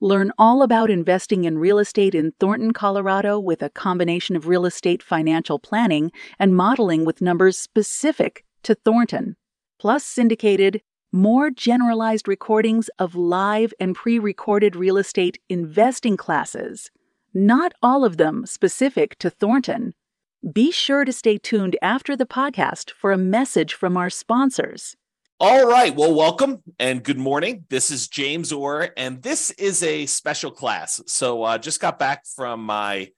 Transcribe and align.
Learn 0.00 0.30
all 0.36 0.62
about 0.62 0.90
investing 0.90 1.44
in 1.44 1.56
real 1.56 1.78
estate 1.78 2.14
in 2.14 2.32
Thornton, 2.38 2.74
Colorado 2.74 3.38
with 3.40 3.62
a 3.62 3.70
combination 3.70 4.36
of 4.36 4.46
real 4.46 4.66
estate 4.66 5.02
financial 5.02 5.58
planning 5.58 6.12
and 6.38 6.54
modeling 6.54 7.06
with 7.06 7.22
numbers 7.22 7.56
specific 7.56 8.44
to 8.62 8.74
Thornton, 8.74 9.36
plus 9.78 10.04
syndicated, 10.04 10.82
more 11.12 11.50
generalized 11.50 12.28
recordings 12.28 12.90
of 12.98 13.14
live 13.14 13.72
and 13.80 13.94
pre 13.94 14.18
recorded 14.18 14.76
real 14.76 14.98
estate 14.98 15.38
investing 15.48 16.18
classes, 16.18 16.90
not 17.32 17.72
all 17.82 18.04
of 18.04 18.18
them 18.18 18.44
specific 18.44 19.18
to 19.18 19.30
Thornton. 19.30 19.94
Be 20.52 20.70
sure 20.70 21.06
to 21.06 21.12
stay 21.12 21.38
tuned 21.38 21.76
after 21.80 22.14
the 22.14 22.26
podcast 22.26 22.90
for 22.90 23.12
a 23.12 23.18
message 23.18 23.72
from 23.72 23.96
our 23.96 24.10
sponsors. 24.10 24.94
All 25.38 25.66
right. 25.66 25.94
Well, 25.94 26.14
welcome 26.14 26.62
and 26.78 27.04
good 27.04 27.18
morning. 27.18 27.66
This 27.68 27.90
is 27.90 28.08
James 28.08 28.52
Orr, 28.52 28.88
and 28.96 29.20
this 29.20 29.50
is 29.50 29.82
a 29.82 30.06
special 30.06 30.50
class. 30.50 31.02
So, 31.08 31.42
uh, 31.42 31.58
just 31.58 31.78
got 31.78 31.98
back 31.98 32.24
from 32.24 32.64
my 32.64 33.10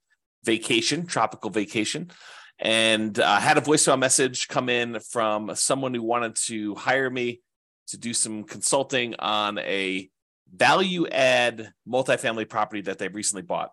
vacation, 0.43 1.07
tropical 1.07 1.49
vacation, 1.51 2.11
and 2.59 3.17
uh, 3.21 3.39
had 3.39 3.57
a 3.57 3.61
voicemail 3.61 4.01
message 4.01 4.49
come 4.49 4.69
in 4.69 4.99
from 4.99 5.55
someone 5.55 5.95
who 5.95 6.03
wanted 6.03 6.35
to 6.47 6.75
hire 6.75 7.09
me 7.09 7.41
to 7.87 7.97
do 7.97 8.13
some 8.13 8.43
consulting 8.43 9.15
on 9.21 9.59
a 9.59 10.11
value 10.53 11.07
add 11.07 11.73
multifamily 11.89 12.49
property 12.49 12.81
that 12.81 12.99
they 12.99 13.07
recently 13.07 13.43
bought. 13.43 13.71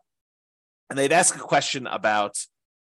And 0.91 0.99
they'd 0.99 1.11
ask 1.11 1.35
a 1.35 1.39
question 1.39 1.87
about 1.87 2.37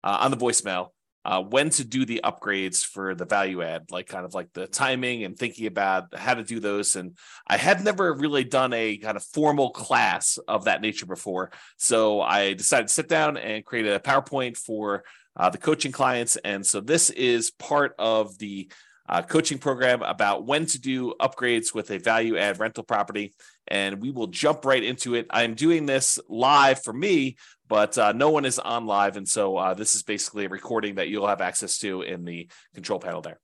uh, 0.04 0.18
on 0.20 0.30
the 0.30 0.36
voicemail 0.36 0.90
uh, 1.28 1.42
when 1.42 1.68
to 1.68 1.84
do 1.84 2.06
the 2.06 2.22
upgrades 2.24 2.82
for 2.82 3.14
the 3.14 3.26
value 3.26 3.62
add, 3.62 3.90
like 3.90 4.06
kind 4.06 4.24
of 4.24 4.32
like 4.32 4.50
the 4.54 4.66
timing 4.66 5.24
and 5.24 5.36
thinking 5.36 5.66
about 5.66 6.14
how 6.14 6.32
to 6.32 6.42
do 6.42 6.58
those. 6.58 6.96
And 6.96 7.18
I 7.46 7.58
had 7.58 7.84
never 7.84 8.14
really 8.14 8.44
done 8.44 8.72
a 8.72 8.96
kind 8.96 9.14
of 9.14 9.22
formal 9.22 9.68
class 9.72 10.38
of 10.48 10.64
that 10.64 10.80
nature 10.80 11.04
before. 11.04 11.52
So 11.76 12.22
I 12.22 12.54
decided 12.54 12.88
to 12.88 12.94
sit 12.94 13.08
down 13.10 13.36
and 13.36 13.62
create 13.62 13.86
a 13.86 14.00
PowerPoint 14.00 14.56
for 14.56 15.04
uh, 15.36 15.50
the 15.50 15.58
coaching 15.58 15.92
clients. 15.92 16.36
And 16.36 16.64
so 16.64 16.80
this 16.80 17.10
is 17.10 17.50
part 17.50 17.94
of 17.98 18.38
the 18.38 18.72
uh, 19.06 19.20
coaching 19.20 19.58
program 19.58 20.00
about 20.00 20.46
when 20.46 20.64
to 20.64 20.80
do 20.80 21.12
upgrades 21.20 21.74
with 21.74 21.90
a 21.90 21.98
value 21.98 22.38
add 22.38 22.58
rental 22.58 22.84
property. 22.84 23.34
And 23.66 24.00
we 24.00 24.10
will 24.10 24.28
jump 24.28 24.64
right 24.64 24.82
into 24.82 25.14
it. 25.14 25.26
I'm 25.28 25.54
doing 25.54 25.84
this 25.84 26.18
live 26.26 26.82
for 26.82 26.94
me, 26.94 27.36
but 27.68 27.96
uh, 27.98 28.12
no 28.12 28.30
one 28.30 28.44
is 28.44 28.58
on 28.58 28.86
live. 28.86 29.16
And 29.16 29.28
so 29.28 29.56
uh, 29.56 29.74
this 29.74 29.94
is 29.94 30.02
basically 30.02 30.46
a 30.46 30.48
recording 30.48 30.96
that 30.96 31.08
you'll 31.08 31.26
have 31.26 31.40
access 31.40 31.78
to 31.78 32.02
in 32.02 32.24
the 32.24 32.48
control 32.74 32.98
panel 32.98 33.20
there. 33.20 33.38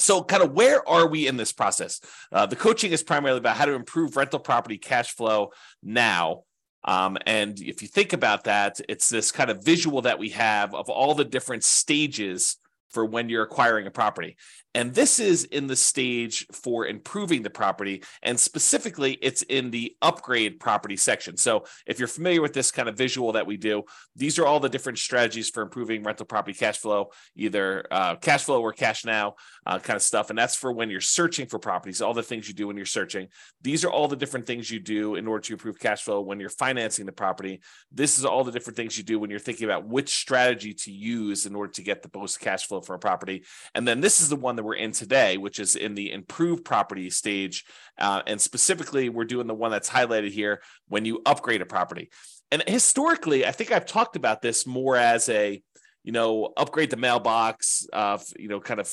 So, 0.00 0.24
kind 0.24 0.42
of 0.42 0.52
where 0.52 0.86
are 0.88 1.06
we 1.06 1.28
in 1.28 1.36
this 1.36 1.52
process? 1.52 2.00
Uh, 2.32 2.46
the 2.46 2.56
coaching 2.56 2.90
is 2.90 3.02
primarily 3.02 3.38
about 3.38 3.56
how 3.56 3.64
to 3.64 3.74
improve 3.74 4.16
rental 4.16 4.40
property 4.40 4.76
cash 4.76 5.14
flow 5.14 5.50
now. 5.84 6.42
Um, 6.82 7.16
and 7.26 7.58
if 7.60 7.80
you 7.80 7.88
think 7.88 8.12
about 8.12 8.44
that, 8.44 8.80
it's 8.88 9.08
this 9.08 9.30
kind 9.30 9.50
of 9.50 9.64
visual 9.64 10.02
that 10.02 10.18
we 10.18 10.30
have 10.30 10.74
of 10.74 10.90
all 10.90 11.14
the 11.14 11.24
different 11.24 11.62
stages 11.62 12.56
for 12.90 13.04
when 13.04 13.28
you're 13.28 13.44
acquiring 13.44 13.86
a 13.86 13.90
property. 13.90 14.36
And 14.74 14.92
this 14.92 15.20
is 15.20 15.44
in 15.44 15.68
the 15.68 15.76
stage 15.76 16.46
for 16.52 16.86
improving 16.86 17.42
the 17.42 17.50
property. 17.50 18.02
And 18.22 18.38
specifically, 18.38 19.18
it's 19.22 19.42
in 19.42 19.70
the 19.70 19.96
upgrade 20.02 20.58
property 20.58 20.96
section. 20.96 21.36
So, 21.36 21.64
if 21.86 21.98
you're 21.98 22.08
familiar 22.08 22.42
with 22.42 22.52
this 22.52 22.70
kind 22.70 22.88
of 22.88 22.96
visual 22.96 23.32
that 23.32 23.46
we 23.46 23.56
do, 23.56 23.84
these 24.16 24.38
are 24.38 24.46
all 24.46 24.60
the 24.60 24.68
different 24.68 24.98
strategies 24.98 25.48
for 25.48 25.62
improving 25.62 26.02
rental 26.02 26.26
property 26.26 26.58
cash 26.58 26.78
flow, 26.78 27.10
either 27.36 27.86
uh, 27.90 28.16
cash 28.16 28.44
flow 28.44 28.60
or 28.60 28.72
cash 28.72 29.04
now 29.04 29.36
uh, 29.66 29.78
kind 29.78 29.96
of 29.96 30.02
stuff. 30.02 30.30
And 30.30 30.38
that's 30.38 30.56
for 30.56 30.72
when 30.72 30.90
you're 30.90 31.00
searching 31.00 31.46
for 31.46 31.58
properties, 31.58 32.02
all 32.02 32.14
the 32.14 32.22
things 32.22 32.48
you 32.48 32.54
do 32.54 32.66
when 32.66 32.76
you're 32.76 32.86
searching. 32.86 33.28
These 33.62 33.84
are 33.84 33.90
all 33.90 34.08
the 34.08 34.16
different 34.16 34.46
things 34.46 34.70
you 34.70 34.80
do 34.80 35.14
in 35.14 35.26
order 35.28 35.42
to 35.42 35.52
improve 35.52 35.78
cash 35.78 36.02
flow 36.02 36.20
when 36.20 36.40
you're 36.40 36.50
financing 36.50 37.06
the 37.06 37.12
property. 37.12 37.60
This 37.92 38.18
is 38.18 38.24
all 38.24 38.42
the 38.42 38.52
different 38.52 38.76
things 38.76 38.98
you 38.98 39.04
do 39.04 39.18
when 39.18 39.30
you're 39.30 39.38
thinking 39.38 39.66
about 39.66 39.86
which 39.86 40.16
strategy 40.16 40.74
to 40.74 40.92
use 40.92 41.46
in 41.46 41.54
order 41.54 41.72
to 41.72 41.82
get 41.82 42.02
the 42.02 42.10
most 42.18 42.40
cash 42.40 42.66
flow 42.66 42.80
for 42.80 42.94
a 42.94 42.98
property. 42.98 43.44
And 43.74 43.86
then 43.86 44.00
this 44.00 44.20
is 44.20 44.28
the 44.28 44.36
one 44.36 44.56
that 44.56 44.63
we're 44.64 44.74
in 44.74 44.92
today, 44.92 45.36
which 45.36 45.60
is 45.60 45.76
in 45.76 45.94
the 45.94 46.10
improved 46.10 46.64
property 46.64 47.10
stage. 47.10 47.64
Uh, 47.98 48.22
and 48.26 48.40
specifically, 48.40 49.08
we're 49.08 49.24
doing 49.24 49.46
the 49.46 49.54
one 49.54 49.70
that's 49.70 49.90
highlighted 49.90 50.30
here 50.30 50.62
when 50.88 51.04
you 51.04 51.22
upgrade 51.24 51.62
a 51.62 51.66
property. 51.66 52.10
And 52.50 52.62
historically, 52.66 53.46
I 53.46 53.52
think 53.52 53.70
I've 53.72 53.86
talked 53.86 54.16
about 54.16 54.42
this 54.42 54.66
more 54.66 54.96
as 54.96 55.28
a, 55.28 55.62
you 56.02 56.12
know, 56.12 56.52
upgrade 56.56 56.90
the 56.90 56.96
mailbox, 56.96 57.86
uh, 57.92 58.18
you 58.36 58.48
know, 58.48 58.60
kind 58.60 58.80
of 58.80 58.92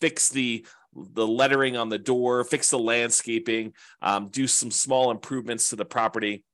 fix 0.00 0.28
the 0.28 0.66
the 0.92 1.26
lettering 1.26 1.76
on 1.76 1.88
the 1.88 1.98
door, 1.98 2.42
fix 2.42 2.70
the 2.70 2.78
landscaping, 2.78 3.72
um, 4.02 4.28
do 4.28 4.48
some 4.48 4.72
small 4.72 5.12
improvements 5.12 5.70
to 5.70 5.76
the 5.76 5.84
property 5.84 6.44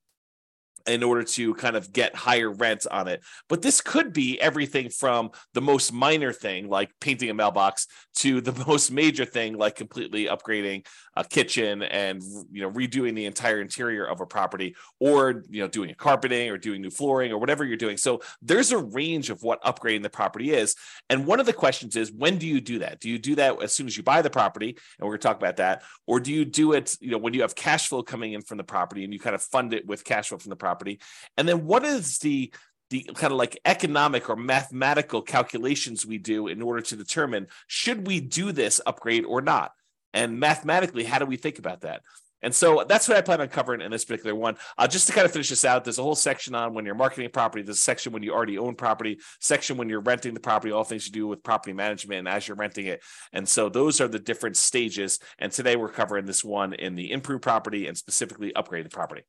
in 0.86 1.02
order 1.02 1.22
to 1.22 1.54
kind 1.54 1.76
of 1.76 1.92
get 1.92 2.14
higher 2.14 2.50
rent 2.50 2.86
on 2.90 3.08
it. 3.08 3.22
But 3.48 3.62
this 3.62 3.80
could 3.80 4.12
be 4.12 4.40
everything 4.40 4.88
from 4.88 5.30
the 5.54 5.60
most 5.60 5.92
minor 5.92 6.32
thing, 6.32 6.68
like 6.68 6.90
painting 7.00 7.30
a 7.30 7.34
mailbox, 7.34 7.86
to 8.16 8.40
the 8.40 8.64
most 8.66 8.90
major 8.90 9.24
thing, 9.24 9.56
like 9.56 9.76
completely 9.76 10.26
upgrading 10.26 10.86
a 11.16 11.24
kitchen 11.24 11.82
and 11.82 12.22
you 12.52 12.62
know 12.62 12.70
redoing 12.70 13.14
the 13.14 13.24
entire 13.24 13.60
interior 13.60 14.04
of 14.04 14.20
a 14.20 14.26
property, 14.26 14.76
or 15.00 15.42
you 15.48 15.62
know 15.62 15.68
doing 15.68 15.90
a 15.90 15.94
carpeting 15.94 16.50
or 16.50 16.58
doing 16.58 16.82
new 16.82 16.90
flooring 16.90 17.32
or 17.32 17.38
whatever 17.38 17.64
you're 17.64 17.76
doing. 17.76 17.96
So 17.96 18.20
there's 18.42 18.72
a 18.72 18.78
range 18.78 19.30
of 19.30 19.42
what 19.42 19.62
upgrading 19.62 20.02
the 20.02 20.10
property 20.10 20.52
is. 20.52 20.76
And 21.10 21.26
one 21.26 21.40
of 21.40 21.46
the 21.46 21.52
questions 21.52 21.96
is, 21.96 22.12
when 22.12 22.38
do 22.38 22.46
you 22.46 22.60
do 22.60 22.80
that? 22.80 23.00
Do 23.00 23.08
you 23.08 23.18
do 23.18 23.34
that 23.36 23.62
as 23.62 23.72
soon 23.72 23.86
as 23.86 23.96
you 23.96 24.02
buy 24.02 24.22
the 24.22 24.30
property? 24.30 24.68
And 24.68 25.06
we're 25.06 25.12
going 25.12 25.20
to 25.20 25.28
talk 25.28 25.36
about 25.38 25.56
that, 25.56 25.82
or 26.06 26.20
do 26.20 26.32
you 26.32 26.44
do 26.44 26.72
it, 26.72 26.96
you 27.00 27.10
know, 27.10 27.18
when 27.18 27.34
you 27.34 27.42
have 27.42 27.54
cash 27.54 27.88
flow 27.88 28.02
coming 28.02 28.32
in 28.32 28.42
from 28.42 28.58
the 28.58 28.64
property 28.64 29.04
and 29.04 29.12
you 29.12 29.18
kind 29.18 29.34
of 29.34 29.42
fund 29.42 29.74
it 29.74 29.86
with 29.86 30.04
cash 30.04 30.28
flow 30.28 30.38
from 30.38 30.50
the 30.50 30.56
property? 30.56 30.75
Property? 30.76 31.00
And 31.36 31.48
then 31.48 31.66
what 31.66 31.84
is 31.84 32.18
the 32.18 32.52
the 32.90 33.02
kind 33.14 33.32
of 33.32 33.38
like 33.38 33.58
economic 33.64 34.30
or 34.30 34.36
mathematical 34.36 35.20
calculations 35.20 36.06
we 36.06 36.18
do 36.18 36.46
in 36.46 36.62
order 36.62 36.80
to 36.80 36.94
determine 36.94 37.48
should 37.66 38.06
we 38.06 38.20
do 38.20 38.52
this 38.52 38.80
upgrade 38.86 39.24
or 39.24 39.40
not? 39.40 39.72
And 40.14 40.38
mathematically, 40.38 41.02
how 41.02 41.18
do 41.18 41.26
we 41.26 41.36
think 41.36 41.58
about 41.58 41.80
that? 41.80 42.02
And 42.42 42.54
so 42.54 42.84
that's 42.88 43.08
what 43.08 43.16
I 43.16 43.22
plan 43.22 43.40
on 43.40 43.48
covering 43.48 43.80
in 43.80 43.90
this 43.90 44.04
particular 44.04 44.34
one. 44.34 44.56
Uh, 44.78 44.86
just 44.86 45.06
to 45.08 45.12
kind 45.12 45.24
of 45.24 45.32
finish 45.32 45.48
this 45.48 45.64
out, 45.64 45.84
there's 45.84 45.98
a 45.98 46.02
whole 46.02 46.14
section 46.14 46.54
on 46.54 46.74
when 46.74 46.84
you're 46.84 46.94
marketing 46.94 47.28
property. 47.30 47.62
There's 47.62 47.78
a 47.78 47.80
section 47.80 48.12
when 48.12 48.22
you 48.22 48.32
already 48.32 48.58
own 48.58 48.74
property, 48.74 49.18
section 49.40 49.76
when 49.76 49.88
you're 49.88 50.00
renting 50.00 50.34
the 50.34 50.40
property, 50.40 50.70
all 50.70 50.84
things 50.84 51.06
you 51.06 51.12
do 51.12 51.26
with 51.26 51.42
property 51.42 51.72
management 51.72 52.20
and 52.20 52.28
as 52.28 52.46
you're 52.46 52.56
renting 52.56 52.86
it. 52.86 53.02
And 53.32 53.48
so 53.48 53.68
those 53.68 54.00
are 54.00 54.08
the 54.08 54.18
different 54.18 54.56
stages. 54.56 55.18
And 55.38 55.50
today 55.50 55.76
we're 55.76 55.88
covering 55.88 56.26
this 56.26 56.44
one 56.44 56.74
in 56.74 56.94
the 56.94 57.10
improved 57.10 57.42
property 57.42 57.88
and 57.88 57.96
specifically 57.96 58.54
upgrade 58.54 58.84
the 58.84 58.90
property. 58.90 59.22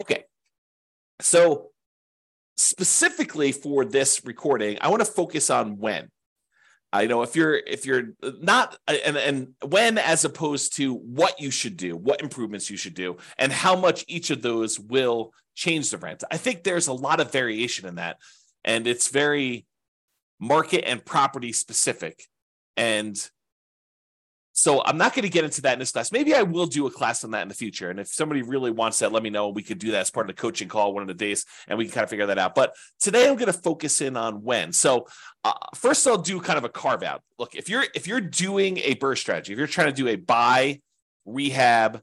Okay, 0.00 0.24
so, 1.20 1.70
specifically 2.56 3.52
for 3.52 3.84
this 3.84 4.24
recording, 4.24 4.78
I 4.80 4.88
want 4.88 5.00
to 5.00 5.10
focus 5.10 5.50
on 5.50 5.78
when. 5.78 6.08
I 6.92 7.06
know 7.06 7.22
if 7.22 7.36
you're 7.36 7.54
if 7.54 7.84
you're 7.84 8.14
not 8.40 8.78
and 8.86 9.16
and 9.16 9.54
when 9.66 9.98
as 9.98 10.24
opposed 10.24 10.76
to 10.76 10.94
what 10.94 11.38
you 11.38 11.50
should 11.50 11.76
do, 11.76 11.96
what 11.96 12.22
improvements 12.22 12.70
you 12.70 12.78
should 12.78 12.94
do, 12.94 13.18
and 13.36 13.52
how 13.52 13.76
much 13.76 14.04
each 14.08 14.30
of 14.30 14.40
those 14.40 14.80
will 14.80 15.32
change 15.54 15.90
the 15.90 15.98
rent. 15.98 16.24
I 16.30 16.38
think 16.38 16.62
there's 16.62 16.86
a 16.86 16.92
lot 16.94 17.20
of 17.20 17.30
variation 17.30 17.86
in 17.86 17.96
that, 17.96 18.16
and 18.64 18.86
it's 18.86 19.08
very 19.08 19.66
market 20.40 20.88
and 20.88 21.04
property 21.04 21.52
specific. 21.52 22.24
And 22.76 23.18
so 24.58 24.82
I'm 24.84 24.98
not 24.98 25.14
going 25.14 25.22
to 25.22 25.28
get 25.28 25.44
into 25.44 25.62
that 25.62 25.74
in 25.74 25.78
this 25.78 25.92
class. 25.92 26.10
Maybe 26.10 26.34
I 26.34 26.42
will 26.42 26.66
do 26.66 26.88
a 26.88 26.90
class 26.90 27.22
on 27.22 27.30
that 27.30 27.42
in 27.42 27.48
the 27.48 27.54
future. 27.54 27.90
And 27.90 28.00
if 28.00 28.08
somebody 28.08 28.42
really 28.42 28.72
wants 28.72 28.98
that, 28.98 29.12
let 29.12 29.22
me 29.22 29.30
know. 29.30 29.50
We 29.50 29.62
could 29.62 29.78
do 29.78 29.92
that 29.92 30.00
as 30.00 30.10
part 30.10 30.28
of 30.28 30.34
the 30.34 30.40
coaching 30.40 30.66
call 30.66 30.92
one 30.92 31.02
of 31.02 31.06
the 31.06 31.14
days, 31.14 31.46
and 31.68 31.78
we 31.78 31.84
can 31.84 31.94
kind 31.94 32.02
of 32.02 32.10
figure 32.10 32.26
that 32.26 32.38
out. 32.38 32.56
But 32.56 32.74
today 32.98 33.28
I'm 33.28 33.36
going 33.36 33.52
to 33.52 33.52
focus 33.52 34.00
in 34.00 34.16
on 34.16 34.42
when. 34.42 34.72
So 34.72 35.06
uh, 35.44 35.52
first, 35.76 36.04
I'll 36.08 36.18
do 36.18 36.40
kind 36.40 36.58
of 36.58 36.64
a 36.64 36.68
carve 36.68 37.04
out. 37.04 37.22
Look, 37.38 37.54
if 37.54 37.68
you're 37.68 37.84
if 37.94 38.08
you're 38.08 38.20
doing 38.20 38.78
a 38.78 38.96
BRRRR 38.96 39.16
strategy, 39.16 39.52
if 39.52 39.58
you're 39.58 39.68
trying 39.68 39.88
to 39.88 39.92
do 39.92 40.08
a 40.08 40.16
buy, 40.16 40.80
rehab, 41.24 42.02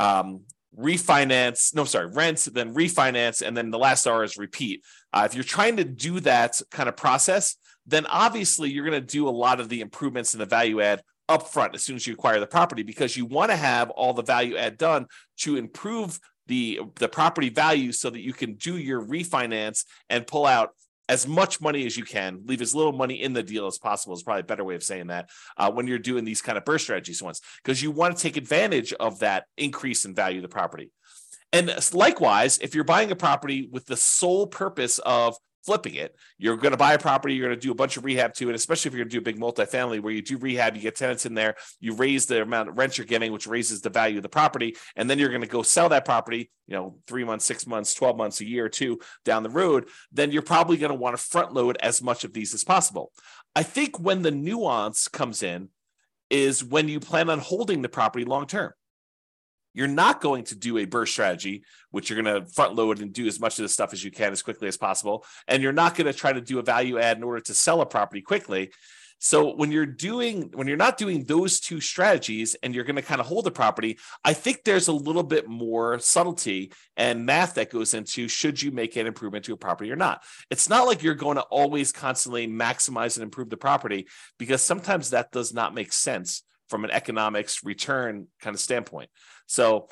um, 0.00 0.40
refinance, 0.76 1.76
no, 1.76 1.84
sorry, 1.84 2.08
rent, 2.08 2.48
then 2.52 2.74
refinance, 2.74 3.40
and 3.46 3.56
then 3.56 3.70
the 3.70 3.78
last 3.78 4.04
R 4.04 4.24
is 4.24 4.36
repeat. 4.36 4.82
Uh, 5.12 5.28
if 5.30 5.36
you're 5.36 5.44
trying 5.44 5.76
to 5.76 5.84
do 5.84 6.18
that 6.20 6.60
kind 6.72 6.88
of 6.88 6.96
process, 6.96 7.54
then 7.86 8.04
obviously 8.06 8.68
you're 8.68 8.84
going 8.84 9.00
to 9.00 9.06
do 9.06 9.28
a 9.28 9.30
lot 9.30 9.60
of 9.60 9.68
the 9.68 9.80
improvements 9.80 10.34
in 10.34 10.40
the 10.40 10.46
value 10.46 10.80
add 10.80 11.02
upfront 11.28 11.74
as 11.74 11.82
soon 11.82 11.96
as 11.96 12.06
you 12.06 12.14
acquire 12.14 12.40
the 12.40 12.46
property 12.46 12.82
because 12.82 13.16
you 13.16 13.26
want 13.26 13.50
to 13.50 13.56
have 13.56 13.90
all 13.90 14.12
the 14.12 14.22
value 14.22 14.56
add 14.56 14.78
done 14.78 15.06
to 15.36 15.56
improve 15.56 16.18
the 16.46 16.80
the 16.96 17.08
property 17.08 17.50
value 17.50 17.92
so 17.92 18.10
that 18.10 18.20
you 18.20 18.32
can 18.32 18.54
do 18.54 18.78
your 18.78 19.04
refinance 19.04 19.84
and 20.08 20.26
pull 20.26 20.46
out 20.46 20.70
as 21.08 21.26
much 21.26 21.60
money 21.60 21.86
as 21.86 21.96
you 21.96 22.04
can, 22.04 22.42
leave 22.44 22.60
as 22.60 22.74
little 22.74 22.92
money 22.92 23.22
in 23.22 23.32
the 23.32 23.42
deal 23.42 23.66
as 23.66 23.78
possible 23.78 24.14
is 24.14 24.22
probably 24.22 24.42
a 24.42 24.44
better 24.44 24.64
way 24.64 24.74
of 24.74 24.82
saying 24.82 25.06
that 25.06 25.30
uh, 25.56 25.70
when 25.70 25.86
you're 25.86 25.98
doing 25.98 26.24
these 26.24 26.42
kind 26.42 26.58
of 26.58 26.64
BRRRR 26.64 26.80
strategies 26.80 27.22
ones, 27.22 27.40
because 27.62 27.82
you 27.82 27.90
want 27.90 28.14
to 28.14 28.22
take 28.22 28.36
advantage 28.36 28.92
of 28.92 29.20
that 29.20 29.44
increase 29.56 30.04
in 30.04 30.14
value 30.14 30.38
of 30.38 30.42
the 30.42 30.48
property. 30.48 30.90
And 31.50 31.74
likewise, 31.94 32.58
if 32.58 32.74
you're 32.74 32.84
buying 32.84 33.10
a 33.10 33.16
property 33.16 33.68
with 33.72 33.86
the 33.86 33.96
sole 33.96 34.46
purpose 34.46 34.98
of 34.98 35.36
flipping 35.64 35.94
it. 35.94 36.14
You're 36.38 36.56
going 36.56 36.72
to 36.72 36.78
buy 36.78 36.94
a 36.94 36.98
property, 36.98 37.34
you're 37.34 37.48
going 37.48 37.58
to 37.58 37.66
do 37.66 37.72
a 37.72 37.74
bunch 37.74 37.96
of 37.96 38.04
rehab 38.04 38.34
to 38.34 38.48
it, 38.48 38.54
especially 38.54 38.88
if 38.88 38.94
you're 38.94 39.04
going 39.04 39.10
to 39.10 39.14
do 39.14 39.18
a 39.18 39.32
big 39.32 39.38
multifamily 39.38 40.00
where 40.00 40.12
you 40.12 40.22
do 40.22 40.38
rehab, 40.38 40.76
you 40.76 40.82
get 40.82 40.96
tenants 40.96 41.26
in 41.26 41.34
there, 41.34 41.56
you 41.80 41.94
raise 41.94 42.26
the 42.26 42.42
amount 42.42 42.68
of 42.68 42.78
rent 42.78 42.98
you're 42.98 43.06
getting, 43.06 43.32
which 43.32 43.46
raises 43.46 43.80
the 43.80 43.90
value 43.90 44.16
of 44.16 44.22
the 44.22 44.28
property. 44.28 44.76
And 44.96 45.08
then 45.08 45.18
you're 45.18 45.28
going 45.28 45.42
to 45.42 45.46
go 45.46 45.62
sell 45.62 45.88
that 45.90 46.04
property, 46.04 46.50
you 46.66 46.74
know, 46.74 46.98
three 47.06 47.24
months, 47.24 47.44
six 47.44 47.66
months, 47.66 47.94
12 47.94 48.16
months, 48.16 48.40
a 48.40 48.46
year 48.46 48.64
or 48.64 48.70
two 48.70 48.98
down 49.24 49.42
the 49.42 49.50
road. 49.50 49.88
Then 50.12 50.32
you're 50.32 50.42
probably 50.42 50.76
going 50.76 50.92
to 50.92 50.98
want 50.98 51.16
to 51.16 51.22
front 51.22 51.52
load 51.52 51.76
as 51.80 52.02
much 52.02 52.24
of 52.24 52.32
these 52.32 52.54
as 52.54 52.64
possible. 52.64 53.12
I 53.54 53.62
think 53.62 53.98
when 53.98 54.22
the 54.22 54.30
nuance 54.30 55.08
comes 55.08 55.42
in 55.42 55.68
is 56.30 56.64
when 56.64 56.88
you 56.88 57.00
plan 57.00 57.30
on 57.30 57.38
holding 57.38 57.82
the 57.82 57.88
property 57.88 58.24
long 58.24 58.46
term. 58.46 58.72
You're 59.74 59.88
not 59.88 60.20
going 60.20 60.44
to 60.44 60.56
do 60.56 60.78
a 60.78 60.86
BRRRR 60.86 61.08
strategy, 61.08 61.62
which 61.90 62.10
you're 62.10 62.22
going 62.22 62.42
to 62.42 62.50
front 62.50 62.74
load 62.74 63.00
and 63.00 63.12
do 63.12 63.26
as 63.26 63.38
much 63.38 63.58
of 63.58 63.62
the 63.62 63.68
stuff 63.68 63.92
as 63.92 64.02
you 64.02 64.10
can 64.10 64.32
as 64.32 64.42
quickly 64.42 64.68
as 64.68 64.76
possible. 64.76 65.24
And 65.46 65.62
you're 65.62 65.72
not 65.72 65.94
going 65.94 66.06
to 66.06 66.12
try 66.12 66.32
to 66.32 66.40
do 66.40 66.58
a 66.58 66.62
value 66.62 66.98
add 66.98 67.16
in 67.16 67.22
order 67.22 67.40
to 67.40 67.54
sell 67.54 67.80
a 67.80 67.86
property 67.86 68.22
quickly. 68.22 68.70
So 69.20 69.54
when 69.54 69.72
you're 69.72 69.86
doing 69.86 70.50
when 70.54 70.68
you're 70.68 70.76
not 70.76 70.96
doing 70.96 71.24
those 71.24 71.58
two 71.58 71.80
strategies 71.80 72.54
and 72.62 72.72
you're 72.72 72.84
going 72.84 72.96
to 72.96 73.02
kind 73.02 73.20
of 73.20 73.26
hold 73.26 73.44
the 73.44 73.50
property, 73.50 73.98
I 74.24 74.32
think 74.32 74.62
there's 74.62 74.88
a 74.88 74.92
little 74.92 75.24
bit 75.24 75.48
more 75.48 75.98
subtlety 75.98 76.72
and 76.96 77.26
math 77.26 77.54
that 77.54 77.70
goes 77.70 77.94
into 77.94 78.28
should 78.28 78.62
you 78.62 78.70
make 78.70 78.96
an 78.96 79.08
improvement 79.08 79.44
to 79.46 79.54
a 79.54 79.56
property 79.56 79.90
or 79.90 79.96
not. 79.96 80.22
It's 80.50 80.68
not 80.68 80.86
like 80.86 81.02
you're 81.02 81.14
going 81.14 81.36
to 81.36 81.42
always 81.42 81.90
constantly 81.90 82.46
maximize 82.46 83.16
and 83.16 83.24
improve 83.24 83.50
the 83.50 83.56
property 83.56 84.06
because 84.38 84.62
sometimes 84.62 85.10
that 85.10 85.32
does 85.32 85.52
not 85.52 85.74
make 85.74 85.92
sense 85.92 86.44
from 86.68 86.84
an 86.84 86.90
economics 86.90 87.64
return 87.64 88.26
kind 88.40 88.54
of 88.54 88.60
standpoint. 88.60 89.10
So 89.46 89.88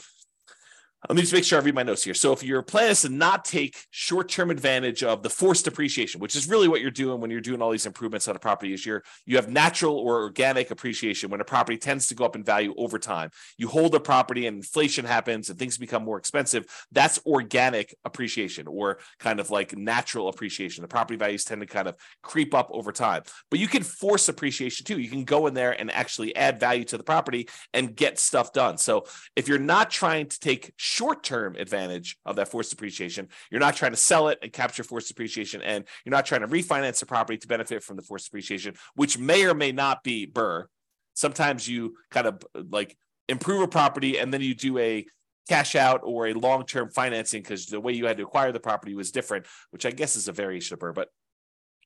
let 1.08 1.14
me 1.14 1.22
just 1.22 1.32
make 1.32 1.44
sure 1.44 1.60
I 1.60 1.62
read 1.62 1.74
my 1.74 1.82
notes 1.82 2.02
here. 2.02 2.14
So 2.14 2.32
if 2.32 2.42
your 2.42 2.62
plan 2.62 2.90
is 2.90 3.02
to 3.02 3.08
not 3.08 3.44
take 3.44 3.76
short-term 3.90 4.50
advantage 4.50 5.02
of 5.02 5.22
the 5.22 5.30
forced 5.30 5.64
depreciation, 5.64 6.20
which 6.20 6.34
is 6.34 6.48
really 6.48 6.68
what 6.68 6.80
you're 6.80 6.90
doing 6.90 7.20
when 7.20 7.30
you're 7.30 7.40
doing 7.40 7.62
all 7.62 7.70
these 7.70 7.86
improvements 7.86 8.26
on 8.28 8.34
a 8.34 8.38
property, 8.38 8.72
is 8.72 8.84
you're 8.84 9.02
you 9.24 9.36
have 9.36 9.48
natural 9.48 9.96
or 9.96 10.22
organic 10.22 10.70
appreciation 10.70 11.30
when 11.30 11.40
a 11.40 11.44
property 11.44 11.78
tends 11.78 12.08
to 12.08 12.14
go 12.14 12.24
up 12.24 12.34
in 12.34 12.42
value 12.42 12.74
over 12.76 12.98
time. 12.98 13.30
You 13.56 13.68
hold 13.68 13.94
a 13.94 14.00
property 14.00 14.46
and 14.46 14.56
inflation 14.56 15.04
happens 15.04 15.48
and 15.48 15.58
things 15.58 15.78
become 15.78 16.04
more 16.04 16.18
expensive. 16.18 16.66
That's 16.90 17.20
organic 17.26 17.94
appreciation 18.04 18.66
or 18.66 18.98
kind 19.20 19.38
of 19.38 19.50
like 19.50 19.76
natural 19.76 20.28
appreciation. 20.28 20.82
The 20.82 20.88
property 20.88 21.16
values 21.16 21.44
tend 21.44 21.60
to 21.60 21.66
kind 21.66 21.88
of 21.88 21.96
creep 22.22 22.54
up 22.54 22.68
over 22.72 22.90
time. 22.90 23.22
But 23.50 23.60
you 23.60 23.68
can 23.68 23.82
force 23.82 24.28
appreciation 24.28 24.84
too. 24.84 24.98
You 24.98 25.10
can 25.10 25.24
go 25.24 25.46
in 25.46 25.54
there 25.54 25.78
and 25.78 25.90
actually 25.90 26.34
add 26.34 26.58
value 26.58 26.84
to 26.84 26.96
the 26.96 27.04
property 27.04 27.48
and 27.72 27.94
get 27.94 28.18
stuff 28.18 28.52
done. 28.52 28.78
So 28.78 29.04
if 29.36 29.46
you're 29.46 29.58
not 29.58 29.90
trying 29.90 30.26
to 30.26 30.40
take 30.40 30.72
short 30.86 31.24
term 31.24 31.56
advantage 31.56 32.16
of 32.24 32.36
that 32.36 32.48
forced 32.48 32.70
depreciation. 32.70 33.28
You're 33.50 33.60
not 33.60 33.74
trying 33.74 33.90
to 33.90 33.96
sell 33.96 34.28
it 34.28 34.38
and 34.40 34.52
capture 34.52 34.84
forced 34.84 35.08
depreciation, 35.08 35.60
and 35.60 35.84
you're 36.04 36.12
not 36.12 36.26
trying 36.26 36.42
to 36.42 36.48
refinance 36.48 37.00
the 37.00 37.06
property 37.06 37.38
to 37.38 37.48
benefit 37.48 37.82
from 37.82 37.96
the 37.96 38.02
forced 38.02 38.26
depreciation, 38.26 38.74
which 38.94 39.18
may 39.18 39.44
or 39.44 39.54
may 39.54 39.72
not 39.72 40.04
be 40.04 40.26
BRRRR. 40.26 40.66
Sometimes 41.14 41.66
you 41.66 41.96
kind 42.10 42.26
of 42.26 42.42
like 42.54 42.96
improve 43.28 43.62
a 43.62 43.68
property 43.68 44.18
and 44.18 44.32
then 44.32 44.40
you 44.40 44.54
do 44.54 44.78
a 44.78 45.06
cash 45.48 45.74
out 45.74 46.02
or 46.04 46.28
a 46.28 46.34
long 46.34 46.64
term 46.64 46.90
financing 46.90 47.42
because 47.42 47.66
the 47.66 47.80
way 47.80 47.92
you 47.92 48.06
had 48.06 48.18
to 48.18 48.22
acquire 48.22 48.52
the 48.52 48.60
property 48.60 48.94
was 48.94 49.10
different, 49.10 49.46
which 49.70 49.86
I 49.86 49.90
guess 49.90 50.14
is 50.14 50.28
a 50.28 50.32
variation 50.32 50.74
of 50.74 50.80
BRRRR, 50.80 50.94
but 50.94 51.08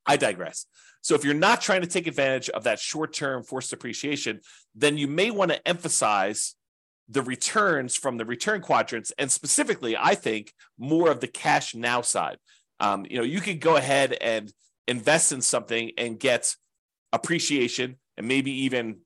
I 0.05 0.17
digress. 0.17 0.67
So 1.01 1.15
if 1.15 1.25
you're 1.25 1.35
not 1.35 1.63
trying 1.63 1.81
to 1.81 1.87
take 1.87 2.07
advantage 2.07 2.51
of 2.51 2.65
that 2.65 2.81
short 2.81 3.15
term 3.15 3.45
forced 3.45 3.71
depreciation, 3.71 4.41
then 4.75 4.99
you 4.99 5.09
may 5.09 5.31
want 5.31 5.53
to 5.53 5.69
emphasize 5.69 6.55
the 7.11 7.23
returns 7.23 7.97
from 7.97 8.17
the 8.17 8.25
return 8.25 8.61
quadrants, 8.61 9.13
and 9.19 9.31
specifically, 9.31 9.97
I 9.97 10.15
think 10.15 10.53
more 10.79 11.11
of 11.11 11.21
the 11.21 11.27
cash 11.27 11.75
now 11.75 12.03
side. 12.03 12.39
Um, 12.79 13.05
you 13.09 13.19
know, 13.19 13.25
you 13.25 13.41
could 13.41 13.61
go 13.61 13.77
ahead 13.77 14.17
and 14.21 14.53
invest 14.87 15.33
in 15.33 15.43
something 15.43 15.91
and 15.99 16.19
get 16.19 16.55
appreciation 17.13 17.97
and 18.17 18.29
maybe 18.29 18.65
even 18.65 19.01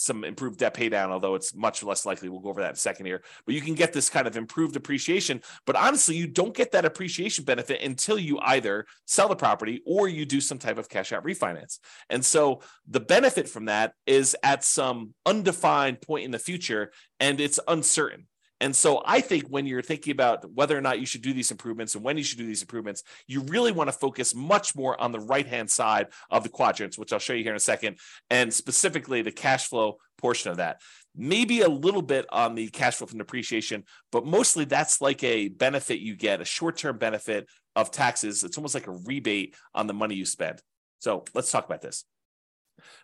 some 0.00 0.24
improved 0.24 0.58
debt 0.58 0.72
pay 0.72 0.88
down, 0.88 1.10
although 1.10 1.34
it's 1.34 1.54
much 1.54 1.82
less 1.82 2.06
likely. 2.06 2.30
We'll 2.30 2.40
go 2.40 2.48
over 2.48 2.62
that 2.62 2.70
in 2.70 2.74
a 2.74 2.76
second 2.76 3.04
here. 3.04 3.22
But 3.44 3.54
you 3.54 3.60
can 3.60 3.74
get 3.74 3.92
this 3.92 4.08
kind 4.08 4.26
of 4.26 4.34
improved 4.34 4.74
appreciation. 4.74 5.42
But 5.66 5.76
honestly, 5.76 6.16
you 6.16 6.26
don't 6.26 6.56
get 6.56 6.72
that 6.72 6.86
appreciation 6.86 7.44
benefit 7.44 7.82
until 7.82 8.18
you 8.18 8.38
either 8.40 8.86
sell 9.06 9.28
the 9.28 9.36
property 9.36 9.82
or 9.84 10.08
you 10.08 10.24
do 10.24 10.40
some 10.40 10.56
type 10.56 10.78
of 10.78 10.88
cash 10.88 11.12
out 11.12 11.24
refinance. 11.24 11.80
And 12.08 12.24
so 12.24 12.62
the 12.88 13.00
benefit 13.00 13.46
from 13.46 13.66
that 13.66 13.92
is 14.06 14.34
at 14.42 14.64
some 14.64 15.12
undefined 15.26 16.00
point 16.00 16.24
in 16.24 16.30
the 16.30 16.38
future 16.38 16.92
and 17.20 17.38
it's 17.38 17.60
uncertain. 17.68 18.26
And 18.60 18.76
so 18.76 19.02
I 19.06 19.22
think 19.22 19.46
when 19.48 19.66
you're 19.66 19.82
thinking 19.82 20.12
about 20.12 20.44
whether 20.52 20.76
or 20.76 20.82
not 20.82 21.00
you 21.00 21.06
should 21.06 21.22
do 21.22 21.32
these 21.32 21.50
improvements 21.50 21.94
and 21.94 22.04
when 22.04 22.18
you 22.18 22.22
should 22.22 22.38
do 22.38 22.46
these 22.46 22.60
improvements, 22.60 23.02
you 23.26 23.40
really 23.42 23.72
want 23.72 23.88
to 23.88 23.92
focus 23.92 24.34
much 24.34 24.76
more 24.76 25.00
on 25.00 25.12
the 25.12 25.20
right 25.20 25.46
hand 25.46 25.70
side 25.70 26.08
of 26.30 26.42
the 26.42 26.50
quadrants, 26.50 26.98
which 26.98 27.12
I'll 27.12 27.18
show 27.18 27.32
you 27.32 27.42
here 27.42 27.52
in 27.52 27.56
a 27.56 27.60
second, 27.60 27.98
and 28.28 28.52
specifically 28.52 29.22
the 29.22 29.32
cash 29.32 29.68
flow 29.68 29.96
portion 30.18 30.50
of 30.50 30.58
that. 30.58 30.80
Maybe 31.16 31.62
a 31.62 31.68
little 31.68 32.02
bit 32.02 32.26
on 32.30 32.54
the 32.54 32.68
cash 32.68 32.96
flow 32.96 33.06
from 33.06 33.18
depreciation, 33.18 33.84
but 34.12 34.26
mostly 34.26 34.66
that's 34.66 35.00
like 35.00 35.24
a 35.24 35.48
benefit 35.48 36.00
you 36.00 36.14
get, 36.14 36.40
a 36.40 36.44
short 36.44 36.76
term 36.76 36.98
benefit 36.98 37.48
of 37.74 37.90
taxes. 37.90 38.44
It's 38.44 38.58
almost 38.58 38.74
like 38.74 38.86
a 38.86 38.92
rebate 38.92 39.56
on 39.74 39.86
the 39.86 39.94
money 39.94 40.14
you 40.14 40.26
spend. 40.26 40.60
So 40.98 41.24
let's 41.34 41.50
talk 41.50 41.64
about 41.64 41.80
this. 41.80 42.04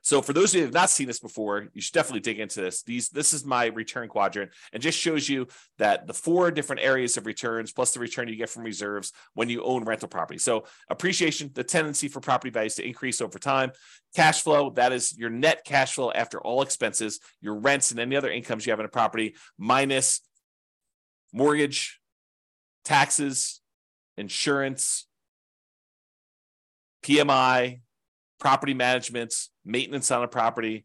So 0.02 0.22
for 0.22 0.32
those 0.32 0.50
of 0.50 0.54
you 0.54 0.60
who 0.60 0.66
have 0.66 0.74
not 0.74 0.90
seen 0.90 1.06
this 1.06 1.18
before, 1.18 1.68
you 1.72 1.80
should 1.80 1.94
definitely 1.94 2.20
dig 2.20 2.40
into 2.40 2.60
this. 2.60 2.82
These 2.82 3.08
this 3.08 3.32
is 3.32 3.44
my 3.44 3.66
return 3.66 4.08
quadrant 4.08 4.52
and 4.72 4.82
just 4.82 4.98
shows 4.98 5.28
you 5.28 5.46
that 5.78 6.06
the 6.06 6.14
four 6.14 6.50
different 6.50 6.82
areas 6.82 7.16
of 7.16 7.26
returns 7.26 7.72
plus 7.72 7.92
the 7.92 8.00
return 8.00 8.28
you 8.28 8.36
get 8.36 8.50
from 8.50 8.62
reserves 8.62 9.12
when 9.34 9.48
you 9.48 9.62
own 9.62 9.84
rental 9.84 10.08
property. 10.08 10.38
So 10.38 10.64
appreciation, 10.90 11.50
the 11.54 11.64
tendency 11.64 12.08
for 12.08 12.20
property 12.20 12.50
values 12.50 12.76
to 12.76 12.86
increase 12.86 13.20
over 13.20 13.38
time. 13.38 13.72
Cash 14.14 14.42
flow, 14.42 14.70
that 14.70 14.92
is 14.92 15.16
your 15.18 15.30
net 15.30 15.64
cash 15.64 15.94
flow 15.94 16.10
after 16.10 16.40
all 16.40 16.62
expenses, 16.62 17.20
your 17.40 17.56
rents 17.56 17.90
and 17.90 18.00
any 18.00 18.16
other 18.16 18.30
incomes 18.30 18.66
you 18.66 18.72
have 18.72 18.80
in 18.80 18.86
a 18.86 18.90
property 18.90 19.34
minus 19.58 20.20
mortgage, 21.32 22.00
taxes, 22.84 23.60
insurance, 24.16 25.06
PMI, 27.04 27.80
property 28.38 28.74
management, 28.74 29.34
maintenance 29.64 30.10
on 30.10 30.22
a 30.22 30.28
property, 30.28 30.84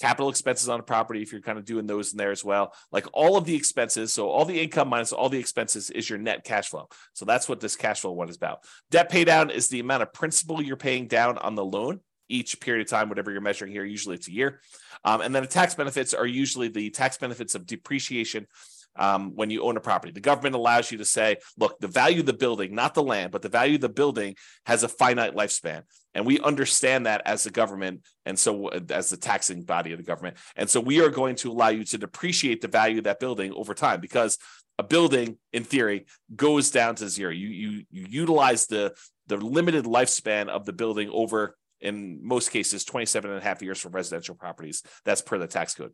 capital 0.00 0.30
expenses 0.30 0.68
on 0.68 0.80
a 0.80 0.82
property, 0.82 1.22
if 1.22 1.32
you're 1.32 1.40
kind 1.40 1.58
of 1.58 1.64
doing 1.64 1.86
those 1.86 2.12
in 2.12 2.18
there 2.18 2.30
as 2.30 2.44
well. 2.44 2.74
Like 2.90 3.06
all 3.12 3.36
of 3.36 3.44
the 3.44 3.54
expenses, 3.54 4.12
so 4.12 4.28
all 4.28 4.44
the 4.44 4.60
income 4.60 4.88
minus 4.88 5.12
all 5.12 5.28
the 5.28 5.38
expenses 5.38 5.90
is 5.90 6.08
your 6.08 6.18
net 6.18 6.44
cash 6.44 6.68
flow. 6.68 6.88
So 7.12 7.24
that's 7.24 7.48
what 7.48 7.60
this 7.60 7.76
cash 7.76 8.00
flow 8.00 8.12
one 8.12 8.28
is 8.28 8.36
about. 8.36 8.64
Debt 8.90 9.10
pay 9.10 9.24
down 9.24 9.50
is 9.50 9.68
the 9.68 9.80
amount 9.80 10.02
of 10.02 10.12
principal 10.12 10.60
you're 10.60 10.76
paying 10.76 11.06
down 11.06 11.38
on 11.38 11.54
the 11.54 11.64
loan 11.64 12.00
each 12.28 12.60
period 12.60 12.86
of 12.86 12.90
time, 12.90 13.08
whatever 13.08 13.30
you're 13.30 13.40
measuring 13.40 13.70
here. 13.70 13.84
Usually 13.84 14.16
it's 14.16 14.28
a 14.28 14.32
year. 14.32 14.60
Um, 15.04 15.20
and 15.20 15.34
then 15.34 15.42
the 15.42 15.48
tax 15.48 15.74
benefits 15.74 16.14
are 16.14 16.26
usually 16.26 16.68
the 16.68 16.90
tax 16.90 17.18
benefits 17.18 17.54
of 17.54 17.66
depreciation 17.66 18.46
um, 18.96 19.34
when 19.34 19.50
you 19.50 19.62
own 19.62 19.76
a 19.76 19.80
property. 19.80 20.12
The 20.12 20.20
government 20.20 20.54
allows 20.54 20.90
you 20.90 20.98
to 20.98 21.04
say, 21.04 21.36
look, 21.58 21.78
the 21.80 21.88
value 21.88 22.20
of 22.20 22.26
the 22.26 22.32
building, 22.32 22.74
not 22.74 22.94
the 22.94 23.02
land, 23.02 23.32
but 23.32 23.42
the 23.42 23.48
value 23.48 23.76
of 23.76 23.80
the 23.80 23.88
building 23.88 24.36
has 24.66 24.82
a 24.82 24.88
finite 24.88 25.34
lifespan. 25.34 25.82
And 26.14 26.26
we 26.26 26.38
understand 26.40 27.06
that 27.06 27.22
as 27.24 27.44
the 27.44 27.50
government, 27.50 28.02
and 28.26 28.38
so 28.38 28.68
as 28.68 29.10
the 29.10 29.16
taxing 29.16 29.62
body 29.62 29.92
of 29.92 29.98
the 29.98 30.04
government. 30.04 30.36
And 30.56 30.68
so 30.68 30.80
we 30.80 31.00
are 31.00 31.08
going 31.08 31.36
to 31.36 31.50
allow 31.50 31.68
you 31.68 31.84
to 31.84 31.98
depreciate 31.98 32.60
the 32.60 32.68
value 32.68 32.98
of 32.98 33.04
that 33.04 33.20
building 33.20 33.52
over 33.54 33.74
time 33.74 34.00
because 34.00 34.38
a 34.78 34.82
building, 34.82 35.38
in 35.52 35.64
theory, 35.64 36.06
goes 36.34 36.70
down 36.70 36.94
to 36.96 37.08
zero. 37.08 37.30
You 37.30 37.48
you 37.48 37.84
you 37.90 38.06
utilize 38.08 38.66
the 38.66 38.94
the 39.26 39.36
limited 39.36 39.84
lifespan 39.84 40.48
of 40.48 40.64
the 40.64 40.72
building 40.72 41.10
over 41.10 41.56
in 41.80 42.20
most 42.22 42.50
cases 42.50 42.84
27 42.84 43.30
and 43.30 43.40
a 43.40 43.42
half 43.42 43.62
years 43.62 43.80
for 43.80 43.88
residential 43.88 44.34
properties. 44.34 44.82
That's 45.04 45.22
per 45.22 45.38
the 45.38 45.46
tax 45.46 45.74
code. 45.74 45.92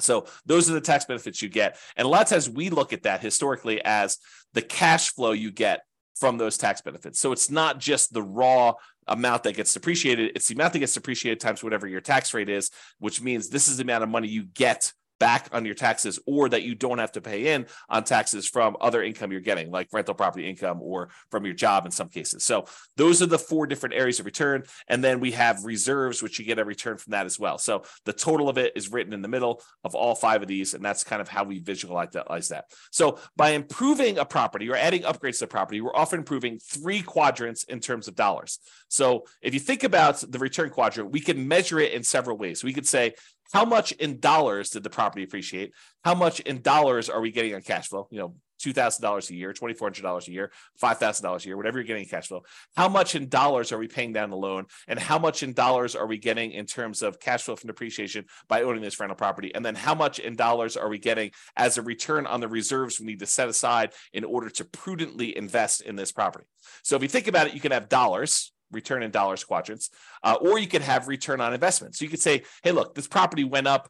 So 0.00 0.26
those 0.46 0.70
are 0.70 0.74
the 0.74 0.80
tax 0.80 1.04
benefits 1.04 1.42
you 1.42 1.48
get. 1.48 1.78
And 1.96 2.06
a 2.06 2.08
lot 2.08 2.22
of 2.22 2.28
times 2.28 2.48
we 2.48 2.70
look 2.70 2.92
at 2.92 3.02
that 3.02 3.20
historically 3.20 3.82
as 3.84 4.18
the 4.54 4.62
cash 4.62 5.10
flow 5.10 5.32
you 5.32 5.50
get 5.50 5.80
from 6.14 6.38
those 6.38 6.58
tax 6.58 6.80
benefits. 6.80 7.20
So 7.20 7.32
it's 7.32 7.50
not 7.50 7.78
just 7.78 8.12
the 8.12 8.22
raw 8.22 8.74
amount 9.06 9.44
that 9.44 9.56
gets 9.56 9.72
depreciated, 9.72 10.32
it's 10.34 10.48
the 10.48 10.54
amount 10.54 10.72
that 10.74 10.80
gets 10.80 10.94
depreciated 10.94 11.40
times 11.40 11.62
whatever 11.62 11.86
your 11.86 12.00
tax 12.00 12.34
rate 12.34 12.48
is, 12.48 12.70
which 12.98 13.22
means 13.22 13.48
this 13.48 13.68
is 13.68 13.76
the 13.76 13.82
amount 13.82 14.04
of 14.04 14.10
money 14.10 14.28
you 14.28 14.44
get 14.44 14.92
back 15.18 15.48
on 15.52 15.64
your 15.64 15.74
taxes 15.74 16.18
or 16.26 16.48
that 16.48 16.62
you 16.62 16.74
don't 16.74 16.98
have 16.98 17.12
to 17.12 17.20
pay 17.20 17.54
in 17.54 17.66
on 17.88 18.04
taxes 18.04 18.48
from 18.48 18.76
other 18.80 19.02
income 19.02 19.32
you're 19.32 19.40
getting, 19.40 19.70
like 19.70 19.88
rental 19.92 20.14
property 20.14 20.48
income 20.48 20.80
or 20.82 21.08
from 21.30 21.44
your 21.44 21.54
job 21.54 21.86
in 21.86 21.90
some 21.90 22.08
cases. 22.08 22.44
So 22.44 22.66
those 22.96 23.22
are 23.22 23.26
the 23.26 23.38
four 23.38 23.66
different 23.66 23.94
areas 23.94 24.20
of 24.20 24.26
return. 24.26 24.64
And 24.88 25.02
then 25.02 25.20
we 25.20 25.32
have 25.32 25.64
reserves, 25.64 26.22
which 26.22 26.38
you 26.38 26.44
get 26.44 26.58
a 26.58 26.64
return 26.64 26.96
from 26.98 27.12
that 27.12 27.26
as 27.26 27.38
well. 27.38 27.58
So 27.58 27.84
the 28.04 28.12
total 28.12 28.48
of 28.48 28.58
it 28.58 28.72
is 28.76 28.90
written 28.90 29.12
in 29.12 29.22
the 29.22 29.28
middle 29.28 29.62
of 29.84 29.94
all 29.94 30.14
five 30.14 30.42
of 30.42 30.48
these. 30.48 30.74
And 30.74 30.84
that's 30.84 31.04
kind 31.04 31.20
of 31.20 31.28
how 31.28 31.44
we 31.44 31.58
visualize 31.58 32.10
that. 32.12 32.64
So 32.90 33.18
by 33.36 33.50
improving 33.50 34.18
a 34.18 34.24
property 34.24 34.68
or 34.70 34.76
adding 34.76 35.02
upgrades 35.02 35.38
to 35.38 35.44
the 35.44 35.48
property, 35.48 35.80
we're 35.80 35.94
often 35.94 36.20
improving 36.20 36.58
three 36.58 37.02
quadrants 37.02 37.64
in 37.64 37.80
terms 37.80 38.08
of 38.08 38.14
dollars. 38.14 38.58
So 38.88 39.24
if 39.42 39.54
you 39.54 39.60
think 39.60 39.84
about 39.84 40.22
the 40.28 40.38
return 40.38 40.70
quadrant, 40.70 41.10
we 41.10 41.20
can 41.20 41.48
measure 41.48 41.80
it 41.80 41.92
in 41.92 42.02
several 42.02 42.36
ways. 42.36 42.64
We 42.64 42.72
could 42.72 42.86
say, 42.86 43.14
how 43.52 43.64
much 43.64 43.92
in 43.92 44.20
dollars 44.20 44.70
did 44.70 44.82
the 44.82 44.90
property 44.90 45.24
appreciate? 45.24 45.72
How 46.04 46.14
much 46.14 46.40
in 46.40 46.62
dollars 46.62 47.08
are 47.08 47.20
we 47.20 47.30
getting 47.30 47.54
on 47.54 47.62
cash 47.62 47.88
flow? 47.88 48.08
You 48.10 48.18
know, 48.18 48.34
$2,000 48.60 49.30
a 49.30 49.34
year, 49.34 49.52
$2,400 49.52 50.28
a 50.28 50.32
year, 50.32 50.52
$5,000 50.82 51.44
a 51.44 51.46
year, 51.46 51.56
whatever 51.56 51.78
you're 51.78 51.86
getting 51.86 52.02
in 52.02 52.08
cash 52.08 52.28
flow. 52.28 52.42
How 52.76 52.88
much 52.88 53.14
in 53.14 53.28
dollars 53.28 53.72
are 53.72 53.78
we 53.78 53.88
paying 53.88 54.12
down 54.12 54.30
the 54.30 54.36
loan? 54.36 54.66
And 54.86 54.98
how 54.98 55.18
much 55.18 55.42
in 55.42 55.52
dollars 55.52 55.94
are 55.94 56.06
we 56.06 56.18
getting 56.18 56.52
in 56.52 56.66
terms 56.66 57.02
of 57.02 57.20
cash 57.20 57.44
flow 57.44 57.56
from 57.56 57.68
depreciation 57.68 58.24
by 58.48 58.62
owning 58.62 58.82
this 58.82 58.98
rental 58.98 59.16
property? 59.16 59.54
And 59.54 59.64
then 59.64 59.74
how 59.74 59.94
much 59.94 60.18
in 60.18 60.36
dollars 60.36 60.76
are 60.76 60.88
we 60.88 60.98
getting 60.98 61.30
as 61.56 61.78
a 61.78 61.82
return 61.82 62.26
on 62.26 62.40
the 62.40 62.48
reserves 62.48 62.98
we 62.98 63.06
need 63.06 63.20
to 63.20 63.26
set 63.26 63.48
aside 63.48 63.92
in 64.12 64.24
order 64.24 64.50
to 64.50 64.64
prudently 64.64 65.36
invest 65.36 65.80
in 65.80 65.96
this 65.96 66.12
property? 66.12 66.46
So 66.82 66.96
if 66.96 67.02
you 67.02 67.08
think 67.08 67.28
about 67.28 67.46
it, 67.46 67.54
you 67.54 67.60
can 67.60 67.72
have 67.72 67.88
dollars, 67.88 68.52
return 68.70 69.02
in 69.02 69.10
dollars 69.10 69.44
quadrants, 69.44 69.90
uh, 70.22 70.36
or 70.40 70.58
you 70.58 70.66
could 70.66 70.82
have 70.82 71.08
return 71.08 71.40
on 71.40 71.54
investment. 71.54 71.94
So 71.94 72.04
you 72.04 72.10
could 72.10 72.20
say, 72.20 72.42
hey, 72.62 72.72
look, 72.72 72.94
this 72.94 73.08
property 73.08 73.44
went 73.44 73.66
up, 73.66 73.88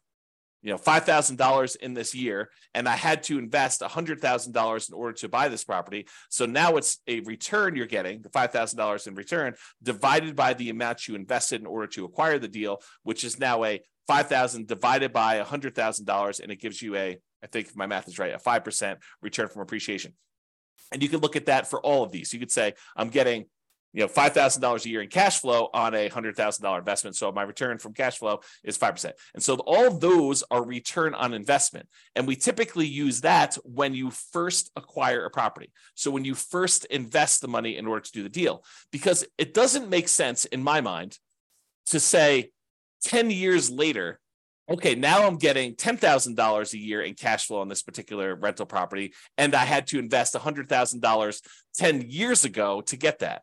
you 0.61 0.71
know, 0.71 0.77
five 0.77 1.05
thousand 1.05 1.37
dollars 1.37 1.75
in 1.75 1.93
this 1.93 2.13
year, 2.13 2.49
and 2.73 2.87
I 2.87 2.95
had 2.95 3.23
to 3.23 3.39
invest 3.39 3.81
hundred 3.81 4.19
thousand 4.19 4.53
dollars 4.53 4.89
in 4.89 4.95
order 4.95 5.13
to 5.13 5.29
buy 5.29 5.47
this 5.47 5.63
property. 5.63 6.07
So 6.29 6.45
now 6.45 6.75
it's 6.77 6.99
a 7.07 7.21
return 7.21 7.75
you're 7.75 7.85
getting, 7.85 8.21
the 8.21 8.29
five 8.29 8.51
thousand 8.51 8.77
dollars 8.77 9.07
in 9.07 9.15
return, 9.15 9.55
divided 9.81 10.35
by 10.35 10.53
the 10.53 10.69
amount 10.69 11.07
you 11.07 11.15
invested 11.15 11.61
in 11.61 11.67
order 11.67 11.87
to 11.87 12.05
acquire 12.05 12.39
the 12.39 12.47
deal, 12.49 12.81
which 13.03 13.23
is 13.23 13.39
now 13.39 13.63
a 13.63 13.79
five 14.07 14.27
thousand 14.27 14.67
divided 14.67 15.13
by 15.13 15.39
hundred 15.39 15.75
thousand 15.75 16.05
dollars, 16.05 16.39
and 16.39 16.51
it 16.51 16.59
gives 16.59 16.81
you 16.81 16.95
a, 16.95 17.17
I 17.43 17.47
think 17.47 17.75
my 17.75 17.87
math 17.87 18.07
is 18.07 18.19
right, 18.19 18.33
a 18.33 18.39
five 18.39 18.63
percent 18.65 18.99
return 19.21 19.47
from 19.47 19.61
appreciation. 19.61 20.13
And 20.91 21.03
you 21.03 21.07
can 21.07 21.19
look 21.19 21.35
at 21.35 21.45
that 21.45 21.69
for 21.69 21.79
all 21.81 22.03
of 22.03 22.11
these. 22.11 22.33
You 22.33 22.39
could 22.39 22.51
say, 22.51 22.73
I'm 22.97 23.09
getting 23.09 23.45
you 23.93 24.01
know, 24.01 24.07
five 24.07 24.33
thousand 24.33 24.61
dollars 24.61 24.85
a 24.85 24.89
year 24.89 25.01
in 25.01 25.09
cash 25.09 25.39
flow 25.39 25.69
on 25.73 25.95
a 25.95 26.09
hundred 26.09 26.35
thousand 26.35 26.63
dollar 26.63 26.79
investment. 26.79 27.15
So 27.15 27.31
my 27.31 27.41
return 27.41 27.79
from 27.79 27.93
cash 27.93 28.17
flow 28.17 28.41
is 28.63 28.77
five 28.77 28.93
percent, 28.93 29.15
and 29.33 29.43
so 29.43 29.55
all 29.55 29.91
those 29.91 30.43
are 30.51 30.63
return 30.63 31.13
on 31.13 31.33
investment. 31.33 31.87
And 32.15 32.27
we 32.27 32.35
typically 32.35 32.87
use 32.87 33.21
that 33.21 33.57
when 33.63 33.93
you 33.93 34.11
first 34.11 34.71
acquire 34.75 35.25
a 35.25 35.31
property. 35.31 35.71
So 35.95 36.11
when 36.11 36.25
you 36.25 36.35
first 36.35 36.85
invest 36.85 37.41
the 37.41 37.47
money 37.47 37.77
in 37.77 37.87
order 37.87 38.01
to 38.01 38.11
do 38.11 38.23
the 38.23 38.29
deal, 38.29 38.63
because 38.91 39.25
it 39.37 39.53
doesn't 39.53 39.89
make 39.89 40.07
sense 40.07 40.45
in 40.45 40.63
my 40.63 40.81
mind 40.81 41.17
to 41.87 41.99
say 41.99 42.51
ten 43.03 43.31
years 43.31 43.69
later. 43.69 44.19
Okay, 44.71 44.93
now 44.93 45.25
I'm 45.25 45.37
getting 45.37 45.73
$10,000 45.73 46.73
a 46.73 46.77
year 46.77 47.01
in 47.01 47.15
cash 47.15 47.47
flow 47.47 47.61
on 47.61 47.69
this 47.69 47.81
particular 47.81 48.35
rental 48.35 48.67
property, 48.67 49.15
and 49.35 49.55
I 49.55 49.65
had 49.65 49.87
to 49.87 49.97
invest 49.97 50.35
$100,000 50.35 51.41
10 51.73 52.01
years 52.07 52.45
ago 52.45 52.81
to 52.81 52.95
get 52.95 53.17
that 53.17 53.41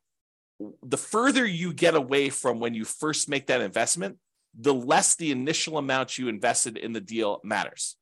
the 0.82 0.96
further 0.96 1.44
you 1.44 1.72
get 1.72 1.94
away 1.94 2.30
from 2.30 2.60
when 2.60 2.74
you 2.74 2.84
first 2.84 3.28
make 3.28 3.46
that 3.48 3.60
investment, 3.60 4.16
the 4.58 4.74
less 4.74 5.16
the 5.16 5.30
initial 5.30 5.78
amount 5.78 6.18
you 6.18 6.28
invested 6.28 6.76
in 6.76 6.92
the 6.92 7.00
deal 7.00 7.40
matters. 7.44 7.96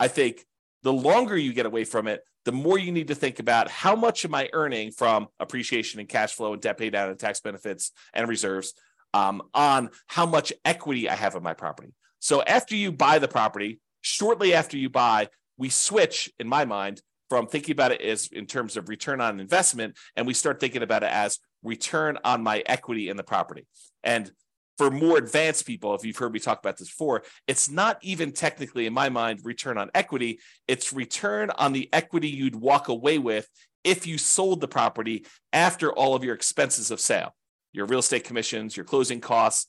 I 0.00 0.08
think 0.08 0.44
the 0.82 0.92
longer 0.92 1.36
you 1.36 1.52
get 1.52 1.66
away 1.66 1.84
from 1.84 2.08
it, 2.08 2.22
the 2.44 2.52
more 2.52 2.78
you 2.78 2.92
need 2.92 3.08
to 3.08 3.14
think 3.14 3.38
about 3.38 3.70
how 3.70 3.96
much 3.96 4.24
am 4.24 4.34
I 4.34 4.50
earning 4.52 4.90
from 4.90 5.28
appreciation 5.40 6.00
and 6.00 6.08
cash 6.08 6.34
flow 6.34 6.52
and 6.52 6.60
debt 6.60 6.78
pay 6.78 6.90
down 6.90 7.08
and 7.08 7.18
tax 7.18 7.40
benefits 7.40 7.92
and 8.12 8.28
reserves 8.28 8.74
um, 9.14 9.42
on 9.54 9.90
how 10.08 10.26
much 10.26 10.52
equity 10.64 11.08
I 11.08 11.14
have 11.14 11.36
in 11.36 11.42
my 11.42 11.54
property. 11.54 11.94
So 12.18 12.42
after 12.42 12.74
you 12.74 12.92
buy 12.92 13.18
the 13.18 13.28
property, 13.28 13.80
shortly 14.02 14.52
after 14.52 14.76
you 14.76 14.90
buy, 14.90 15.28
we 15.56 15.68
switch, 15.70 16.30
in 16.38 16.48
my 16.48 16.64
mind, 16.64 17.00
from 17.30 17.46
thinking 17.46 17.72
about 17.72 17.92
it 17.92 18.02
as 18.02 18.26
in 18.26 18.46
terms 18.46 18.76
of 18.76 18.88
return 18.88 19.20
on 19.20 19.40
investment, 19.40 19.96
and 20.16 20.26
we 20.26 20.34
start 20.34 20.60
thinking 20.60 20.82
about 20.82 21.02
it 21.02 21.10
as 21.10 21.38
return 21.64 22.18
on 22.24 22.42
my 22.42 22.62
equity 22.66 23.08
in 23.08 23.16
the 23.16 23.24
property. 23.24 23.66
And 24.02 24.30
for 24.76 24.90
more 24.90 25.18
advanced 25.18 25.66
people, 25.66 25.94
if 25.94 26.04
you've 26.04 26.16
heard 26.16 26.32
me 26.32 26.40
talk 26.40 26.58
about 26.58 26.76
this 26.76 26.88
before, 26.88 27.22
it's 27.46 27.70
not 27.70 27.98
even 28.02 28.32
technically, 28.32 28.86
in 28.86 28.92
my 28.92 29.08
mind, 29.08 29.40
return 29.44 29.78
on 29.78 29.90
equity. 29.94 30.40
It's 30.68 30.92
return 30.92 31.50
on 31.50 31.72
the 31.72 31.88
equity 31.92 32.28
you'd 32.28 32.56
walk 32.56 32.88
away 32.88 33.18
with 33.18 33.48
if 33.84 34.06
you 34.06 34.18
sold 34.18 34.60
the 34.60 34.68
property 34.68 35.26
after 35.52 35.92
all 35.92 36.14
of 36.14 36.24
your 36.24 36.34
expenses 36.34 36.90
of 36.90 37.00
sale, 37.00 37.34
your 37.72 37.86
real 37.86 38.00
estate 38.00 38.24
commissions, 38.24 38.76
your 38.76 38.84
closing 38.84 39.20
costs, 39.20 39.68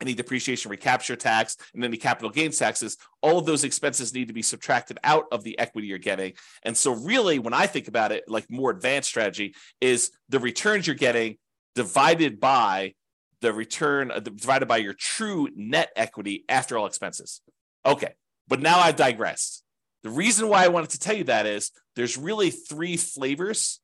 any 0.00 0.14
depreciation 0.14 0.70
recapture 0.70 1.16
tax, 1.16 1.56
and 1.74 1.84
any 1.84 1.96
capital 1.96 2.30
gains 2.30 2.58
taxes, 2.58 2.96
all 3.22 3.38
of 3.38 3.46
those 3.46 3.64
expenses 3.64 4.14
need 4.14 4.28
to 4.28 4.34
be 4.34 4.42
subtracted 4.42 4.98
out 5.04 5.24
of 5.32 5.44
the 5.44 5.58
equity 5.58 5.88
you're 5.88 5.98
getting. 5.98 6.34
And 6.62 6.76
so, 6.76 6.92
really, 6.92 7.38
when 7.38 7.54
I 7.54 7.66
think 7.66 7.88
about 7.88 8.12
it, 8.12 8.24
like 8.28 8.50
more 8.50 8.70
advanced 8.70 9.08
strategy 9.08 9.54
is 9.80 10.10
the 10.28 10.38
returns 10.38 10.86
you're 10.86 10.96
getting 10.96 11.36
divided 11.74 12.40
by 12.40 12.94
the 13.40 13.52
return 13.52 14.10
uh, 14.10 14.20
divided 14.20 14.66
by 14.66 14.78
your 14.78 14.94
true 14.94 15.48
net 15.54 15.90
equity 15.96 16.44
after 16.48 16.76
all 16.76 16.86
expenses. 16.86 17.40
Okay, 17.86 18.14
but 18.48 18.60
now 18.60 18.78
I've 18.78 18.96
digressed. 18.96 19.62
The 20.02 20.10
reason 20.10 20.48
why 20.48 20.64
I 20.64 20.68
wanted 20.68 20.90
to 20.90 20.98
tell 20.98 21.16
you 21.16 21.24
that 21.24 21.46
is 21.46 21.70
there's 21.96 22.16
really 22.16 22.50
three 22.50 22.96
flavors 22.96 23.80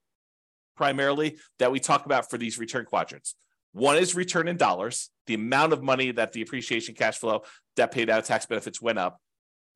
primarily 0.76 1.38
that 1.58 1.72
we 1.72 1.80
talk 1.80 2.06
about 2.06 2.30
for 2.30 2.38
these 2.38 2.58
return 2.58 2.84
quadrants. 2.84 3.34
One 3.74 3.96
is 3.96 4.14
return 4.14 4.46
in 4.46 4.56
dollars, 4.56 5.10
the 5.26 5.34
amount 5.34 5.72
of 5.72 5.82
money 5.82 6.12
that 6.12 6.32
the 6.32 6.42
appreciation 6.42 6.94
cash 6.94 7.18
flow, 7.18 7.42
debt 7.74 7.90
paid 7.90 8.08
out, 8.08 8.24
tax 8.24 8.46
benefits 8.46 8.80
went 8.80 9.00
up. 9.00 9.20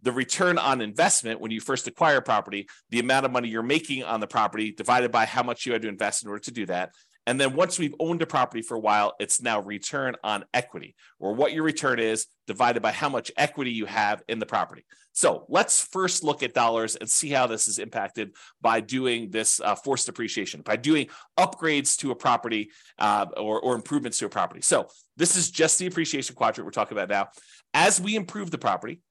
The 0.02 0.12
return 0.12 0.56
on 0.56 0.80
investment 0.80 1.40
when 1.40 1.50
you 1.50 1.60
first 1.60 1.88
acquire 1.88 2.20
property, 2.20 2.68
the 2.90 3.00
amount 3.00 3.26
of 3.26 3.32
money 3.32 3.48
you're 3.48 3.64
making 3.64 4.04
on 4.04 4.20
the 4.20 4.28
property 4.28 4.70
divided 4.70 5.10
by 5.10 5.26
how 5.26 5.42
much 5.42 5.66
you 5.66 5.72
had 5.72 5.82
to 5.82 5.88
invest 5.88 6.22
in 6.22 6.28
order 6.28 6.42
to 6.42 6.52
do 6.52 6.64
that. 6.66 6.92
And 7.28 7.38
then 7.38 7.54
once 7.54 7.78
we've 7.78 7.94
owned 8.00 8.23
a 8.23 8.26
property 8.26 8.62
for 8.62 8.75
a 8.75 8.80
while, 8.80 9.12
it's 9.20 9.42
now 9.42 9.61
return 9.61 10.16
on 10.25 10.47
equity, 10.54 10.94
or 11.18 11.35
what 11.35 11.52
your 11.52 11.62
return 11.62 11.99
is 11.99 12.25
divided 12.47 12.80
by 12.80 12.90
how 12.90 13.11
much 13.11 13.30
equity 13.37 13.70
you 13.70 13.85
have 13.85 14.23
in 14.28 14.38
the 14.38 14.47
property. 14.47 14.87
So 15.12 15.44
let's 15.50 15.85
first 15.85 16.25
look 16.25 16.42
at 16.42 16.54
dollars 16.54 16.97
and 16.97 17.06
see 17.11 17.28
how 17.28 17.47
this 17.47 17.68
is 17.68 17.78
impacted 17.78 18.35
by 18.62 18.80
doing 18.80 19.28
this 19.28 19.61
uh, 19.61 19.75
forced 19.75 20.06
depreciation, 20.06 20.62
by 20.62 20.76
doing 20.76 21.08
upgrades 21.38 21.99
to 21.99 22.12
a 22.12 22.16
property 22.16 22.70
uh, 22.99 23.26
or, 23.37 23.61
or 23.61 23.75
improvements 23.75 24.18
to 24.20 24.25
a 24.25 24.30
property. 24.30 24.62
So 24.62 24.88
this 25.18 25.37
is 25.37 25.50
just 25.50 25.78
the 25.78 25.87
appreciation 25.87 26.35
quadrant 26.35 26.64
we're 26.64 26.70
talking 26.70 26.97
about 26.97 27.11
now. 27.11 27.28
As 27.75 28.00
we 28.00 28.16
improve 28.16 28.50
the 28.50 28.56
property, 28.56 29.02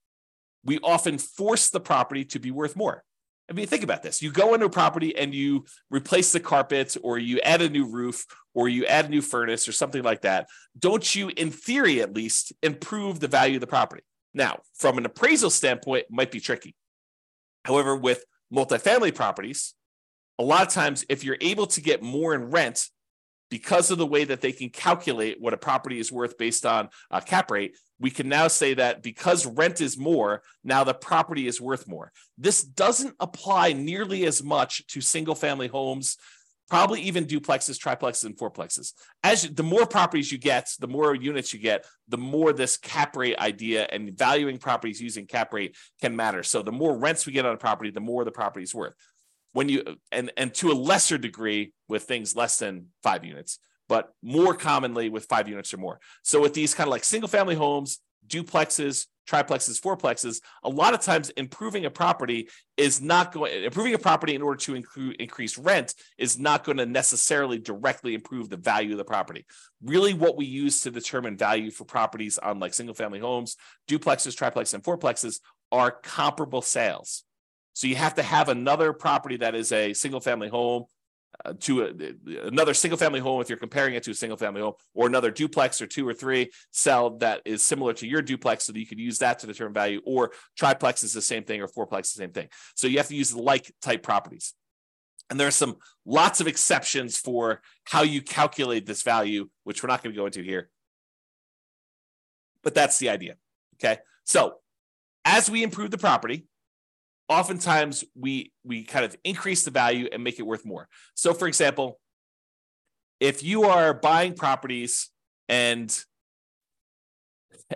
we 0.63 0.79
often 0.79 1.19
force 1.19 1.69
the 1.69 1.79
property 1.79 2.25
to 2.25 2.39
be 2.39 2.49
worth 2.49 2.75
more. 2.75 3.03
I 3.49 3.53
mean, 3.53 3.67
think 3.67 3.83
about 3.83 4.03
this. 4.03 4.21
You 4.21 4.31
go 4.31 4.53
into 4.53 4.65
a 4.65 4.69
property 4.69 5.15
and 5.15 5.33
you 5.33 5.65
replace 5.89 6.33
the 6.33 6.39
carpets, 6.39 6.97
or 6.97 7.17
you 7.17 7.39
add 7.39 7.61
a 7.61 7.69
new 7.69 7.89
roof, 7.89 8.25
or 8.53 8.67
you 8.67 8.85
add 8.85 9.05
a 9.05 9.09
new 9.09 9.21
furnace, 9.21 9.67
or 9.67 9.71
something 9.71 10.03
like 10.03 10.21
that. 10.21 10.47
Don't 10.77 11.15
you, 11.15 11.29
in 11.29 11.51
theory 11.51 12.01
at 12.01 12.13
least, 12.13 12.51
improve 12.61 13.19
the 13.19 13.27
value 13.27 13.55
of 13.55 13.61
the 13.61 13.67
property? 13.67 14.03
Now, 14.33 14.59
from 14.75 14.97
an 14.97 15.05
appraisal 15.05 15.49
standpoint, 15.49 16.05
it 16.09 16.11
might 16.11 16.31
be 16.31 16.41
tricky. 16.41 16.75
However, 17.63 17.95
with 17.95 18.25
multifamily 18.53 19.15
properties, 19.15 19.73
a 20.39 20.43
lot 20.43 20.67
of 20.67 20.73
times, 20.73 21.05
if 21.09 21.23
you're 21.23 21.37
able 21.41 21.67
to 21.67 21.81
get 21.81 22.03
more 22.03 22.35
in 22.35 22.51
rent 22.51 22.89
because 23.49 23.91
of 23.91 23.97
the 23.97 24.05
way 24.05 24.23
that 24.23 24.41
they 24.41 24.51
can 24.51 24.69
calculate 24.69 25.39
what 25.39 25.53
a 25.53 25.57
property 25.57 25.99
is 25.99 26.11
worth 26.11 26.37
based 26.37 26.65
on 26.65 26.89
a 27.11 27.21
cap 27.21 27.49
rate, 27.51 27.75
we 27.99 28.09
can 28.11 28.29
now 28.29 28.47
say 28.47 28.73
that 28.73 29.01
because 29.01 29.45
rent 29.45 29.81
is 29.81 29.97
more, 29.97 30.41
now 30.63 30.83
the 30.83 30.93
property 30.93 31.47
is 31.47 31.59
worth 31.59 31.87
more. 31.87 32.11
This 32.37 32.61
doesn't 32.61 33.15
apply 33.19 33.73
nearly 33.73 34.25
as 34.25 34.43
much 34.43 34.85
to 34.87 35.01
single 35.01 35.35
family 35.35 35.67
homes, 35.67 36.17
probably 36.69 37.01
even 37.01 37.25
duplexes, 37.25 37.79
triplexes, 37.79 38.25
and 38.25 38.37
fourplexes. 38.37 38.93
As 39.23 39.43
the 39.43 39.63
more 39.63 39.85
properties 39.85 40.31
you 40.31 40.37
get, 40.37 40.69
the 40.79 40.87
more 40.87 41.15
units 41.15 41.53
you 41.53 41.59
get, 41.59 41.85
the 42.09 42.17
more 42.17 42.53
this 42.53 42.77
cap 42.77 43.15
rate 43.15 43.37
idea 43.39 43.87
and 43.91 44.15
valuing 44.17 44.57
properties 44.57 45.01
using 45.01 45.25
cap 45.25 45.53
rate 45.53 45.75
can 46.01 46.15
matter. 46.15 46.43
So 46.43 46.61
the 46.61 46.71
more 46.71 46.97
rents 46.97 47.25
we 47.25 47.33
get 47.33 47.45
on 47.45 47.55
a 47.55 47.57
property, 47.57 47.89
the 47.89 48.01
more 48.01 48.25
the 48.25 48.31
property 48.31 48.63
is 48.63 48.75
worth 48.75 48.93
when 49.53 49.69
you 49.69 49.83
and 50.11 50.31
and 50.37 50.53
to 50.53 50.71
a 50.71 50.73
lesser 50.73 51.17
degree 51.17 51.73
with 51.87 52.03
things 52.03 52.35
less 52.35 52.57
than 52.59 52.87
five 53.03 53.23
units 53.23 53.59
but 53.89 54.13
more 54.21 54.53
commonly 54.53 55.09
with 55.09 55.25
five 55.25 55.47
units 55.47 55.73
or 55.73 55.77
more 55.77 55.99
so 56.23 56.41
with 56.41 56.53
these 56.53 56.73
kind 56.73 56.87
of 56.87 56.91
like 56.91 57.03
single 57.03 57.29
family 57.29 57.55
homes 57.55 57.99
duplexes 58.27 59.05
triplexes 59.29 59.81
fourplexes 59.81 60.41
a 60.63 60.69
lot 60.69 60.93
of 60.93 61.01
times 61.01 61.29
improving 61.31 61.85
a 61.85 61.89
property 61.89 62.47
is 62.77 63.01
not 63.01 63.33
going 63.33 63.63
improving 63.63 63.93
a 63.93 63.97
property 63.97 64.35
in 64.35 64.41
order 64.41 64.57
to 64.57 64.73
incre- 64.73 65.15
increase 65.15 65.57
rent 65.57 65.93
is 66.17 66.39
not 66.39 66.63
going 66.63 66.77
to 66.77 66.85
necessarily 66.85 67.57
directly 67.57 68.13
improve 68.13 68.49
the 68.49 68.57
value 68.57 68.91
of 68.91 68.97
the 68.97 69.03
property 69.03 69.45
really 69.83 70.13
what 70.13 70.37
we 70.37 70.45
use 70.45 70.81
to 70.81 70.91
determine 70.91 71.35
value 71.35 71.71
for 71.71 71.83
properties 71.83 72.37
on 72.37 72.59
like 72.59 72.73
single 72.73 72.95
family 72.95 73.19
homes 73.19 73.57
duplexes 73.89 74.35
triplexes 74.35 74.73
and 74.73 74.83
fourplexes 74.83 75.39
are 75.71 75.91
comparable 75.91 76.61
sales. 76.61 77.23
So 77.77 77.85
you 77.85 77.95
have 77.95 78.15
to 78.15 78.23
have 78.23 78.49
another 78.49 78.91
property 78.91 79.37
that 79.37 79.53
is 79.53 79.71
a 79.71 79.93
single 79.93 80.19
family 80.19 80.47
home 80.47 80.85
uh, 81.45 81.53
to 81.59 81.83
a, 81.83 82.47
another 82.47 82.73
single 82.73 82.97
family 82.97 83.19
home 83.19 83.39
if 83.39 83.49
you're 83.49 83.57
comparing 83.59 83.93
it 83.93 84.01
to 84.01 84.09
a 84.09 84.15
single 84.15 84.35
family 84.35 84.61
home 84.61 84.73
or 84.95 85.05
another 85.05 85.29
duplex 85.29 85.79
or 85.79 85.85
two 85.85 86.07
or 86.07 86.11
three 86.11 86.49
sell 86.71 87.19
that 87.19 87.43
is 87.45 87.61
similar 87.61 87.93
to 87.93 88.07
your 88.07 88.23
duplex 88.23 88.63
so 88.63 88.73
that 88.73 88.79
you 88.79 88.87
could 88.87 88.97
use 88.97 89.19
that 89.19 89.37
to 89.37 89.45
determine 89.45 89.75
value 89.75 90.01
or 90.05 90.31
triplex 90.57 91.03
is 91.03 91.13
the 91.13 91.21
same 91.21 91.43
thing 91.43 91.61
or 91.61 91.67
fourplex 91.67 92.05
is 92.05 92.13
the 92.13 92.23
same 92.23 92.31
thing. 92.31 92.47
So 92.73 92.87
you 92.87 92.97
have 92.97 93.09
to 93.09 93.15
use 93.15 93.35
like 93.35 93.71
type 93.79 94.01
properties. 94.01 94.55
And 95.29 95.39
there 95.39 95.47
are 95.47 95.51
some 95.51 95.75
lots 96.03 96.41
of 96.41 96.47
exceptions 96.47 97.15
for 97.19 97.61
how 97.83 98.01
you 98.01 98.23
calculate 98.23 98.87
this 98.87 99.03
value 99.03 99.49
which 99.65 99.83
we're 99.83 99.89
not 99.89 100.01
going 100.01 100.15
to 100.15 100.19
go 100.19 100.25
into 100.25 100.41
here. 100.41 100.71
But 102.63 102.73
that's 102.73 102.97
the 102.97 103.09
idea 103.09 103.35
okay? 103.75 103.99
So 104.23 104.55
as 105.23 105.47
we 105.47 105.61
improve 105.61 105.91
the 105.91 105.99
property 105.99 106.47
oftentimes 107.29 108.03
we 108.15 108.51
we 108.63 108.83
kind 108.83 109.05
of 109.05 109.15
increase 109.23 109.63
the 109.63 109.71
value 109.71 110.07
and 110.11 110.23
make 110.23 110.39
it 110.39 110.43
worth 110.43 110.65
more. 110.65 110.87
So 111.15 111.33
for 111.33 111.47
example, 111.47 111.99
if 113.19 113.43
you 113.43 113.63
are 113.63 113.93
buying 113.93 114.33
properties 114.33 115.09
and 115.49 115.95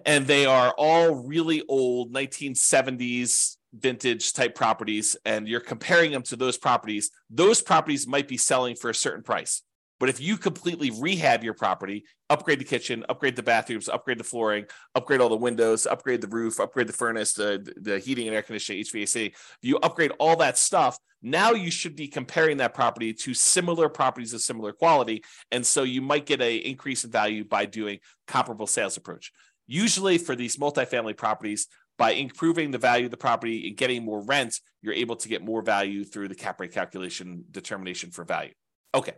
and 0.05 0.25
they 0.25 0.45
are 0.45 0.73
all 0.77 1.15
really 1.15 1.63
old 1.67 2.13
1970s 2.13 3.57
vintage 3.73 4.33
type 4.33 4.55
properties 4.55 5.17
and 5.25 5.47
you're 5.47 5.59
comparing 5.59 6.11
them 6.11 6.23
to 6.23 6.35
those 6.35 6.57
properties, 6.57 7.11
those 7.29 7.61
properties 7.61 8.07
might 8.07 8.27
be 8.27 8.37
selling 8.37 8.75
for 8.75 8.89
a 8.89 8.95
certain 8.95 9.23
price. 9.23 9.63
But 10.01 10.09
if 10.09 10.19
you 10.19 10.35
completely 10.35 10.89
rehab 10.89 11.43
your 11.43 11.53
property, 11.53 12.05
upgrade 12.27 12.57
the 12.57 12.65
kitchen, 12.65 13.05
upgrade 13.07 13.35
the 13.35 13.43
bathrooms, 13.43 13.87
upgrade 13.87 14.17
the 14.17 14.23
flooring, 14.23 14.65
upgrade 14.95 15.21
all 15.21 15.29
the 15.29 15.37
windows, 15.37 15.85
upgrade 15.85 16.21
the 16.21 16.27
roof, 16.27 16.59
upgrade 16.59 16.87
the 16.87 16.93
furnace, 16.93 17.33
the, 17.33 17.71
the 17.79 17.99
heating 17.99 18.25
and 18.25 18.35
air 18.35 18.41
conditioning, 18.41 18.83
HVAC, 18.83 19.35
you 19.61 19.77
upgrade 19.77 20.11
all 20.17 20.35
that 20.37 20.57
stuff, 20.57 20.97
now 21.21 21.51
you 21.51 21.69
should 21.69 21.95
be 21.95 22.07
comparing 22.07 22.57
that 22.57 22.73
property 22.73 23.13
to 23.13 23.35
similar 23.35 23.89
properties 23.89 24.33
of 24.33 24.41
similar 24.41 24.71
quality. 24.71 25.23
And 25.51 25.63
so 25.63 25.83
you 25.83 26.01
might 26.01 26.25
get 26.25 26.41
an 26.41 26.49
increase 26.49 27.03
in 27.03 27.11
value 27.11 27.43
by 27.43 27.65
doing 27.65 27.99
comparable 28.25 28.65
sales 28.65 28.97
approach. 28.97 29.31
Usually 29.67 30.17
for 30.17 30.35
these 30.35 30.57
multifamily 30.57 31.15
properties, 31.15 31.67
by 31.99 32.13
improving 32.13 32.71
the 32.71 32.79
value 32.79 33.05
of 33.05 33.11
the 33.11 33.17
property 33.17 33.67
and 33.67 33.77
getting 33.77 34.03
more 34.03 34.23
rent, 34.23 34.59
you're 34.81 34.95
able 34.95 35.17
to 35.17 35.29
get 35.29 35.45
more 35.45 35.61
value 35.61 36.03
through 36.03 36.29
the 36.29 36.33
cap 36.33 36.59
rate 36.59 36.73
calculation 36.73 37.45
determination 37.51 38.09
for 38.09 38.23
value. 38.23 38.53
Okay. 38.95 39.13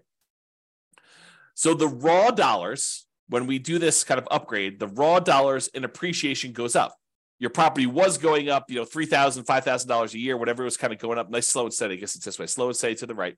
So 1.53 1.73
the 1.73 1.87
raw 1.87 2.31
dollars, 2.31 3.05
when 3.29 3.47
we 3.47 3.59
do 3.59 3.79
this 3.79 4.03
kind 4.03 4.19
of 4.19 4.27
upgrade, 4.31 4.79
the 4.79 4.87
raw 4.87 5.19
dollars 5.19 5.67
in 5.69 5.83
appreciation 5.83 6.51
goes 6.51 6.75
up. 6.75 6.95
Your 7.39 7.49
property 7.49 7.85
was 7.85 8.17
going 8.17 8.49
up, 8.49 8.69
you 8.69 8.77
know, 8.77 8.85
$3,000, 8.85 9.43
$5,000 9.43 10.13
a 10.13 10.19
year, 10.19 10.37
whatever 10.37 10.63
was 10.63 10.77
kind 10.77 10.93
of 10.93 10.99
going 10.99 11.17
up, 11.17 11.29
nice, 11.29 11.47
slow 11.47 11.63
and 11.63 11.73
steady. 11.73 11.95
I 11.95 11.97
guess 11.97 12.15
it's 12.15 12.25
this 12.25 12.39
way, 12.39 12.47
slow 12.47 12.67
and 12.67 12.75
steady 12.75 12.95
to 12.95 13.05
the 13.05 13.15
right, 13.15 13.35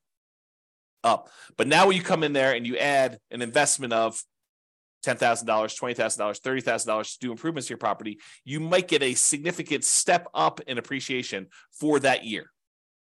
up. 1.03 1.29
But 1.57 1.67
now 1.67 1.88
when 1.88 1.95
you 1.95 2.03
come 2.03 2.24
in 2.24 2.34
there 2.34 2.53
and 2.53 2.67
you 2.67 2.77
add 2.77 3.19
an 3.31 3.41
investment 3.41 3.93
of 3.93 4.22
$10,000, 5.05 5.45
$20,000, 5.45 6.41
$30,000 6.41 7.13
to 7.13 7.19
do 7.19 7.31
improvements 7.31 7.67
to 7.67 7.72
your 7.72 7.77
property, 7.77 8.19
you 8.43 8.60
might 8.60 8.88
get 8.88 9.03
a 9.03 9.13
significant 9.13 9.84
step 9.84 10.27
up 10.34 10.62
in 10.67 10.77
appreciation 10.77 11.48
for 11.72 12.00
that 12.00 12.25
year. 12.25 12.51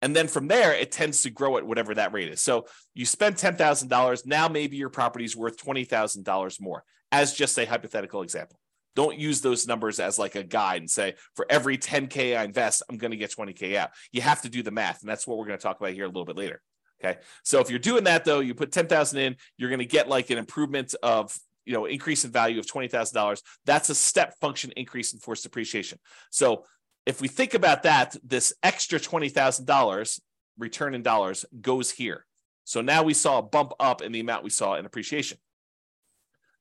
And 0.02 0.16
then 0.16 0.28
from 0.28 0.48
there, 0.48 0.74
it 0.74 0.92
tends 0.92 1.22
to 1.22 1.30
grow 1.30 1.58
at 1.58 1.66
whatever 1.66 1.94
that 1.96 2.14
rate 2.14 2.30
is. 2.30 2.42
So 2.42 2.66
you 2.94 3.06
spend 3.06 3.36
$10,000. 3.36 4.26
Now 4.26 4.48
maybe 4.48 4.78
your 4.78 4.90
property 4.90 5.26
is 5.26 5.36
worth 5.36 5.64
$20,000 5.64 6.62
more, 6.62 6.84
as 7.12 7.34
just 7.34 7.58
a 7.60 7.66
hypothetical 7.66 8.22
example. 8.22 8.60
Don't 8.96 9.18
use 9.18 9.42
those 9.42 9.68
numbers 9.68 10.00
as 10.00 10.20
like 10.20 10.36
a 10.36 10.44
guide 10.44 10.82
and 10.82 10.90
say, 10.90 11.14
for 11.36 11.46
every 11.50 11.78
10K 11.78 12.38
I 12.38 12.44
invest, 12.44 12.84
I'm 12.90 12.98
going 12.98 13.12
to 13.12 13.18
get 13.18 13.32
20K 13.32 13.76
out. 13.76 13.92
You 14.12 14.22
have 14.22 14.42
to 14.42 14.50
do 14.50 14.64
the 14.64 14.72
math. 14.72 15.02
And 15.02 15.10
that's 15.10 15.26
what 15.26 15.38
we're 15.38 15.46
going 15.46 15.58
to 15.58 15.64
talk 15.64 15.80
about 15.80 15.94
here 15.94 16.04
a 16.04 16.08
little 16.08 16.26
bit 16.26 16.36
later. 16.36 16.62
Okay. 17.04 17.20
So 17.44 17.60
if 17.60 17.70
you're 17.70 17.80
doing 17.80 18.04
that 18.04 18.26
though, 18.26 18.42
you 18.42 18.54
put 18.54 18.72
10,000 18.72 19.20
in, 19.20 19.36
you're 19.58 19.70
going 19.70 19.80
to 19.80 19.86
get 19.86 20.10
like 20.10 20.30
an 20.30 20.38
improvement 20.38 20.94
of 21.02 21.36
you 21.66 21.74
know 21.74 21.86
increase 21.86 22.26
in 22.26 22.32
value 22.32 22.60
of 22.60 22.66
$20,000 22.66 23.42
that's 23.66 23.90
a 23.90 23.96
step 23.96 24.34
function 24.40 24.72
increase 24.76 25.14
in 25.14 25.20
forced 25.20 25.44
depreciation 25.44 26.00
so 26.32 26.66
if 27.06 27.22
we 27.22 27.28
think 27.28 27.54
about 27.54 27.84
that, 27.84 28.16
this 28.24 28.54
extra 28.62 29.00
$20,000 29.00 30.20
return 30.58 30.94
in 30.94 31.02
dollars 31.02 31.46
goes 31.60 31.92
here. 31.92 32.26
So 32.64 32.82
now 32.82 33.04
we 33.04 33.14
saw 33.14 33.40
a 33.40 33.44
bump 33.44 33.74
up 33.80 34.02
in 34.02 34.12
the 34.12 34.20
amount 34.20 34.44
we 34.44 34.50
saw 34.50 34.76
in 34.76 34.86
appreciation. 34.86 35.38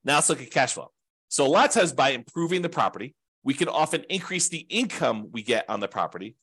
Now 0.05 0.17
let's 0.17 0.29
look 0.29 0.41
at 0.41 0.51
cash 0.51 0.73
flow. 0.73 0.91
So 1.29 1.47
a 1.47 1.49
lot 1.49 1.69
of 1.69 1.73
times 1.73 1.93
by 1.93 2.11
improving 2.11 2.63
the 2.63 2.69
property, 2.69 3.15
we 3.45 3.55
can 3.55 3.69
often 3.69 4.05
increase 4.09 4.49
the 4.49 4.67
income 4.69 5.29
we 5.31 5.43
get 5.43 5.69
on 5.69 5.81
the 5.81 5.89
property. 5.89 6.37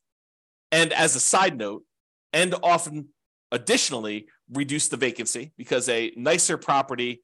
And 0.72 0.92
as 0.92 1.16
a 1.16 1.20
side 1.20 1.56
note, 1.56 1.84
and 2.32 2.54
often 2.62 3.08
additionally 3.50 4.28
reduce 4.52 4.88
the 4.88 4.96
vacancy 4.96 5.52
because 5.56 5.88
a 5.88 6.12
nicer 6.16 6.58
property 6.58 7.22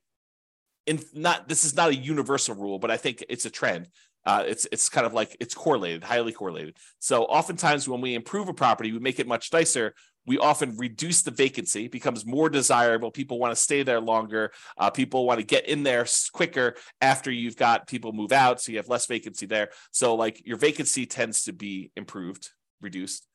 in 0.86 1.00
not 1.14 1.48
this 1.48 1.64
is 1.64 1.74
not 1.74 1.90
a 1.90 1.94
universal 1.94 2.54
rule, 2.54 2.78
but 2.78 2.90
I 2.90 2.96
think 2.96 3.24
it's 3.28 3.44
a 3.44 3.50
trend. 3.50 3.88
Uh, 4.26 4.42
it's 4.46 4.66
it's 4.72 4.88
kind 4.88 5.06
of 5.06 5.12
like 5.12 5.36
it's 5.40 5.54
correlated, 5.54 6.02
highly 6.02 6.32
correlated. 6.32 6.76
So 6.98 7.24
oftentimes 7.24 7.88
when 7.88 8.00
we 8.00 8.14
improve 8.14 8.48
a 8.48 8.54
property, 8.54 8.92
we 8.92 8.98
make 8.98 9.20
it 9.20 9.26
much 9.26 9.52
nicer. 9.52 9.94
We 10.26 10.38
often 10.38 10.76
reduce 10.78 11.20
the 11.20 11.30
vacancy, 11.30 11.86
becomes 11.86 12.24
more 12.24 12.48
desirable. 12.48 13.10
People 13.10 13.38
want 13.38 13.54
to 13.54 13.60
stay 13.60 13.82
there 13.82 14.00
longer. 14.00 14.52
Uh, 14.78 14.88
people 14.88 15.26
want 15.26 15.40
to 15.40 15.46
get 15.46 15.68
in 15.68 15.82
there 15.82 16.06
quicker 16.32 16.76
after 17.02 17.30
you've 17.30 17.56
got 17.56 17.86
people 17.86 18.12
move 18.12 18.32
out, 18.32 18.60
so 18.60 18.72
you 18.72 18.78
have 18.78 18.88
less 18.88 19.06
vacancy 19.06 19.44
there. 19.44 19.68
So 19.90 20.14
like 20.14 20.40
your 20.46 20.56
vacancy 20.56 21.04
tends 21.04 21.44
to 21.44 21.52
be 21.52 21.90
improved, 21.94 22.48
reduced. 22.80 23.26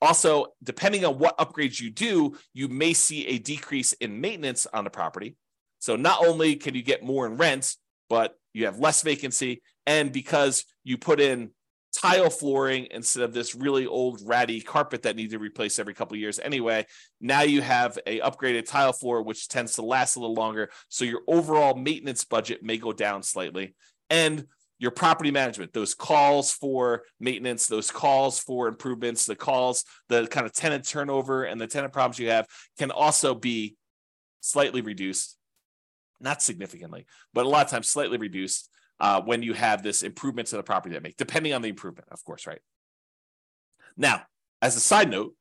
Also, 0.00 0.46
depending 0.62 1.04
on 1.04 1.18
what 1.18 1.36
upgrades 1.36 1.78
you 1.78 1.90
do, 1.90 2.34
you 2.54 2.68
may 2.68 2.94
see 2.94 3.26
a 3.26 3.38
decrease 3.38 3.92
in 3.94 4.22
maintenance 4.22 4.66
on 4.72 4.84
the 4.84 4.90
property. 4.90 5.36
So 5.78 5.96
not 5.96 6.24
only 6.26 6.56
can 6.56 6.74
you 6.74 6.82
get 6.82 7.04
more 7.04 7.26
in 7.26 7.36
rent, 7.36 7.76
but 8.08 8.34
you 8.54 8.64
have 8.64 8.78
less 8.78 9.02
vacancy. 9.02 9.62
And 9.90 10.12
because 10.12 10.66
you 10.84 10.98
put 10.98 11.18
in 11.18 11.50
tile 11.92 12.30
flooring 12.30 12.86
instead 12.92 13.24
of 13.24 13.34
this 13.34 13.56
really 13.56 13.88
old 13.88 14.20
ratty 14.24 14.60
carpet 14.60 15.02
that 15.02 15.16
needs 15.16 15.32
to 15.32 15.38
replace 15.40 15.80
every 15.80 15.92
couple 15.92 16.14
of 16.14 16.20
years 16.20 16.38
anyway 16.38 16.86
now 17.20 17.42
you 17.42 17.60
have 17.60 17.98
a 18.06 18.20
upgraded 18.20 18.64
tile 18.64 18.92
floor 18.92 19.20
which 19.24 19.48
tends 19.48 19.74
to 19.74 19.82
last 19.82 20.14
a 20.14 20.20
little 20.20 20.36
longer. 20.36 20.70
So 20.88 21.04
your 21.04 21.22
overall 21.26 21.74
maintenance 21.74 22.22
budget 22.24 22.62
may 22.62 22.76
go 22.78 22.92
down 22.92 23.24
slightly. 23.24 23.74
And 24.08 24.46
your 24.78 24.92
property 24.92 25.32
management 25.32 25.72
those 25.72 25.94
calls 25.94 26.52
for 26.52 27.02
maintenance 27.18 27.66
those 27.66 27.90
calls 27.90 28.38
for 28.38 28.68
improvements 28.68 29.26
the 29.26 29.34
calls 29.34 29.84
the 30.08 30.28
kind 30.28 30.46
of 30.46 30.52
tenant 30.52 30.86
turnover 30.86 31.42
and 31.42 31.60
the 31.60 31.66
tenant 31.66 31.92
problems 31.92 32.20
you 32.20 32.30
have 32.30 32.46
can 32.78 32.92
also 32.92 33.34
be 33.34 33.76
slightly 34.40 34.82
reduced. 34.82 35.36
Not 36.20 36.42
significantly, 36.42 37.06
but 37.34 37.44
a 37.44 37.48
lot 37.48 37.64
of 37.66 37.72
times 37.72 37.88
slightly 37.88 38.16
reduced 38.16 38.70
uh, 39.00 39.20
when 39.22 39.42
you 39.42 39.54
have 39.54 39.82
this 39.82 40.02
improvement 40.02 40.48
to 40.48 40.56
the 40.56 40.62
property 40.62 40.94
that 40.94 41.02
make, 41.02 41.16
depending 41.16 41.52
on 41.52 41.62
the 41.62 41.68
improvement, 41.68 42.08
of 42.10 42.22
course, 42.24 42.46
right? 42.46 42.60
Now, 43.96 44.22
as 44.62 44.76
a 44.76 44.80
side 44.80 45.10
note, 45.10 45.34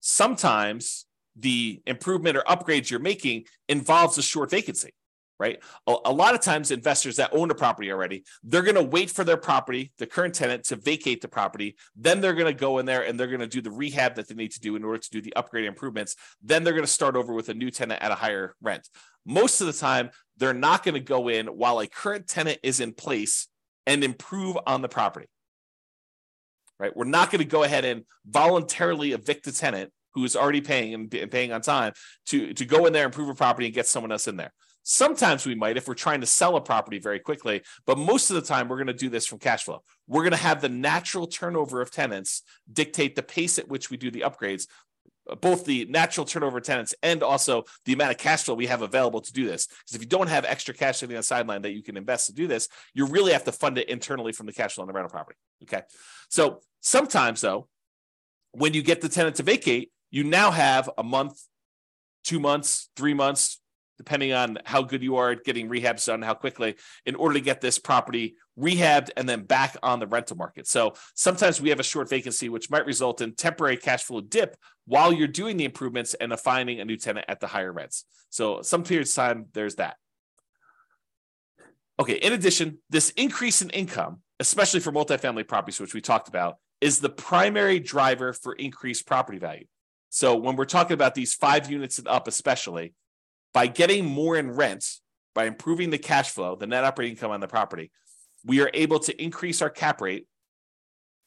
sometimes 0.00 1.06
the 1.36 1.82
improvement 1.86 2.36
or 2.36 2.42
upgrades 2.42 2.90
you're 2.90 3.00
making 3.00 3.44
involves 3.68 4.18
a 4.18 4.22
short 4.22 4.50
vacancy 4.50 4.92
right? 5.42 5.60
A, 5.88 5.96
a, 6.04 6.12
lot 6.12 6.36
of 6.36 6.40
times, 6.40 6.70
investors 6.70 7.16
that 7.16 7.30
own 7.32 7.50
a 7.50 7.54
property 7.54 7.90
already, 7.90 8.22
they're 8.44 8.62
going 8.62 8.76
to 8.76 8.82
wait 8.82 9.10
for 9.10 9.24
their 9.24 9.36
property, 9.36 9.92
the 9.98 10.06
current 10.06 10.36
tenant, 10.36 10.62
to 10.66 10.76
vacate 10.76 11.20
the 11.20 11.26
property. 11.26 11.74
Then 11.96 12.20
they're 12.20 12.32
going 12.32 12.54
to 12.54 12.58
go 12.58 12.78
in 12.78 12.86
there 12.86 13.04
and 13.04 13.18
they're 13.18 13.26
going 13.26 13.40
to 13.40 13.48
do 13.48 13.60
the 13.60 13.72
rehab 13.72 14.14
that 14.14 14.28
they 14.28 14.36
need 14.36 14.52
to 14.52 14.60
do 14.60 14.76
in 14.76 14.84
order 14.84 14.98
to 14.98 15.10
do 15.10 15.20
the 15.20 15.34
upgrade 15.34 15.64
improvements. 15.64 16.14
Then 16.44 16.62
they're 16.62 16.74
going 16.74 16.84
to 16.84 16.90
start 16.90 17.16
over 17.16 17.34
with 17.34 17.48
a 17.48 17.54
new 17.54 17.72
tenant 17.72 18.00
at 18.00 18.12
a 18.12 18.14
higher 18.14 18.54
rent. 18.62 18.88
Most 19.26 19.60
of 19.60 19.66
the 19.66 19.72
time, 19.72 20.10
they're 20.36 20.54
not 20.54 20.84
going 20.84 20.94
to 20.94 21.00
go 21.00 21.26
in 21.26 21.48
while 21.48 21.80
a 21.80 21.88
current 21.88 22.28
tenant 22.28 22.60
is 22.62 22.78
in 22.78 22.92
place 22.92 23.48
and 23.84 24.04
improve 24.04 24.56
on 24.64 24.80
the 24.80 24.88
property. 24.88 25.26
Right? 26.78 26.96
We're 26.96 27.04
not 27.04 27.32
going 27.32 27.40
to 27.40 27.50
go 27.50 27.64
ahead 27.64 27.84
and 27.84 28.04
voluntarily 28.24 29.10
evict 29.10 29.44
the 29.44 29.52
tenant 29.52 29.90
who 30.14 30.24
is 30.24 30.36
already 30.36 30.60
paying 30.60 30.94
and 30.94 31.10
paying 31.10 31.50
on 31.52 31.62
time 31.62 31.94
to, 32.26 32.54
to 32.54 32.64
go 32.64 32.86
in 32.86 32.92
there, 32.92 33.06
improve 33.06 33.28
a 33.28 33.34
property, 33.34 33.66
and 33.66 33.74
get 33.74 33.88
someone 33.88 34.12
else 34.12 34.28
in 34.28 34.36
there. 34.36 34.52
Sometimes 34.82 35.46
we 35.46 35.54
might 35.54 35.76
if 35.76 35.86
we're 35.86 35.94
trying 35.94 36.20
to 36.20 36.26
sell 36.26 36.56
a 36.56 36.60
property 36.60 36.98
very 36.98 37.18
quickly, 37.18 37.62
but 37.86 37.98
most 37.98 38.30
of 38.30 38.36
the 38.36 38.42
time 38.42 38.68
we're 38.68 38.76
going 38.76 38.86
to 38.88 38.92
do 38.92 39.08
this 39.08 39.26
from 39.26 39.38
cash 39.38 39.64
flow. 39.64 39.82
We're 40.06 40.22
going 40.22 40.32
to 40.32 40.36
have 40.36 40.60
the 40.60 40.68
natural 40.68 41.26
turnover 41.26 41.80
of 41.80 41.90
tenants 41.90 42.42
dictate 42.72 43.14
the 43.14 43.22
pace 43.22 43.58
at 43.58 43.68
which 43.68 43.90
we 43.90 43.96
do 43.96 44.10
the 44.10 44.20
upgrades, 44.22 44.66
both 45.40 45.64
the 45.64 45.84
natural 45.84 46.26
turnover 46.26 46.58
of 46.58 46.64
tenants 46.64 46.94
and 47.02 47.22
also 47.22 47.64
the 47.84 47.92
amount 47.92 48.10
of 48.10 48.18
cash 48.18 48.42
flow 48.42 48.54
we 48.54 48.66
have 48.66 48.82
available 48.82 49.20
to 49.20 49.32
do 49.32 49.46
this. 49.46 49.66
Because 49.66 49.94
if 49.94 50.02
you 50.02 50.08
don't 50.08 50.28
have 50.28 50.44
extra 50.44 50.74
cash 50.74 50.98
sitting 50.98 51.14
on 51.14 51.20
the 51.20 51.24
sideline 51.24 51.62
that 51.62 51.72
you 51.72 51.82
can 51.82 51.96
invest 51.96 52.26
to 52.26 52.32
do 52.32 52.48
this, 52.48 52.68
you 52.92 53.06
really 53.06 53.32
have 53.32 53.44
to 53.44 53.52
fund 53.52 53.78
it 53.78 53.88
internally 53.88 54.32
from 54.32 54.46
the 54.46 54.52
cash 54.52 54.74
flow 54.74 54.82
on 54.82 54.88
the 54.88 54.92
rental 54.92 55.10
property. 55.10 55.38
Okay. 55.62 55.82
So 56.28 56.60
sometimes 56.80 57.40
though, 57.40 57.68
when 58.50 58.74
you 58.74 58.82
get 58.82 59.00
the 59.00 59.08
tenant 59.08 59.36
to 59.36 59.44
vacate, 59.44 59.92
you 60.10 60.24
now 60.24 60.50
have 60.50 60.90
a 60.98 61.02
month, 61.04 61.40
two 62.24 62.40
months, 62.40 62.90
three 62.96 63.14
months, 63.14 63.61
depending 64.04 64.32
on 64.32 64.58
how 64.64 64.82
good 64.82 65.00
you 65.00 65.14
are 65.16 65.30
at 65.30 65.44
getting 65.44 65.68
rehabs 65.68 66.06
done, 66.06 66.22
how 66.22 66.34
quickly, 66.34 66.74
in 67.06 67.14
order 67.14 67.34
to 67.34 67.40
get 67.40 67.60
this 67.60 67.78
property 67.78 68.34
rehabbed 68.58 69.10
and 69.16 69.28
then 69.28 69.44
back 69.44 69.76
on 69.80 70.00
the 70.00 70.08
rental 70.08 70.36
market. 70.36 70.66
So 70.66 70.94
sometimes 71.14 71.60
we 71.60 71.68
have 71.68 71.78
a 71.78 71.84
short 71.84 72.10
vacancy, 72.10 72.48
which 72.48 72.68
might 72.68 72.84
result 72.84 73.20
in 73.20 73.34
temporary 73.34 73.76
cash 73.76 74.02
flow 74.02 74.20
dip 74.20 74.56
while 74.86 75.12
you're 75.12 75.28
doing 75.28 75.56
the 75.56 75.64
improvements 75.64 76.14
and 76.14 76.36
finding 76.40 76.80
a 76.80 76.84
new 76.84 76.96
tenant 76.96 77.26
at 77.28 77.38
the 77.38 77.46
higher 77.46 77.72
rents. 77.72 78.04
So 78.30 78.62
some 78.62 78.82
periods 78.82 79.10
of 79.10 79.14
time, 79.16 79.46
there's 79.52 79.76
that. 79.76 79.96
Okay, 82.00 82.14
in 82.14 82.32
addition, 82.32 82.78
this 82.90 83.10
increase 83.10 83.62
in 83.62 83.70
income, 83.70 84.22
especially 84.40 84.80
for 84.80 84.90
multifamily 84.90 85.46
properties, 85.46 85.78
which 85.78 85.94
we 85.94 86.00
talked 86.00 86.26
about, 86.28 86.56
is 86.80 86.98
the 86.98 87.08
primary 87.08 87.78
driver 87.78 88.32
for 88.32 88.54
increased 88.54 89.06
property 89.06 89.38
value. 89.38 89.66
So 90.10 90.36
when 90.36 90.56
we're 90.56 90.64
talking 90.64 90.94
about 90.94 91.14
these 91.14 91.32
five 91.32 91.70
units 91.70 91.98
and 91.98 92.08
up, 92.08 92.26
especially, 92.28 92.92
by 93.52 93.66
getting 93.66 94.04
more 94.04 94.36
in 94.36 94.50
rent, 94.50 94.84
by 95.34 95.44
improving 95.44 95.90
the 95.90 95.98
cash 95.98 96.30
flow, 96.30 96.56
the 96.56 96.66
net 96.66 96.84
operating 96.84 97.16
income 97.16 97.30
on 97.30 97.40
the 97.40 97.48
property, 97.48 97.90
we 98.44 98.60
are 98.60 98.70
able 98.74 98.98
to 99.00 99.22
increase 99.22 99.62
our 99.62 99.70
cap 99.70 100.00
rate 100.00 100.26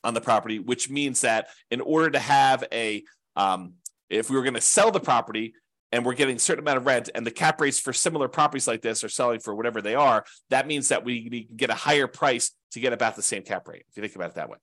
on 0.03 0.13
the 0.13 0.21
property, 0.21 0.59
which 0.59 0.89
means 0.89 1.21
that 1.21 1.47
in 1.71 1.81
order 1.81 2.11
to 2.11 2.19
have 2.19 2.63
a, 2.71 3.03
um, 3.35 3.73
if 4.09 4.29
we 4.29 4.35
were 4.35 4.43
going 4.43 4.53
to 4.53 4.61
sell 4.61 4.91
the 4.91 4.99
property 4.99 5.53
and 5.91 6.05
we're 6.05 6.13
getting 6.13 6.35
a 6.35 6.39
certain 6.39 6.63
amount 6.63 6.77
of 6.77 6.85
rent, 6.85 7.09
and 7.15 7.25
the 7.25 7.31
cap 7.31 7.61
rates 7.61 7.79
for 7.79 7.93
similar 7.93 8.27
properties 8.27 8.67
like 8.67 8.81
this 8.81 9.03
are 9.03 9.09
selling 9.09 9.39
for 9.39 9.55
whatever 9.55 9.81
they 9.81 9.95
are, 9.95 10.25
that 10.49 10.67
means 10.67 10.89
that 10.89 11.05
we, 11.05 11.47
get 11.55 11.69
a 11.69 11.75
higher 11.75 12.07
price 12.07 12.51
to 12.71 12.79
get 12.79 12.91
about 12.91 13.15
the 13.15 13.21
same 13.21 13.43
cap 13.43 13.67
rate, 13.67 13.85
if 13.87 13.95
you 13.95 14.01
think 14.01 14.15
about 14.15 14.29
it 14.29 14.35
that 14.35 14.49
way. 14.49 14.57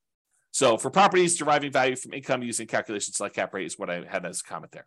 So 0.51 0.77
for 0.77 0.91
properties 0.91 1.39
deriving 1.39 1.73
value 1.73 1.97
from 1.97 2.13
income 2.13 2.43
using 2.43 2.67
calculations 2.67 3.19
like 3.19 3.33
cap 3.33 3.55
rate 3.55 3.67
is 3.67 3.79
what 3.79 3.89
I 3.89 4.05
had 4.07 4.27
as 4.27 4.41
a 4.41 4.45
comment 4.45 4.73
there. 4.73 4.87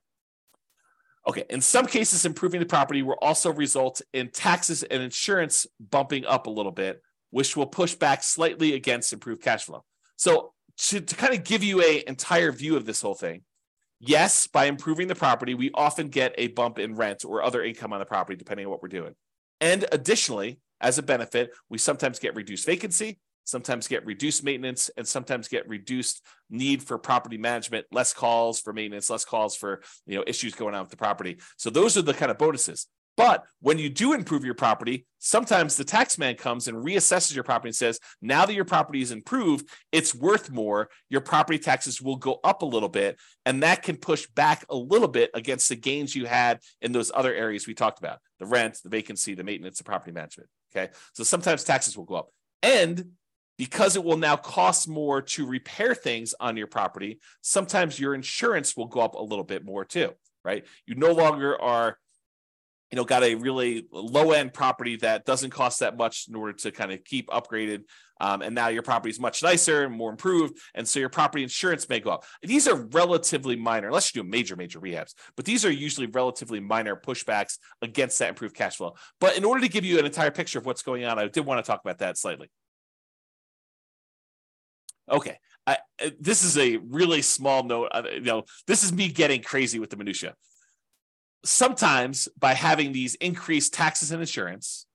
Okay, 1.27 1.43
in 1.49 1.59
some 1.59 1.88
cases, 1.88 2.25
improving 2.25 2.59
the 2.59 2.65
property 2.65 3.01
will 3.01 3.17
also 3.21 3.51
result 3.51 4.01
in 4.13 4.29
taxes 4.29 4.83
and 4.83 5.01
insurance 5.01 5.65
bumping 5.79 6.25
up 6.25 6.45
a 6.45 6.51
little 6.51 6.71
bit, 6.71 7.01
which 7.31 7.57
will 7.57 7.65
push 7.65 7.95
back 7.95 8.23
slightly 8.23 8.73
against 8.75 9.11
improved 9.11 9.41
cash 9.41 9.65
flow. 9.65 9.83
So 10.17 10.53
to, 10.77 11.01
to 11.01 11.15
kind 11.15 11.33
of 11.33 11.43
give 11.43 11.63
you 11.63 11.81
a 11.81 12.03
entire 12.07 12.51
view 12.51 12.75
of 12.77 12.85
this 12.85 13.01
whole 13.01 13.15
thing, 13.15 13.41
yes, 13.99 14.45
by 14.45 14.65
improving 14.65 15.07
the 15.07 15.15
property, 15.15 15.55
we 15.55 15.71
often 15.73 16.09
get 16.09 16.35
a 16.38 16.49
bump 16.49 16.77
in 16.77 16.95
rent 16.95 17.25
or 17.25 17.41
other 17.41 17.63
income 17.63 17.91
on 17.91 17.99
the 17.99 18.05
property, 18.05 18.38
depending 18.38 18.67
on 18.67 18.71
what 18.71 18.83
we're 18.83 18.89
doing. 18.89 19.15
And 19.59 19.85
additionally, 19.91 20.59
as 20.79 20.99
a 20.99 21.03
benefit, 21.03 21.51
we 21.69 21.79
sometimes 21.79 22.19
get 22.19 22.35
reduced 22.35 22.65
vacancy 22.67 23.19
sometimes 23.45 23.88
get 23.88 24.05
reduced 24.05 24.43
maintenance 24.43 24.91
and 24.97 25.08
sometimes 25.08 25.47
get 25.47 25.67
reduced 25.69 26.21
need 26.49 26.84
for 26.84 26.97
property 26.97 27.38
management 27.38 27.86
less 27.91 28.13
calls 28.13 28.60
for 28.60 28.73
maintenance 28.73 29.10
less 29.10 29.25
calls 29.25 29.55
for 29.55 29.81
you 30.05 30.15
know 30.15 30.23
issues 30.27 30.53
going 30.53 30.75
on 30.75 30.81
with 30.81 30.89
the 30.89 30.97
property. 30.97 31.38
So 31.58 31.69
those 31.69 31.95
are 31.97 32.01
the 32.01 32.13
kind 32.13 32.31
of 32.31 32.38
bonuses. 32.38 32.88
But 33.17 33.45
when 33.62 33.79
you 33.79 33.89
do 33.89 34.12
improve 34.12 34.43
your 34.43 34.55
property 34.55 35.05
sometimes 35.19 35.77
the 35.77 35.86
tax 35.86 36.17
man 36.17 36.36
comes 36.36 36.67
and 36.67 36.77
reassesses 36.77 37.34
your 37.34 37.45
property 37.45 37.69
and 37.69 37.75
says 37.75 37.99
now 38.21 38.45
that 38.45 38.53
your 38.53 38.65
property 38.65 39.01
is 39.01 39.12
improved 39.12 39.69
it's 39.91 40.13
worth 40.13 40.51
more. 40.51 40.89
Your 41.10 41.21
property 41.21 41.58
taxes 41.58 42.01
will 42.01 42.17
go 42.17 42.39
up 42.43 42.62
a 42.62 42.65
little 42.65 42.89
bit. 42.89 43.17
And 43.45 43.63
that 43.63 43.84
can 43.84 43.95
push 43.95 44.27
back 44.27 44.65
a 44.69 44.75
little 44.75 45.08
bit 45.08 45.31
against 45.34 45.69
the 45.69 45.77
gains 45.77 46.15
you 46.15 46.25
had 46.25 46.60
in 46.81 46.91
those 46.91 47.12
other 47.13 47.34
areas 47.34 47.67
we 47.67 47.73
talked 47.73 47.99
about 47.99 48.19
the 48.39 48.45
rent 48.45 48.79
the 48.84 48.89
vacancy 48.89 49.34
the 49.34 49.43
maintenance 49.43 49.77
the 49.77 49.84
property 49.86 50.12
management 50.12 50.49
okay? 50.75 50.91
So 51.13 51.23
sometimes 51.23 51.63
taxes 51.63 51.97
will 51.97 52.05
go 52.05 52.15
up. 52.15 52.29
And 52.62 53.12
because 53.57 53.95
it 53.95 54.03
will 54.03 54.17
now 54.17 54.35
cost 54.35 54.87
more 54.87 55.21
to 55.21 55.45
repair 55.45 55.95
things 55.95 56.33
on 56.39 56.57
your 56.57 56.67
property, 56.67 57.19
sometimes 57.41 57.99
your 57.99 58.13
insurance 58.13 58.75
will 58.75 58.87
go 58.87 58.99
up 58.99 59.15
a 59.15 59.21
little 59.21 59.45
bit 59.45 59.63
more 59.63 59.85
too, 59.85 60.11
right? 60.43 60.65
You 60.85 60.95
no 60.95 61.11
longer 61.11 61.59
are, 61.61 61.97
you 62.91 62.97
know, 62.97 63.05
got 63.05 63.23
a 63.23 63.35
really 63.35 63.87
low 63.91 64.31
end 64.31 64.53
property 64.53 64.97
that 64.97 65.25
doesn't 65.25 65.49
cost 65.49 65.79
that 65.79 65.97
much 65.97 66.27
in 66.29 66.35
order 66.35 66.53
to 66.53 66.71
kind 66.71 66.91
of 66.91 67.03
keep 67.03 67.27
upgraded. 67.29 67.83
Um, 68.21 68.41
and 68.41 68.55
now 68.55 68.69
your 68.69 68.83
property 68.83 69.09
is 69.09 69.19
much 69.19 69.43
nicer 69.43 69.83
and 69.83 69.93
more 69.93 70.09
improved. 70.09 70.57
And 70.73 70.87
so 70.87 70.99
your 70.99 71.09
property 71.09 71.43
insurance 71.43 71.89
may 71.89 71.99
go 71.99 72.11
up. 72.11 72.23
These 72.41 72.65
are 72.67 72.75
relatively 72.75 73.57
minor, 73.57 73.87
unless 73.87 74.15
you 74.15 74.23
do 74.23 74.29
major, 74.29 74.55
major 74.55 74.79
rehabs, 74.79 75.13
but 75.35 75.43
these 75.43 75.65
are 75.65 75.71
usually 75.71 76.07
relatively 76.07 76.61
minor 76.61 76.95
pushbacks 76.95 77.57
against 77.81 78.19
that 78.19 78.29
improved 78.29 78.55
cash 78.55 78.77
flow. 78.77 78.95
But 79.19 79.37
in 79.37 79.43
order 79.43 79.61
to 79.61 79.67
give 79.67 79.83
you 79.83 79.99
an 79.99 80.05
entire 80.05 80.31
picture 80.31 80.59
of 80.59 80.65
what's 80.65 80.83
going 80.83 81.03
on, 81.03 81.19
I 81.19 81.27
did 81.27 81.45
want 81.45 81.63
to 81.63 81.69
talk 81.69 81.81
about 81.83 81.97
that 81.97 82.17
slightly. 82.17 82.49
Okay. 85.11 85.37
I, 85.67 85.77
uh, 86.03 86.09
this 86.19 86.43
is 86.43 86.57
a 86.57 86.77
really 86.77 87.21
small 87.21 87.63
note. 87.63 87.89
Uh, 87.91 88.03
you 88.13 88.21
know, 88.21 88.43
this 88.67 88.83
is 88.83 88.93
me 88.93 89.07
getting 89.07 89.41
crazy 89.41 89.79
with 89.79 89.89
the 89.89 89.97
minutia. 89.97 90.35
Sometimes 91.43 92.27
by 92.39 92.53
having 92.53 92.91
these 92.91 93.15
increased 93.15 93.73
taxes 93.73 94.11
and 94.11 94.21
insurance, 94.21 94.85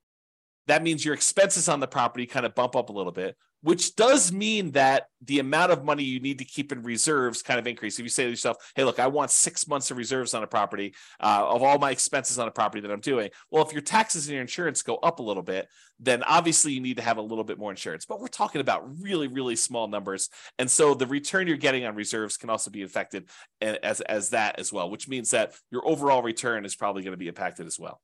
that 0.67 0.83
means 0.83 1.05
your 1.05 1.15
expenses 1.15 1.69
on 1.69 1.81
the 1.81 1.89
property 1.89 2.27
kind 2.27 2.47
of 2.47 2.55
bump 2.55 2.77
up 2.77 2.91
a 2.91 2.93
little 2.93 3.13
bit, 3.13 3.37
which 3.63 3.95
does 3.95 4.33
mean 4.33 4.71
that 4.73 5.07
the 5.23 5.39
amount 5.39 5.71
of 5.71 5.85
money 5.85 6.03
you 6.03 6.19
need 6.21 6.39
to 6.39 6.45
keep 6.45 6.73
in 6.73 6.83
reserves 6.83 7.43
kind 7.43 7.59
of 7.59 7.67
increase. 7.67 7.99
If 7.99 8.05
you 8.05 8.09
say 8.09 8.25
to 8.25 8.31
yourself, 8.31 8.57
hey, 8.75 8.85
look, 8.85 8.99
I 8.99 9.07
want 9.07 9.31
six 9.31 9.69
months 9.69 9.91
of 9.91 9.99
reserves 9.99 10.33
on 10.33 10.43
a 10.43 10.47
property 10.47 10.95
uh, 11.21 11.47
of 11.47 11.63
all 11.63 11.79
my 11.79 11.91
expenses 11.91 12.39
on 12.39 12.49
a 12.49 12.51
property 12.51 12.81
that 12.81 12.91
I'm 12.91 13.01
doing. 13.01 13.31
Well, 13.51 13.65
if 13.65 13.73
your 13.73 13.83
taxes 13.83 14.27
and 14.27 14.33
your 14.33 14.41
insurance 14.41 14.83
go 14.83 14.97
up 14.97 15.19
a 15.19 15.23
little 15.23 15.43
bit, 15.43 15.69
then 15.99 16.23
obviously 16.23 16.73
you 16.73 16.81
need 16.81 16.97
to 16.97 17.03
have 17.03 17.19
a 17.19 17.23
little 17.23 17.45
bit 17.45 17.59
more 17.59 17.71
insurance. 17.71 18.07
But 18.07 18.21
we're 18.21 18.29
talking 18.29 18.63
about 18.63 19.01
really, 19.03 19.29
really 19.29 19.57
small 19.57 19.89
numbers. 19.89 20.31
And 20.59 20.71
so 20.71 20.95
the 20.95 21.07
return 21.07 21.47
you're 21.47 21.59
getting 21.59 21.85
on 21.85 21.95
reserves 21.95 22.39
can 22.39 22.49
also 22.49 22.71
be 22.71 22.83
affected 22.83 23.29
as, 23.61 24.01
as 24.01 24.31
that 24.31 24.59
as 24.59 24.73
well, 24.73 24.89
which 24.89 25.09
means 25.09 25.33
that 25.33 25.55
your 25.71 25.87
overall 25.87 26.23
return 26.23 26.65
is 26.65 26.75
probably 26.75 27.03
going 27.03 27.13
to 27.13 27.19
be 27.19 27.29
impacted 27.29 27.67
as 27.67 27.79
well. 27.79 28.01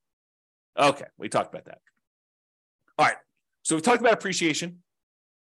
Okay, 0.79 1.07
we 1.17 1.31
talked 1.31 1.55
about 1.55 1.65
that. 1.65 1.79
All 2.99 3.07
right. 3.07 3.17
So 3.63 3.75
we 3.75 3.83
talked 3.83 4.01
about 4.01 4.13
appreciation. 4.13 4.83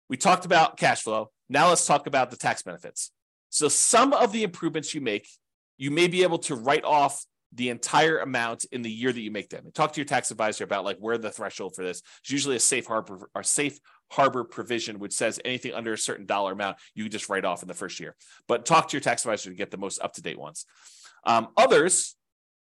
We 0.09 0.17
talked 0.17 0.45
about 0.45 0.77
cash 0.77 1.03
flow. 1.03 1.31
Now 1.49 1.69
let's 1.69 1.85
talk 1.85 2.07
about 2.07 2.31
the 2.31 2.37
tax 2.37 2.63
benefits. 2.63 3.11
So 3.49 3.67
some 3.67 4.13
of 4.13 4.31
the 4.31 4.43
improvements 4.43 4.93
you 4.93 5.01
make, 5.01 5.27
you 5.77 5.91
may 5.91 6.07
be 6.07 6.23
able 6.23 6.39
to 6.39 6.55
write 6.55 6.83
off 6.83 7.25
the 7.55 7.69
entire 7.69 8.17
amount 8.19 8.65
in 8.71 8.81
the 8.81 8.89
year 8.89 9.11
that 9.11 9.21
you 9.21 9.29
make 9.29 9.49
them. 9.49 9.65
And 9.65 9.73
talk 9.73 9.93
to 9.93 9.99
your 9.99 10.05
tax 10.05 10.31
advisor 10.31 10.63
about 10.63 10.85
like 10.85 10.97
where 10.97 11.17
the 11.17 11.29
threshold 11.29 11.75
for 11.75 11.83
this. 11.83 12.01
It's 12.21 12.31
usually 12.31 12.55
a 12.55 12.59
safe 12.59 12.87
harbor 12.87 13.29
or 13.35 13.43
safe 13.43 13.79
harbor 14.11 14.43
provision 14.43 14.99
which 14.99 15.13
says 15.13 15.39
anything 15.45 15.73
under 15.73 15.93
a 15.93 15.97
certain 15.97 16.25
dollar 16.25 16.53
amount 16.53 16.77
you 16.95 17.07
just 17.09 17.29
write 17.29 17.45
off 17.45 17.61
in 17.61 17.67
the 17.67 17.73
first 17.73 17.99
year. 17.99 18.15
But 18.47 18.65
talk 18.65 18.87
to 18.89 18.93
your 18.93 19.01
tax 19.01 19.23
advisor 19.23 19.49
to 19.51 19.55
get 19.55 19.71
the 19.71 19.77
most 19.77 20.01
up 20.01 20.13
to 20.13 20.21
date 20.21 20.39
ones. 20.39 20.65
Um, 21.25 21.49
others 21.55 22.15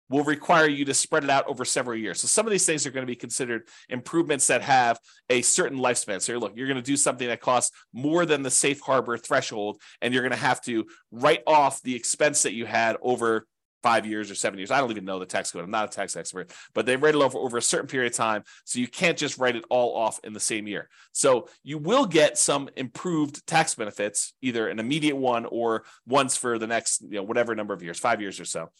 will 0.09 0.25
require 0.25 0.69
you 0.69 0.85
to 0.85 0.95
spread 0.95 1.25
it 1.25 1.31
out 1.31 1.47
over 1.47 1.65
several 1.65 1.99
years. 1.99 2.21
So 2.21 2.29
some 2.29 2.47
of 2.47 2.51
these 2.51 2.67
things 2.67 2.87
are 2.87 2.91
going 2.91 3.07
to 3.07 3.11
be 3.11 3.17
considered 3.17 3.69
improvements 3.89 4.47
that 4.49 4.63
have 4.63 4.99
a 5.31 5.43
certain 5.43 5.79
lifespan. 5.79 6.21
So 6.21 6.37
look, 6.39 6.53
you're 6.57 6.69
going 6.69 6.77
to 6.77 6.83
do 6.83 6.97
something 6.97 7.29
that 7.29 7.41
costs 7.41 7.75
more 7.93 8.27
than 8.27 8.43
the 8.43 8.51
safe 8.51 8.81
harbor 8.81 9.17
threshold, 9.17 9.81
and 10.01 10.13
you're 10.13 10.23
going 10.23 10.33
to 10.33 10.37
have 10.37 10.61
to 10.63 10.87
write 11.11 11.43
off 11.47 11.83
the 11.83 11.95
expense 11.95 12.43
that 12.43 12.53
you 12.53 12.67
had 12.67 12.97
over 13.03 13.47
five 13.85 14.07
years 14.07 14.31
or 14.31 14.35
seven 14.35 14.59
years. 14.59 14.71
I 14.71 14.81
don't 14.81 14.91
even 14.91 15.05
know 15.05 15.19
the 15.19 15.27
tax 15.27 15.53
code. 15.53 15.63
I'm 15.63 15.71
not 15.71 15.93
a 15.93 15.95
tax 15.95 16.17
expert, 16.17 16.51
but 16.75 16.87
they 16.87 16.97
write 16.97 17.15
it 17.15 17.21
off 17.21 17.35
over 17.35 17.59
a 17.59 17.63
certain 17.63 17.87
period 17.87 18.13
of 18.13 18.17
time. 18.17 18.43
So 18.65 18.79
you 18.79 18.89
can't 18.89 19.19
just 19.19 19.37
write 19.37 19.57
it 19.57 19.65
all 19.69 19.95
off 19.95 20.19
in 20.25 20.33
the 20.33 20.41
same 20.41 20.67
year. 20.67 20.89
So 21.13 21.49
you 21.63 21.77
will 21.77 22.07
get 22.07 22.39
some 22.39 22.71
improved 22.77 23.47
tax 23.47 23.75
benefits, 23.75 24.33
either 24.41 24.69
an 24.69 24.79
immediate 24.79 25.17
one 25.17 25.45
or 25.45 25.85
ones 26.07 26.35
for 26.35 26.59
the 26.59 26.67
next, 26.67 27.03
you 27.03 27.17
know, 27.17 27.25
whatever 27.25 27.55
number 27.55 27.75
of 27.75 27.83
years, 27.83 27.99
five 27.99 28.23
years 28.23 28.41
or 28.41 28.47
so. 28.47 28.71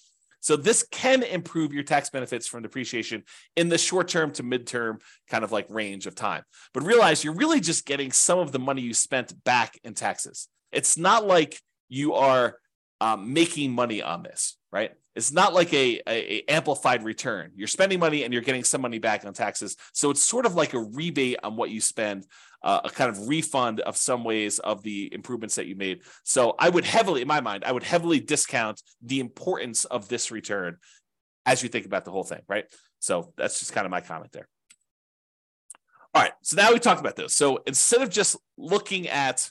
So 0.45 0.57
this 0.57 0.85
can 0.91 1.23
improve 1.23 1.73
your 1.73 1.85
tax 1.85 2.11
benefits 2.11 2.47
from 2.47 2.63
depreciation 2.63 3.23
in 3.57 3.71
the 3.71 3.79
short 3.79 4.09
term 4.09 4.31
to 4.33 4.43
midterm 4.43 5.01
kind 5.27 5.43
of 5.43 5.53
like 5.53 5.65
range 5.71 6.07
of 6.07 6.15
time. 6.15 6.43
But 6.75 6.83
realize 6.83 7.25
you're 7.25 7.33
really 7.33 7.61
just 7.61 7.87
getting 7.87 8.13
some 8.13 8.39
of 8.39 8.53
the 8.53 8.59
money 8.59 8.83
you 8.83 8.93
spent 8.93 9.43
back 9.45 9.81
in 9.85 9.95
taxes. 9.95 10.49
It's 10.71 10.99
not 10.99 11.27
like 11.27 11.59
you 11.89 12.13
are 12.13 12.59
um, 13.01 13.33
making 13.33 13.73
money 13.73 14.03
on 14.03 14.23
this, 14.23 14.59
right? 14.71 14.93
It's 15.17 15.33
not 15.33 15.55
like 15.55 15.73
a, 15.73 16.03
a, 16.07 16.35
a, 16.35 16.45
amplified 16.49 17.05
return. 17.05 17.53
You're 17.55 17.67
spending 17.67 17.99
money 17.99 18.25
and 18.25 18.33
you're 18.35 18.43
getting 18.43 18.65
some 18.65 18.83
money 18.83 18.99
back 18.99 19.25
on 19.25 19.33
taxes. 19.33 19.77
So 19.95 20.11
it's 20.11 20.23
sort 20.23 20.45
of 20.45 20.57
like 20.57 20.75
a 20.75 20.79
rebate 20.79 21.39
on 21.43 21.57
what 21.57 21.71
you 21.71 21.81
spend, 21.81 22.27
uh, 22.65 22.81
a 22.85 22.91
kind 22.91 23.11
of 23.11 23.29
refund 23.29 23.81
of 23.81 23.97
some 23.97 24.25
ways 24.25 24.59
of 24.59 24.83
the 24.83 25.13
improvements 25.13 25.55
that 25.55 25.67
you 25.67 25.77
made. 25.77 26.01
So 26.25 26.55
I 26.59 26.71
would 26.71 26.85
heavily, 26.85 27.21
in 27.23 27.29
my 27.29 27.41
mind, 27.41 27.63
I 27.65 27.73
would 27.73 27.85
heavily 27.85 28.19
discount 28.19 28.83
the 29.03 29.21
importance 29.21 29.85
of 29.85 30.09
this 30.09 30.31
return 30.31 30.79
as 31.47 31.63
you 31.63 31.69
think 31.69 31.85
about 31.85 32.07
the 32.07 32.11
whole 32.11 32.25
thing, 32.25 32.41
right? 32.49 32.65
So 33.01 33.33
that's 33.37 33.61
just 33.61 33.75
kind 33.75 33.85
of 33.85 33.91
my 33.91 34.01
comment 34.01 34.33
there. 34.33 34.49
All 36.15 36.23
right. 36.23 36.33
So 36.43 36.57
now 36.57 36.73
we 36.73 36.79
talked 36.79 37.01
about 37.01 37.17
this. 37.17 37.35
So 37.35 37.61
instead 37.67 38.01
of 38.01 38.09
just 38.09 38.37
looking 38.57 39.09
at, 39.09 39.51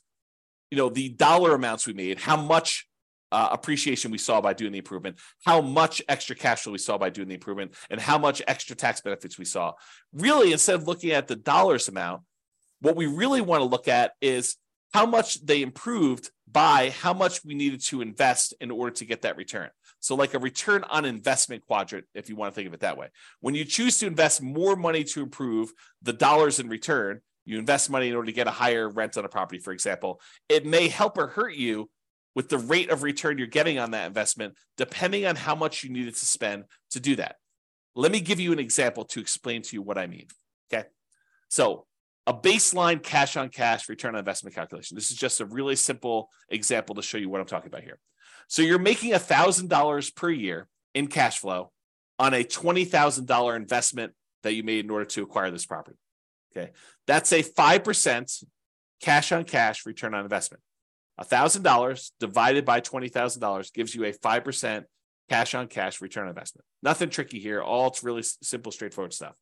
you 0.71 0.77
know, 0.77 0.89
the 0.89 1.09
dollar 1.09 1.53
amounts 1.53 1.85
we 1.85 1.93
made, 1.93 2.17
how 2.19 2.37
much 2.37 2.87
uh, 3.31 3.49
appreciation 3.51 4.11
we 4.11 4.17
saw 4.17 4.41
by 4.41 4.53
doing 4.53 4.71
the 4.71 4.77
improvement, 4.79 5.19
how 5.45 5.61
much 5.61 6.01
extra 6.07 6.35
cash 6.35 6.63
flow 6.63 6.71
we 6.71 6.79
saw 6.79 6.97
by 6.97 7.09
doing 7.09 7.27
the 7.27 7.33
improvement, 7.35 7.75
and 7.91 7.99
how 7.99 8.17
much 8.17 8.41
extra 8.47 8.75
tax 8.75 9.01
benefits 9.01 9.37
we 9.37 9.45
saw. 9.45 9.73
Really, 10.13 10.51
instead 10.51 10.75
of 10.75 10.87
looking 10.87 11.11
at 11.11 11.27
the 11.27 11.35
dollars 11.35 11.87
amount, 11.89 12.21
what 12.83 12.97
we 12.97 13.07
really 13.07 13.41
want 13.41 13.61
to 13.61 13.65
look 13.65 13.87
at 13.87 14.11
is 14.21 14.57
how 14.93 15.05
much 15.05 15.43
they 15.43 15.61
improved 15.61 16.29
by 16.51 16.91
how 16.91 17.13
much 17.13 17.43
we 17.43 17.55
needed 17.55 17.81
to 17.81 18.01
invest 18.01 18.53
in 18.59 18.69
order 18.69 18.91
to 18.91 19.05
get 19.05 19.23
that 19.23 19.37
return. 19.37 19.69
So, 20.01 20.15
like 20.15 20.33
a 20.33 20.39
return 20.39 20.83
on 20.89 21.05
investment 21.05 21.65
quadrant, 21.65 22.05
if 22.13 22.27
you 22.27 22.35
want 22.35 22.53
to 22.53 22.55
think 22.55 22.67
of 22.67 22.73
it 22.73 22.81
that 22.81 22.97
way. 22.97 23.07
When 23.39 23.55
you 23.55 23.63
choose 23.63 23.97
to 23.99 24.05
invest 24.05 24.41
more 24.41 24.75
money 24.75 25.05
to 25.05 25.21
improve 25.21 25.71
the 26.01 26.11
dollars 26.11 26.59
in 26.59 26.67
return, 26.67 27.21
you 27.45 27.57
invest 27.57 27.89
money 27.89 28.09
in 28.09 28.15
order 28.15 28.25
to 28.25 28.33
get 28.33 28.47
a 28.47 28.51
higher 28.51 28.89
rent 28.89 29.17
on 29.17 29.23
a 29.23 29.29
property, 29.29 29.59
for 29.59 29.71
example, 29.71 30.19
it 30.49 30.65
may 30.65 30.89
help 30.89 31.17
or 31.17 31.27
hurt 31.27 31.55
you 31.55 31.89
with 32.35 32.49
the 32.49 32.57
rate 32.57 32.89
of 32.89 33.01
return 33.01 33.37
you're 33.37 33.47
getting 33.47 33.79
on 33.79 33.91
that 33.91 34.07
investment, 34.07 34.55
depending 34.75 35.25
on 35.25 35.37
how 35.37 35.55
much 35.55 35.83
you 35.83 35.89
needed 35.89 36.15
to 36.15 36.25
spend 36.25 36.65
to 36.91 36.99
do 36.99 37.15
that. 37.15 37.37
Let 37.95 38.11
me 38.11 38.19
give 38.19 38.41
you 38.41 38.51
an 38.51 38.59
example 38.59 39.05
to 39.05 39.21
explain 39.21 39.61
to 39.61 39.75
you 39.75 39.81
what 39.81 39.97
I 39.97 40.07
mean. 40.07 40.27
Okay. 40.71 40.87
So, 41.49 41.85
a 42.25 42.33
baseline 42.33 43.03
cash 43.03 43.35
on 43.35 43.49
cash 43.49 43.89
return 43.89 44.15
on 44.15 44.19
investment 44.19 44.55
calculation. 44.55 44.95
This 44.95 45.11
is 45.11 45.17
just 45.17 45.41
a 45.41 45.45
really 45.45 45.75
simple 45.75 46.29
example 46.49 46.95
to 46.95 47.01
show 47.01 47.17
you 47.17 47.29
what 47.29 47.41
I'm 47.41 47.47
talking 47.47 47.67
about 47.67 47.83
here. 47.83 47.99
So, 48.47 48.61
you're 48.61 48.79
making 48.79 49.13
$1,000 49.13 50.15
per 50.15 50.29
year 50.29 50.67
in 50.93 51.07
cash 51.07 51.39
flow 51.39 51.71
on 52.19 52.33
a 52.33 52.43
$20,000 52.43 53.55
investment 53.55 54.13
that 54.43 54.53
you 54.53 54.63
made 54.63 54.85
in 54.85 54.91
order 54.91 55.05
to 55.05 55.23
acquire 55.23 55.49
this 55.51 55.65
property. 55.65 55.97
Okay. 56.55 56.71
That's 57.07 57.31
a 57.31 57.41
5% 57.41 58.43
cash 59.01 59.31
on 59.31 59.43
cash 59.43 59.85
return 59.85 60.13
on 60.13 60.23
investment. 60.23 60.61
$1,000 61.19 62.11
divided 62.19 62.65
by 62.65 62.81
$20,000 62.81 63.73
gives 63.73 63.93
you 63.95 64.05
a 64.05 64.13
5% 64.13 64.83
cash 65.29 65.55
on 65.55 65.67
cash 65.67 66.01
return 66.01 66.23
on 66.23 66.29
investment. 66.29 66.65
Nothing 66.81 67.09
tricky 67.09 67.39
here. 67.39 67.61
All 67.61 67.87
it's 67.87 68.03
really 68.03 68.23
simple, 68.23 68.71
straightforward 68.71 69.13
stuff. 69.13 69.35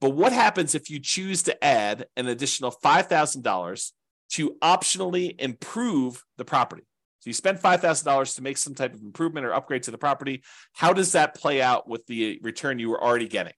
But 0.00 0.10
what 0.10 0.32
happens 0.32 0.74
if 0.74 0.90
you 0.90 1.00
choose 1.00 1.42
to 1.44 1.64
add 1.64 2.06
an 2.16 2.28
additional 2.28 2.70
$5,000 2.70 3.92
to 4.30 4.56
optionally 4.62 5.34
improve 5.40 6.24
the 6.36 6.44
property? 6.44 6.84
So 7.20 7.30
you 7.30 7.34
spend 7.34 7.58
$5,000 7.58 8.36
to 8.36 8.42
make 8.42 8.58
some 8.58 8.74
type 8.74 8.94
of 8.94 9.02
improvement 9.02 9.44
or 9.44 9.52
upgrade 9.52 9.82
to 9.84 9.90
the 9.90 9.98
property. 9.98 10.44
How 10.72 10.92
does 10.92 11.12
that 11.12 11.34
play 11.34 11.60
out 11.60 11.88
with 11.88 12.06
the 12.06 12.38
return 12.42 12.78
you 12.78 12.90
were 12.90 13.02
already 13.02 13.26
getting? 13.26 13.54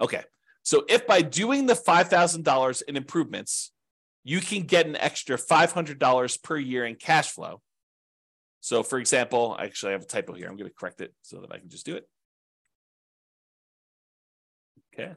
Okay. 0.00 0.22
So 0.64 0.84
if 0.88 1.06
by 1.06 1.22
doing 1.22 1.66
the 1.66 1.74
$5,000 1.74 2.82
in 2.88 2.96
improvements, 2.96 3.72
you 4.24 4.40
can 4.40 4.62
get 4.62 4.86
an 4.86 4.96
extra 4.96 5.36
$500 5.36 6.42
per 6.42 6.56
year 6.56 6.84
in 6.84 6.96
cash 6.96 7.30
flow. 7.30 7.60
So, 8.60 8.84
for 8.84 8.98
example, 8.98 9.56
actually, 9.58 9.90
I 9.90 9.92
have 9.92 10.02
a 10.02 10.06
typo 10.06 10.34
here. 10.34 10.48
I'm 10.48 10.56
going 10.56 10.70
to 10.70 10.74
correct 10.74 11.00
it 11.00 11.12
so 11.22 11.40
that 11.40 11.52
I 11.52 11.58
can 11.58 11.68
just 11.68 11.84
do 11.84 11.96
it. 11.96 12.08
Okay. 14.92 15.12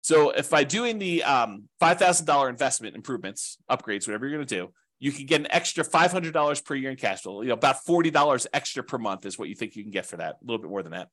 So, 0.00 0.30
if 0.30 0.50
by 0.50 0.64
doing 0.64 0.98
the 0.98 1.22
um, 1.22 1.68
$5,000 1.80 2.50
investment 2.50 2.94
improvements, 2.94 3.56
upgrades, 3.70 4.06
whatever 4.06 4.26
you're 4.26 4.36
going 4.36 4.46
to 4.46 4.54
do, 4.54 4.72
you 4.98 5.12
can 5.12 5.26
get 5.26 5.40
an 5.40 5.46
extra 5.50 5.84
$500 5.84 6.64
per 6.64 6.74
year 6.74 6.90
in 6.90 6.96
cash 6.96 7.22
flow. 7.22 7.42
You 7.42 7.48
know, 7.48 7.54
about 7.54 7.84
$40 7.86 8.46
extra 8.52 8.82
per 8.82 8.98
month 8.98 9.26
is 9.26 9.38
what 9.38 9.48
you 9.48 9.54
think 9.54 9.76
you 9.76 9.82
can 9.82 9.92
get 9.92 10.06
for 10.06 10.16
that. 10.16 10.36
A 10.40 10.44
little 10.44 10.60
bit 10.60 10.70
more 10.70 10.82
than 10.82 10.92
that. 10.92 11.08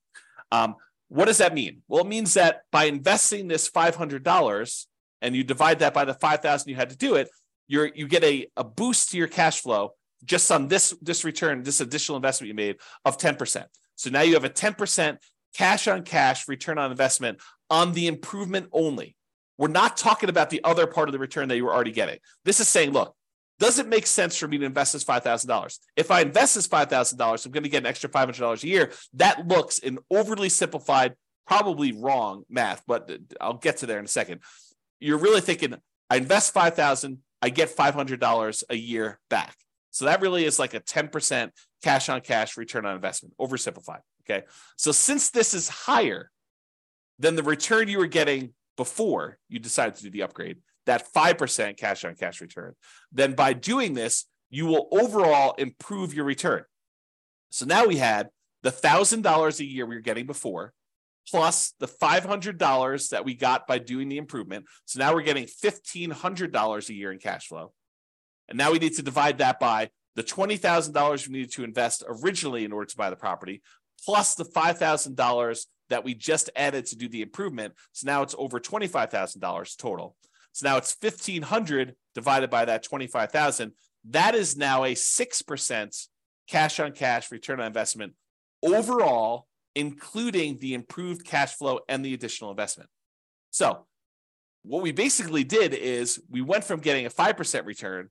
Um, 0.51 0.75
what 1.07 1.25
does 1.25 1.39
that 1.39 1.53
mean? 1.53 1.81
Well, 1.87 2.01
it 2.01 2.07
means 2.07 2.35
that 2.35 2.61
by 2.71 2.85
investing 2.85 3.47
this 3.47 3.69
$500, 3.69 4.85
and 5.21 5.35
you 5.35 5.43
divide 5.43 5.79
that 5.79 5.93
by 5.93 6.05
the 6.05 6.13
5,000 6.13 6.69
you 6.69 6.75
had 6.75 6.89
to 6.89 6.97
do 6.97 7.15
it, 7.15 7.29
you're, 7.67 7.91
you 7.93 8.07
get 8.07 8.23
a, 8.23 8.47
a 8.57 8.63
boost 8.63 9.11
to 9.11 9.17
your 9.17 9.27
cash 9.27 9.61
flow 9.61 9.93
just 10.23 10.51
on 10.51 10.67
this, 10.67 10.95
this 11.01 11.23
return, 11.25 11.63
this 11.63 11.81
additional 11.81 12.15
investment 12.15 12.47
you 12.49 12.53
made 12.53 12.77
of 13.05 13.17
10%. 13.17 13.65
So 13.95 14.09
now 14.09 14.21
you 14.21 14.33
have 14.33 14.45
a 14.45 14.49
10% 14.49 15.17
cash 15.55 15.87
on 15.87 16.03
cash 16.03 16.47
return 16.47 16.77
on 16.77 16.91
investment 16.91 17.39
on 17.69 17.93
the 17.93 18.07
improvement 18.07 18.67
only. 18.71 19.15
We're 19.57 19.67
not 19.67 19.97
talking 19.97 20.29
about 20.29 20.49
the 20.49 20.63
other 20.63 20.87
part 20.87 21.07
of 21.07 21.13
the 21.13 21.19
return 21.19 21.47
that 21.49 21.55
you 21.55 21.65
were 21.65 21.73
already 21.73 21.91
getting. 21.91 22.19
This 22.45 22.59
is 22.59 22.67
saying, 22.67 22.91
look, 22.91 23.15
does 23.59 23.77
it 23.77 23.87
make 23.87 24.07
sense 24.07 24.35
for 24.37 24.47
me 24.47 24.57
to 24.57 24.65
invest 24.65 24.93
this 24.93 25.03
$5,000? 25.03 25.79
If 25.95 26.09
I 26.09 26.21
invest 26.21 26.55
this 26.55 26.67
$5,000, 26.67 27.45
I'm 27.45 27.51
going 27.51 27.63
to 27.63 27.69
get 27.69 27.83
an 27.83 27.85
extra 27.85 28.09
$500 28.09 28.63
a 28.63 28.67
year. 28.67 28.91
That 29.13 29.47
looks 29.47 29.77
an 29.79 29.99
overly 30.09 30.49
simplified, 30.49 31.13
probably 31.45 31.91
wrong 31.91 32.43
math, 32.49 32.81
but 32.87 33.11
I'll 33.39 33.53
get 33.53 33.77
to 33.77 33.85
there 33.85 33.99
in 33.99 34.05
a 34.05 34.07
second 34.07 34.41
you're 35.01 35.17
really 35.17 35.41
thinking, 35.41 35.75
I 36.09 36.17
invest 36.17 36.53
5000 36.53 37.17
I 37.41 37.49
get 37.49 37.75
$500 37.75 38.63
a 38.69 38.75
year 38.75 39.19
back. 39.29 39.55
So 39.89 40.05
that 40.05 40.21
really 40.21 40.45
is 40.45 40.59
like 40.59 40.73
a 40.73 40.79
10% 40.79 41.49
cash 41.83 42.07
on 42.07 42.21
cash 42.21 42.55
return 42.55 42.85
on 42.85 42.95
investment, 42.95 43.33
oversimplified. 43.41 44.01
Okay. 44.21 44.45
So 44.77 44.91
since 44.91 45.29
this 45.29 45.53
is 45.53 45.69
higher 45.69 46.29
than 47.19 47.35
the 47.35 47.43
return 47.43 47.87
you 47.87 47.99
were 47.99 48.07
getting 48.07 48.53
before 48.77 49.37
you 49.49 49.59
decided 49.59 49.95
to 49.95 50.03
do 50.03 50.09
the 50.09 50.23
upgrade, 50.23 50.57
that 50.85 51.11
5% 51.13 51.77
cash 51.77 52.05
on 52.05 52.15
cash 52.15 52.41
return, 52.41 52.73
then 53.11 53.33
by 53.33 53.53
doing 53.53 53.93
this, 53.93 54.25
you 54.49 54.65
will 54.65 54.87
overall 54.91 55.53
improve 55.57 56.13
your 56.13 56.25
return. 56.25 56.63
So 57.49 57.65
now 57.65 57.85
we 57.85 57.97
had 57.97 58.29
the 58.63 58.71
$1,000 58.71 59.59
a 59.59 59.65
year 59.65 59.85
we 59.85 59.95
were 59.95 60.01
getting 60.01 60.25
before 60.25 60.73
plus 61.27 61.73
the 61.79 61.87
$500 61.87 63.09
that 63.09 63.25
we 63.25 63.35
got 63.35 63.67
by 63.67 63.77
doing 63.77 64.09
the 64.09 64.17
improvement. 64.17 64.65
So 64.85 64.99
now 64.99 65.13
we're 65.13 65.21
getting 65.21 65.45
$1,500 65.45 66.89
a 66.89 66.93
year 66.93 67.11
in 67.11 67.19
cash 67.19 67.47
flow. 67.47 67.73
And 68.49 68.57
now 68.57 68.71
we 68.71 68.79
need 68.79 68.95
to 68.95 69.03
divide 69.03 69.37
that 69.37 69.59
by 69.59 69.89
the 70.15 70.23
$20,000 70.23 71.27
we 71.27 71.33
needed 71.33 71.51
to 71.53 71.63
invest 71.63 72.03
originally 72.07 72.65
in 72.65 72.73
order 72.73 72.87
to 72.87 72.97
buy 72.97 73.09
the 73.09 73.15
property, 73.15 73.61
plus 74.05 74.35
the 74.35 74.45
$5,000 74.45 75.65
that 75.89 76.03
we 76.03 76.13
just 76.13 76.49
added 76.55 76.85
to 76.87 76.95
do 76.95 77.09
the 77.09 77.21
improvement. 77.21 77.73
So 77.91 78.07
now 78.07 78.21
it's 78.21 78.35
over 78.37 78.59
$25,000 78.59 79.77
total. 79.77 80.15
So 80.53 80.67
now 80.67 80.77
it's 80.77 80.95
1500 80.99 81.95
divided 82.15 82.49
by 82.49 82.65
that 82.65 82.83
25,000. 82.83 83.71
That 84.09 84.35
is 84.35 84.57
now 84.57 84.83
a 84.83 84.93
6% 84.93 86.07
cash 86.49 86.79
on 86.79 86.91
cash 86.91 87.31
return 87.31 87.59
on 87.59 87.67
investment 87.67 88.13
overall 88.63 89.47
including 89.75 90.57
the 90.57 90.73
improved 90.73 91.25
cash 91.25 91.53
flow 91.53 91.79
and 91.87 92.03
the 92.03 92.13
additional 92.13 92.51
investment. 92.51 92.89
So, 93.51 93.85
what 94.63 94.83
we 94.83 94.91
basically 94.91 95.43
did 95.43 95.73
is 95.73 96.21
we 96.29 96.41
went 96.41 96.63
from 96.63 96.81
getting 96.81 97.05
a 97.05 97.09
5% 97.09 97.65
return 97.65 98.09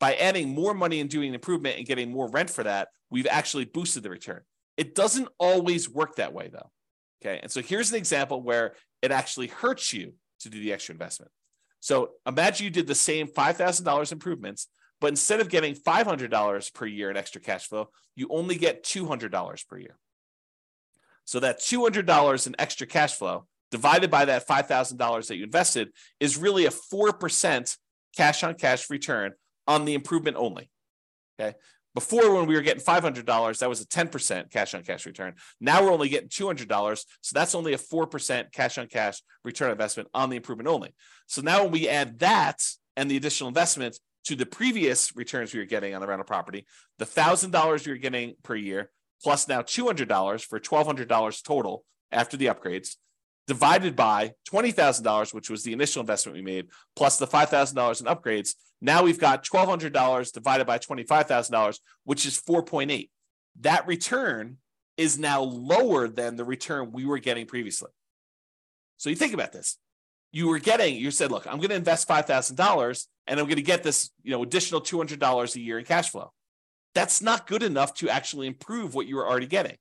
by 0.00 0.14
adding 0.14 0.50
more 0.50 0.74
money 0.74 1.00
and 1.00 1.08
doing 1.08 1.28
an 1.28 1.34
improvement 1.34 1.78
and 1.78 1.86
getting 1.86 2.12
more 2.12 2.28
rent 2.28 2.50
for 2.50 2.62
that, 2.62 2.88
we've 3.10 3.26
actually 3.28 3.64
boosted 3.64 4.02
the 4.02 4.10
return. 4.10 4.42
It 4.78 4.94
doesn't 4.94 5.28
always 5.38 5.90
work 5.90 6.16
that 6.16 6.32
way 6.32 6.48
though. 6.50 6.70
Okay. 7.20 7.40
And 7.42 7.50
so 7.50 7.60
here's 7.60 7.90
an 7.90 7.98
example 7.98 8.40
where 8.40 8.74
it 9.02 9.10
actually 9.10 9.48
hurts 9.48 9.92
you 9.92 10.14
to 10.40 10.48
do 10.48 10.60
the 10.60 10.72
extra 10.72 10.94
investment. 10.94 11.30
So 11.80 12.12
imagine 12.26 12.64
you 12.64 12.70
did 12.70 12.86
the 12.86 12.94
same 12.94 13.26
$5,000 13.26 14.12
improvements, 14.12 14.68
but 15.00 15.08
instead 15.08 15.40
of 15.40 15.48
getting 15.48 15.74
$500 15.74 16.74
per 16.74 16.86
year 16.86 17.10
in 17.10 17.16
extra 17.16 17.40
cash 17.40 17.66
flow, 17.66 17.90
you 18.16 18.28
only 18.30 18.56
get 18.56 18.84
$200 18.84 19.68
per 19.68 19.78
year. 19.78 19.98
So 21.24 21.40
that 21.40 21.60
$200 21.60 22.46
in 22.46 22.54
extra 22.58 22.86
cash 22.86 23.14
flow 23.14 23.46
divided 23.70 24.10
by 24.10 24.24
that 24.24 24.46
$5,000 24.46 25.26
that 25.26 25.36
you 25.36 25.44
invested 25.44 25.90
is 26.20 26.38
really 26.38 26.66
a 26.66 26.70
4% 26.70 27.76
cash 28.16 28.42
on 28.42 28.54
cash 28.54 28.88
return 28.90 29.32
on 29.66 29.84
the 29.84 29.94
improvement 29.94 30.36
only. 30.36 30.70
Okay. 31.38 31.56
Before, 31.94 32.34
when 32.34 32.46
we 32.46 32.54
were 32.54 32.62
getting 32.62 32.82
$500, 32.82 33.58
that 33.58 33.68
was 33.68 33.80
a 33.80 33.86
10% 33.86 34.50
cash 34.50 34.74
on 34.74 34.82
cash 34.82 35.06
return. 35.06 35.34
Now 35.60 35.82
we're 35.82 35.92
only 35.92 36.08
getting 36.08 36.28
$200. 36.28 37.04
So 37.20 37.32
that's 37.34 37.54
only 37.54 37.72
a 37.72 37.78
4% 37.78 38.52
cash 38.52 38.78
on 38.78 38.86
cash 38.86 39.20
return 39.44 39.70
investment 39.70 40.08
on 40.14 40.30
the 40.30 40.36
improvement 40.36 40.68
only. 40.68 40.94
So 41.26 41.42
now 41.42 41.62
when 41.62 41.72
we 41.72 41.88
add 41.88 42.18
that 42.20 42.62
and 42.96 43.10
the 43.10 43.16
additional 43.16 43.48
investment 43.48 43.98
to 44.24 44.36
the 44.36 44.46
previous 44.46 45.16
returns 45.16 45.52
we 45.52 45.60
were 45.60 45.66
getting 45.66 45.94
on 45.94 46.00
the 46.00 46.06
rental 46.06 46.24
property, 46.24 46.66
the 46.98 47.06
$1,000 47.06 47.86
we 47.86 47.92
were 47.92 47.98
getting 47.98 48.34
per 48.42 48.54
year 48.54 48.90
plus 49.22 49.48
now 49.48 49.62
$200 49.62 50.44
for 50.44 50.60
$1,200 50.60 51.42
total 51.42 51.84
after 52.12 52.36
the 52.36 52.46
upgrades, 52.46 52.96
divided 53.46 53.96
by 53.96 54.32
$20,000, 54.50 55.34
which 55.34 55.50
was 55.50 55.62
the 55.62 55.72
initial 55.72 56.00
investment 56.00 56.36
we 56.36 56.42
made, 56.42 56.68
plus 56.96 57.18
the 57.18 57.26
$5,000 57.26 58.00
in 58.00 58.06
upgrades. 58.06 58.54
Now 58.80 59.02
we've 59.02 59.18
got 59.18 59.44
$1,200 59.44 60.32
divided 60.32 60.66
by 60.66 60.78
$25,000, 60.78 61.78
which 62.04 62.26
is 62.26 62.40
4.8. 62.40 63.10
That 63.60 63.86
return 63.86 64.58
is 64.96 65.18
now 65.18 65.42
lower 65.42 66.08
than 66.08 66.36
the 66.36 66.44
return 66.44 66.92
we 66.92 67.04
were 67.04 67.18
getting 67.18 67.46
previously. 67.46 67.90
So 68.96 69.10
you 69.10 69.16
think 69.16 69.34
about 69.34 69.52
this. 69.52 69.78
You 70.32 70.48
were 70.48 70.58
getting, 70.58 70.96
you 70.96 71.10
said, 71.10 71.30
look, 71.30 71.46
I'm 71.46 71.56
going 71.56 71.70
to 71.70 71.76
invest 71.76 72.08
$5,000 72.08 73.06
and 73.26 73.40
I'm 73.40 73.46
going 73.46 73.56
to 73.56 73.62
get 73.62 73.82
this, 73.82 74.10
you 74.22 74.30
know, 74.30 74.42
additional 74.42 74.80
$200 74.80 75.54
a 75.54 75.60
year 75.60 75.78
in 75.78 75.84
cash 75.84 76.10
flow 76.10 76.32
that's 76.98 77.22
not 77.22 77.46
good 77.46 77.62
enough 77.62 77.94
to 77.94 78.08
actually 78.08 78.48
improve 78.48 78.94
what 78.94 79.06
you 79.06 79.14
were 79.14 79.28
already 79.28 79.46
getting. 79.46 79.76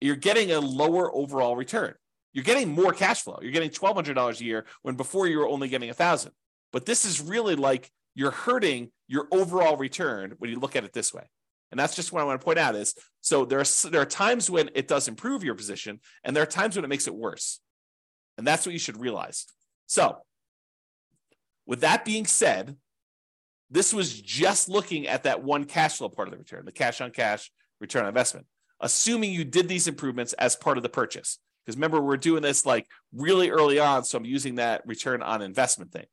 You're 0.00 0.14
getting 0.16 0.52
a 0.52 0.60
lower 0.60 1.14
overall 1.14 1.56
return. 1.56 1.94
You're 2.34 2.44
getting 2.44 2.68
more 2.68 2.92
cash 2.92 3.22
flow. 3.22 3.38
You're 3.40 3.52
getting 3.52 3.70
$1,200 3.70 4.40
a 4.40 4.44
year 4.44 4.66
when 4.82 4.94
before 4.94 5.26
you 5.26 5.38
were 5.38 5.48
only 5.48 5.68
getting 5.68 5.88
a 5.88 5.94
thousand. 5.94 6.32
But 6.70 6.84
this 6.84 7.06
is 7.06 7.20
really 7.20 7.56
like 7.56 7.90
you're 8.20 8.30
hurting 8.30 8.90
your 9.08 9.26
overall 9.32 9.78
return 9.78 10.34
when 10.36 10.50
you 10.50 10.60
look 10.60 10.76
at 10.76 10.84
it 10.84 10.92
this 10.92 11.14
way. 11.14 11.26
And 11.70 11.80
that's 11.80 11.96
just 11.96 12.12
what 12.12 12.20
I 12.20 12.24
want 12.24 12.38
to 12.38 12.44
point 12.44 12.58
out 12.58 12.74
is 12.74 12.94
so 13.22 13.46
there 13.46 13.60
are, 13.60 13.90
there 13.90 14.02
are 14.02 14.06
times 14.06 14.50
when 14.50 14.68
it 14.74 14.86
does 14.86 15.08
improve 15.08 15.42
your 15.42 15.54
position 15.54 16.00
and 16.22 16.36
there 16.36 16.42
are 16.42 16.46
times 16.46 16.76
when 16.76 16.84
it 16.84 16.88
makes 16.88 17.06
it 17.06 17.14
worse. 17.14 17.60
And 18.36 18.46
that's 18.46 18.66
what 18.66 18.74
you 18.74 18.78
should 18.78 19.00
realize. 19.00 19.46
So 19.86 20.18
with 21.64 21.80
that 21.80 22.04
being 22.04 22.26
said, 22.26 22.76
this 23.70 23.94
was 23.94 24.20
just 24.20 24.68
looking 24.68 25.06
at 25.08 25.22
that 25.22 25.42
one 25.42 25.64
cash 25.64 25.96
flow 25.96 26.10
part 26.10 26.28
of 26.28 26.32
the 26.32 26.38
return, 26.38 26.66
the 26.66 26.72
cash 26.72 27.00
on 27.00 27.12
cash 27.12 27.50
return 27.80 28.02
on 28.02 28.08
investment, 28.08 28.46
assuming 28.80 29.32
you 29.32 29.46
did 29.46 29.66
these 29.66 29.88
improvements 29.88 30.34
as 30.34 30.56
part 30.56 30.76
of 30.76 30.82
the 30.82 30.90
purchase. 30.90 31.38
Because 31.64 31.78
remember, 31.78 32.02
we're 32.02 32.18
doing 32.18 32.42
this 32.42 32.66
like 32.66 32.86
really 33.14 33.48
early 33.48 33.78
on. 33.78 34.04
So 34.04 34.18
I'm 34.18 34.26
using 34.26 34.56
that 34.56 34.82
return 34.86 35.22
on 35.22 35.40
investment 35.40 35.90
thing. 35.90 36.06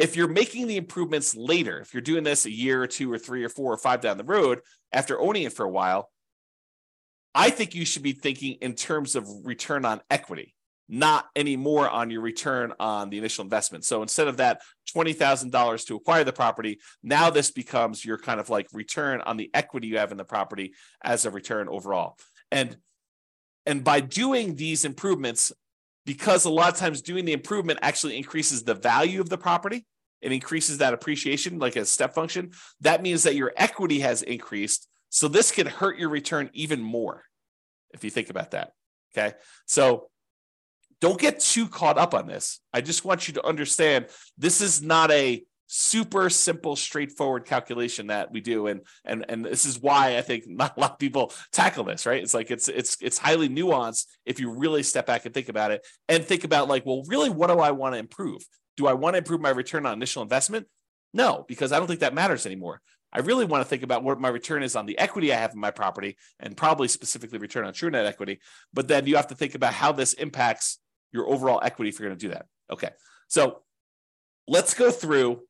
If 0.00 0.16
you're 0.16 0.28
making 0.28 0.66
the 0.66 0.78
improvements 0.78 1.36
later, 1.36 1.78
if 1.78 1.92
you're 1.92 2.00
doing 2.00 2.24
this 2.24 2.46
a 2.46 2.50
year 2.50 2.82
or 2.82 2.86
two 2.86 3.12
or 3.12 3.18
three 3.18 3.44
or 3.44 3.50
four 3.50 3.70
or 3.70 3.76
five 3.76 4.00
down 4.00 4.16
the 4.16 4.24
road 4.24 4.60
after 4.94 5.20
owning 5.20 5.42
it 5.42 5.52
for 5.52 5.66
a 5.66 5.70
while, 5.70 6.10
I 7.34 7.50
think 7.50 7.74
you 7.74 7.84
should 7.84 8.02
be 8.02 8.12
thinking 8.12 8.54
in 8.62 8.72
terms 8.72 9.14
of 9.14 9.28
return 9.44 9.84
on 9.84 10.00
equity, 10.10 10.54
not 10.88 11.26
anymore 11.36 11.86
on 11.86 12.10
your 12.10 12.22
return 12.22 12.72
on 12.80 13.10
the 13.10 13.18
initial 13.18 13.44
investment. 13.44 13.84
So 13.84 14.00
instead 14.00 14.26
of 14.26 14.38
that 14.38 14.62
$20,000 14.96 15.86
to 15.88 15.96
acquire 15.96 16.24
the 16.24 16.32
property, 16.32 16.80
now 17.02 17.28
this 17.28 17.50
becomes 17.50 18.02
your 18.02 18.16
kind 18.16 18.40
of 18.40 18.48
like 18.48 18.68
return 18.72 19.20
on 19.20 19.36
the 19.36 19.50
equity 19.52 19.88
you 19.88 19.98
have 19.98 20.12
in 20.12 20.16
the 20.16 20.24
property 20.24 20.72
as 21.04 21.26
a 21.26 21.30
return 21.30 21.68
overall. 21.68 22.16
And 22.50 22.74
and 23.66 23.84
by 23.84 24.00
doing 24.00 24.56
these 24.56 24.86
improvements, 24.86 25.52
because 26.06 26.46
a 26.46 26.50
lot 26.50 26.72
of 26.72 26.78
times 26.78 27.02
doing 27.02 27.26
the 27.26 27.34
improvement 27.34 27.80
actually 27.82 28.16
increases 28.16 28.64
the 28.64 28.74
value 28.74 29.20
of 29.20 29.28
the 29.28 29.36
property, 29.36 29.84
it 30.20 30.32
increases 30.32 30.78
that 30.78 30.94
appreciation 30.94 31.58
like 31.58 31.76
a 31.76 31.84
step 31.84 32.14
function. 32.14 32.52
That 32.80 33.02
means 33.02 33.22
that 33.24 33.34
your 33.34 33.52
equity 33.56 34.00
has 34.00 34.22
increased. 34.22 34.88
So 35.08 35.28
this 35.28 35.50
can 35.50 35.66
hurt 35.66 35.98
your 35.98 36.08
return 36.08 36.50
even 36.52 36.80
more 36.80 37.24
if 37.92 38.04
you 38.04 38.10
think 38.10 38.30
about 38.30 38.52
that. 38.52 38.72
Okay. 39.12 39.34
So 39.66 40.08
don't 41.00 41.20
get 41.20 41.40
too 41.40 41.66
caught 41.66 41.98
up 41.98 42.14
on 42.14 42.26
this. 42.26 42.60
I 42.72 42.80
just 42.80 43.04
want 43.04 43.26
you 43.26 43.34
to 43.34 43.46
understand 43.46 44.06
this 44.36 44.60
is 44.60 44.82
not 44.82 45.10
a 45.10 45.42
super 45.72 46.28
simple, 46.28 46.74
straightforward 46.74 47.44
calculation 47.44 48.08
that 48.08 48.32
we 48.32 48.40
do, 48.40 48.66
and 48.66 48.80
and 49.04 49.24
and 49.28 49.44
this 49.44 49.64
is 49.64 49.80
why 49.80 50.18
I 50.18 50.22
think 50.22 50.44
not 50.46 50.76
a 50.76 50.80
lot 50.80 50.92
of 50.92 50.98
people 50.98 51.32
tackle 51.52 51.84
this. 51.84 52.06
Right? 52.06 52.22
It's 52.22 52.34
like 52.34 52.50
it's 52.50 52.68
it's 52.68 52.98
it's 53.00 53.18
highly 53.18 53.48
nuanced 53.48 54.06
if 54.26 54.40
you 54.40 54.50
really 54.50 54.82
step 54.82 55.06
back 55.06 55.24
and 55.24 55.32
think 55.32 55.48
about 55.48 55.70
it, 55.70 55.86
and 56.08 56.24
think 56.24 56.44
about 56.44 56.68
like, 56.68 56.84
well, 56.84 57.02
really, 57.06 57.30
what 57.30 57.48
do 57.48 57.58
I 57.58 57.70
want 57.70 57.94
to 57.94 57.98
improve? 57.98 58.42
Do 58.80 58.86
I 58.86 58.94
want 58.94 59.12
to 59.12 59.18
improve 59.18 59.42
my 59.42 59.50
return 59.50 59.84
on 59.84 59.92
initial 59.92 60.22
investment? 60.22 60.66
No, 61.12 61.44
because 61.46 61.70
I 61.70 61.76
don't 61.76 61.86
think 61.86 62.00
that 62.00 62.14
matters 62.14 62.46
anymore. 62.46 62.80
I 63.12 63.18
really 63.18 63.44
want 63.44 63.62
to 63.62 63.68
think 63.68 63.82
about 63.82 64.02
what 64.02 64.18
my 64.18 64.30
return 64.30 64.62
is 64.62 64.74
on 64.74 64.86
the 64.86 64.96
equity 64.96 65.34
I 65.34 65.36
have 65.36 65.52
in 65.52 65.60
my 65.60 65.70
property, 65.70 66.16
and 66.38 66.56
probably 66.56 66.88
specifically 66.88 67.38
return 67.38 67.66
on 67.66 67.74
true 67.74 67.90
net 67.90 68.06
equity. 68.06 68.40
But 68.72 68.88
then 68.88 69.06
you 69.06 69.16
have 69.16 69.26
to 69.26 69.34
think 69.34 69.54
about 69.54 69.74
how 69.74 69.92
this 69.92 70.14
impacts 70.14 70.78
your 71.12 71.28
overall 71.28 71.60
equity 71.62 71.90
if 71.90 72.00
you're 72.00 72.08
going 72.08 72.18
to 72.18 72.26
do 72.26 72.32
that. 72.32 72.46
Okay, 72.72 72.88
so 73.28 73.60
let's 74.48 74.72
go 74.72 74.90
through 74.90 75.42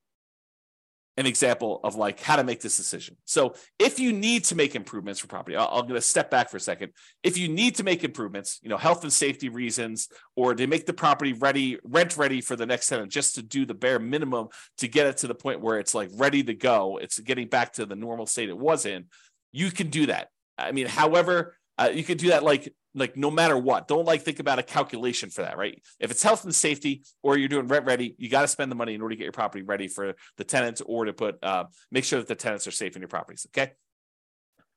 an 1.17 1.27
example 1.27 1.81
of 1.85 1.97
like 1.97 2.21
how 2.21 2.37
to 2.37 2.45
make 2.45 2.61
this 2.61 2.77
decision. 2.77 3.17
So 3.25 3.55
if 3.79 3.99
you 3.99 4.13
need 4.13 4.45
to 4.45 4.55
make 4.55 4.75
improvements 4.75 5.21
for 5.21 5.27
property, 5.27 5.57
i 5.57 5.65
am 5.65 5.83
going 5.83 5.95
to 5.95 6.01
step 6.01 6.31
back 6.31 6.51
for 6.51 6.57
a 6.57 6.61
second. 6.61 6.93
If 7.23 7.37
you 7.37 7.49
need 7.49 7.75
to 7.77 7.85
make 7.85 8.05
improvements, 8.05 8.59
you 8.63 8.69
know, 8.69 8.77
health 8.77 9.03
and 9.03 9.13
safety 9.13 9.49
reasons, 9.49 10.09
or 10.37 10.55
to 10.55 10.67
make 10.67 10.87
the 10.87 10.93
property 10.93 11.33
ready, 11.33 11.79
rent 11.85 12.17
ready 12.17 12.41
for 12.41 12.57
the 12.57 12.67
next 12.67 12.87
tenant, 12.87 13.11
just 13.11 13.35
to 13.35 13.43
do 13.43 13.67
the 13.67 13.75
bare 13.75 13.99
minimum 13.99 14.49
to 14.79 14.89
get 14.89 15.07
it 15.07 15.19
to 15.19 15.27
the 15.27 15.35
point 15.35 15.61
where 15.61 15.79
it's 15.79 15.95
like 15.95 16.11
ready 16.15 16.43
to 16.45 16.55
go, 16.55 16.99
it's 16.99 17.19
getting 17.19 17.49
back 17.49 17.75
to 17.75 17.87
the 17.87 17.97
normal 17.97 18.27
state 18.27 18.49
it 18.49 18.59
was 18.59 18.87
in, 18.87 19.07
you 19.53 19.71
can 19.71 19.91
do 19.91 20.07
that. 20.07 20.29
I 20.57 20.73
mean, 20.73 20.87
however, 20.87 21.57
uh, 21.77 21.91
you 21.93 22.05
can 22.05 22.19
do 22.19 22.29
that 22.29 22.43
like 22.43 22.73
like 22.95 23.17
no 23.17 23.31
matter 23.31 23.57
what. 23.57 23.89
Don't 23.89 24.05
like 24.05 24.23
think 24.23 24.41
about 24.41 24.59
a 24.59 24.63
calculation 24.63 25.31
for 25.31 25.43
that, 25.43 25.57
right? 25.57 25.81
If 25.99 26.11
it's 26.11 26.23
health 26.23 26.45
and 26.45 26.55
safety 26.55 27.03
or 27.23 27.37
you're 27.37 27.49
doing 27.49 27.69
rent 27.69 27.87
ready, 27.87 28.15
you 28.19 28.29
got 28.29 28.43
to 28.43 28.49
spend 28.49 28.71
the 28.71 28.77
money 28.77 28.95
in 28.95 29.03
order 29.03 29.15
to 29.15 29.17
get 29.17 29.25
your 29.25 29.33
property 29.33 29.63
ready 29.63 29.89
for 29.89 30.15
the 30.37 30.45
tenants 30.45 30.83
or 30.85 31.05
to 31.05 31.13
put 31.13 31.43
uh, 31.43 31.65
make 31.91 32.05
sure 32.05 32.19
that 32.19 32.29
the 32.29 32.35
tenants 32.35 32.67
are 32.67 32.73
safe 32.73 32.97
in 32.97 33.03
your 33.03 33.09
properties. 33.09 33.47
Okay. 33.51 33.73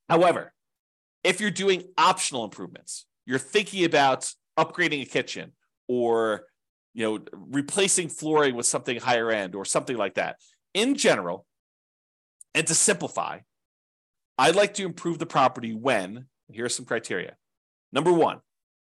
However, 0.10 0.54
if 1.24 1.42
you're 1.42 1.52
doing 1.52 1.84
optional 1.98 2.44
improvements, 2.44 3.06
you're 3.26 3.40
thinking 3.40 3.86
about 3.86 4.32
upgrading 4.58 5.02
a 5.02 5.06
kitchen 5.06 5.54
or 5.88 6.46
you 6.94 7.04
know 7.04 7.20
replacing 7.34 8.10
flooring 8.10 8.56
with 8.56 8.66
something 8.66 9.00
higher 9.00 9.32
end 9.32 9.56
or 9.56 9.66
something 9.66 9.98
like 9.98 10.16
that. 10.16 10.38
In 10.74 10.96
general, 10.96 11.46
and 12.54 12.68
to 12.68 12.76
simplify, 12.76 13.40
I'd 14.38 14.56
like 14.56 14.76
to 14.76 14.86
improve 14.86 15.20
the 15.20 15.26
property 15.26 15.74
when 15.74 16.26
here 16.52 16.66
are 16.66 16.70
some 16.70 16.86
criteria. 16.86 17.36
Number 17.94 18.12
one, 18.12 18.42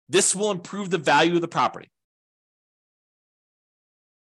this 0.08 0.34
will 0.34 0.50
improve 0.50 0.90
the 0.90 0.98
value 0.98 1.36
of 1.36 1.40
the 1.40 1.48
property. 1.48 1.90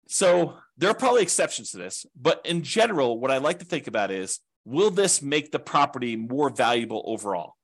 So 0.06 0.54
there 0.76 0.90
are 0.90 0.94
probably 0.94 1.22
exceptions 1.22 1.72
to 1.72 1.78
this, 1.78 2.06
but 2.14 2.40
in 2.44 2.62
general, 2.62 3.18
what 3.18 3.30
I 3.30 3.38
like 3.38 3.58
to 3.58 3.64
think 3.64 3.88
about 3.88 4.10
is 4.10 4.40
will 4.64 4.90
this 4.90 5.22
make 5.22 5.50
the 5.50 5.58
property 5.58 6.14
more 6.14 6.50
valuable 6.50 7.02
overall? 7.06 7.54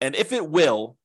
And 0.00 0.14
if 0.16 0.32
it 0.32 0.48
will, 0.48 0.96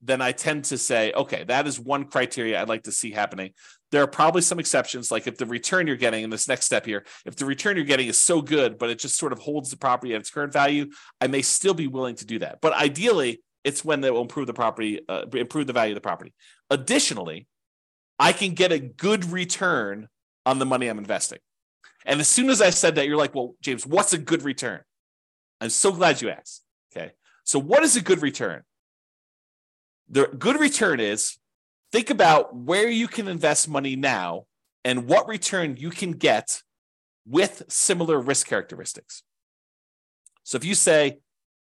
then 0.00 0.20
I 0.20 0.32
tend 0.32 0.64
to 0.66 0.78
say, 0.78 1.12
okay, 1.12 1.44
that 1.44 1.66
is 1.66 1.78
one 1.78 2.04
criteria 2.06 2.60
I'd 2.60 2.68
like 2.68 2.84
to 2.84 2.92
see 2.92 3.12
happening. 3.12 3.52
There 3.92 4.02
are 4.02 4.08
probably 4.08 4.42
some 4.42 4.58
exceptions, 4.58 5.12
like 5.12 5.28
if 5.28 5.36
the 5.36 5.46
return 5.46 5.86
you're 5.86 5.96
getting 5.96 6.24
in 6.24 6.30
this 6.30 6.48
next 6.48 6.66
step 6.66 6.84
here, 6.84 7.04
if 7.24 7.36
the 7.36 7.44
return 7.44 7.76
you're 7.76 7.84
getting 7.84 8.08
is 8.08 8.18
so 8.18 8.42
good, 8.42 8.78
but 8.78 8.90
it 8.90 8.98
just 8.98 9.16
sort 9.16 9.32
of 9.32 9.38
holds 9.38 9.70
the 9.70 9.76
property 9.76 10.14
at 10.14 10.20
its 10.20 10.30
current 10.30 10.52
value, 10.52 10.90
I 11.20 11.28
may 11.28 11.42
still 11.42 11.74
be 11.74 11.86
willing 11.86 12.16
to 12.16 12.26
do 12.26 12.40
that. 12.40 12.60
But 12.60 12.72
ideally, 12.72 13.42
it's 13.64 13.84
when 13.84 14.00
they 14.00 14.10
will 14.10 14.22
improve 14.22 14.46
the 14.46 14.54
property, 14.54 15.00
uh, 15.08 15.24
improve 15.32 15.66
the 15.66 15.72
value 15.72 15.92
of 15.92 15.96
the 15.96 16.00
property. 16.00 16.32
Additionally, 16.70 17.46
I 18.18 18.32
can 18.32 18.54
get 18.54 18.72
a 18.72 18.78
good 18.78 19.24
return 19.26 20.08
on 20.44 20.58
the 20.58 20.66
money 20.66 20.88
I'm 20.88 20.98
investing. 20.98 21.38
And 22.04 22.20
as 22.20 22.28
soon 22.28 22.50
as 22.50 22.60
I 22.60 22.70
said 22.70 22.96
that, 22.96 23.06
you're 23.06 23.16
like, 23.16 23.34
well, 23.34 23.54
James, 23.60 23.86
what's 23.86 24.12
a 24.12 24.18
good 24.18 24.42
return? 24.42 24.80
I'm 25.60 25.70
so 25.70 25.92
glad 25.92 26.20
you 26.20 26.30
asked. 26.30 26.62
Okay. 26.94 27.12
So, 27.44 27.58
what 27.58 27.84
is 27.84 27.96
a 27.96 28.02
good 28.02 28.22
return? 28.22 28.62
The 30.08 30.26
good 30.26 30.58
return 30.58 30.98
is 30.98 31.38
think 31.92 32.10
about 32.10 32.54
where 32.54 32.88
you 32.88 33.06
can 33.06 33.28
invest 33.28 33.68
money 33.68 33.94
now 33.94 34.46
and 34.84 35.06
what 35.06 35.28
return 35.28 35.76
you 35.76 35.90
can 35.90 36.12
get 36.12 36.62
with 37.24 37.62
similar 37.68 38.20
risk 38.20 38.48
characteristics. 38.48 39.22
So, 40.42 40.56
if 40.56 40.64
you 40.64 40.74
say, 40.74 41.18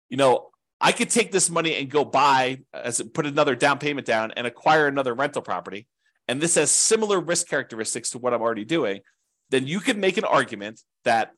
you 0.10 0.16
know, 0.16 0.51
I 0.84 0.92
could 0.92 1.12
take 1.12 1.32
this 1.32 1.50
money 1.50 1.76
and 1.76 1.90
go 1.90 2.04
buy, 2.04 2.62
as 2.74 3.02
put 3.14 3.28
another 3.28 3.56
down 3.56 3.78
payment 3.78 4.08
down 4.08 4.32
and 4.36 4.48
acquire 4.48 4.88
another 4.88 5.14
rental 5.14 5.44
property, 5.44 5.88
and 6.28 6.42
this 6.42 6.56
has 6.56 6.72
similar 6.72 7.20
risk 7.20 7.48
characteristics 7.48 8.10
to 8.12 8.18
what 8.18 8.34
I'm 8.34 8.42
already 8.42 8.66
doing, 8.66 9.02
then 9.52 9.68
you 9.68 9.80
could 9.80 9.98
make 9.98 10.18
an 10.18 10.24
argument 10.24 10.82
that 11.06 11.34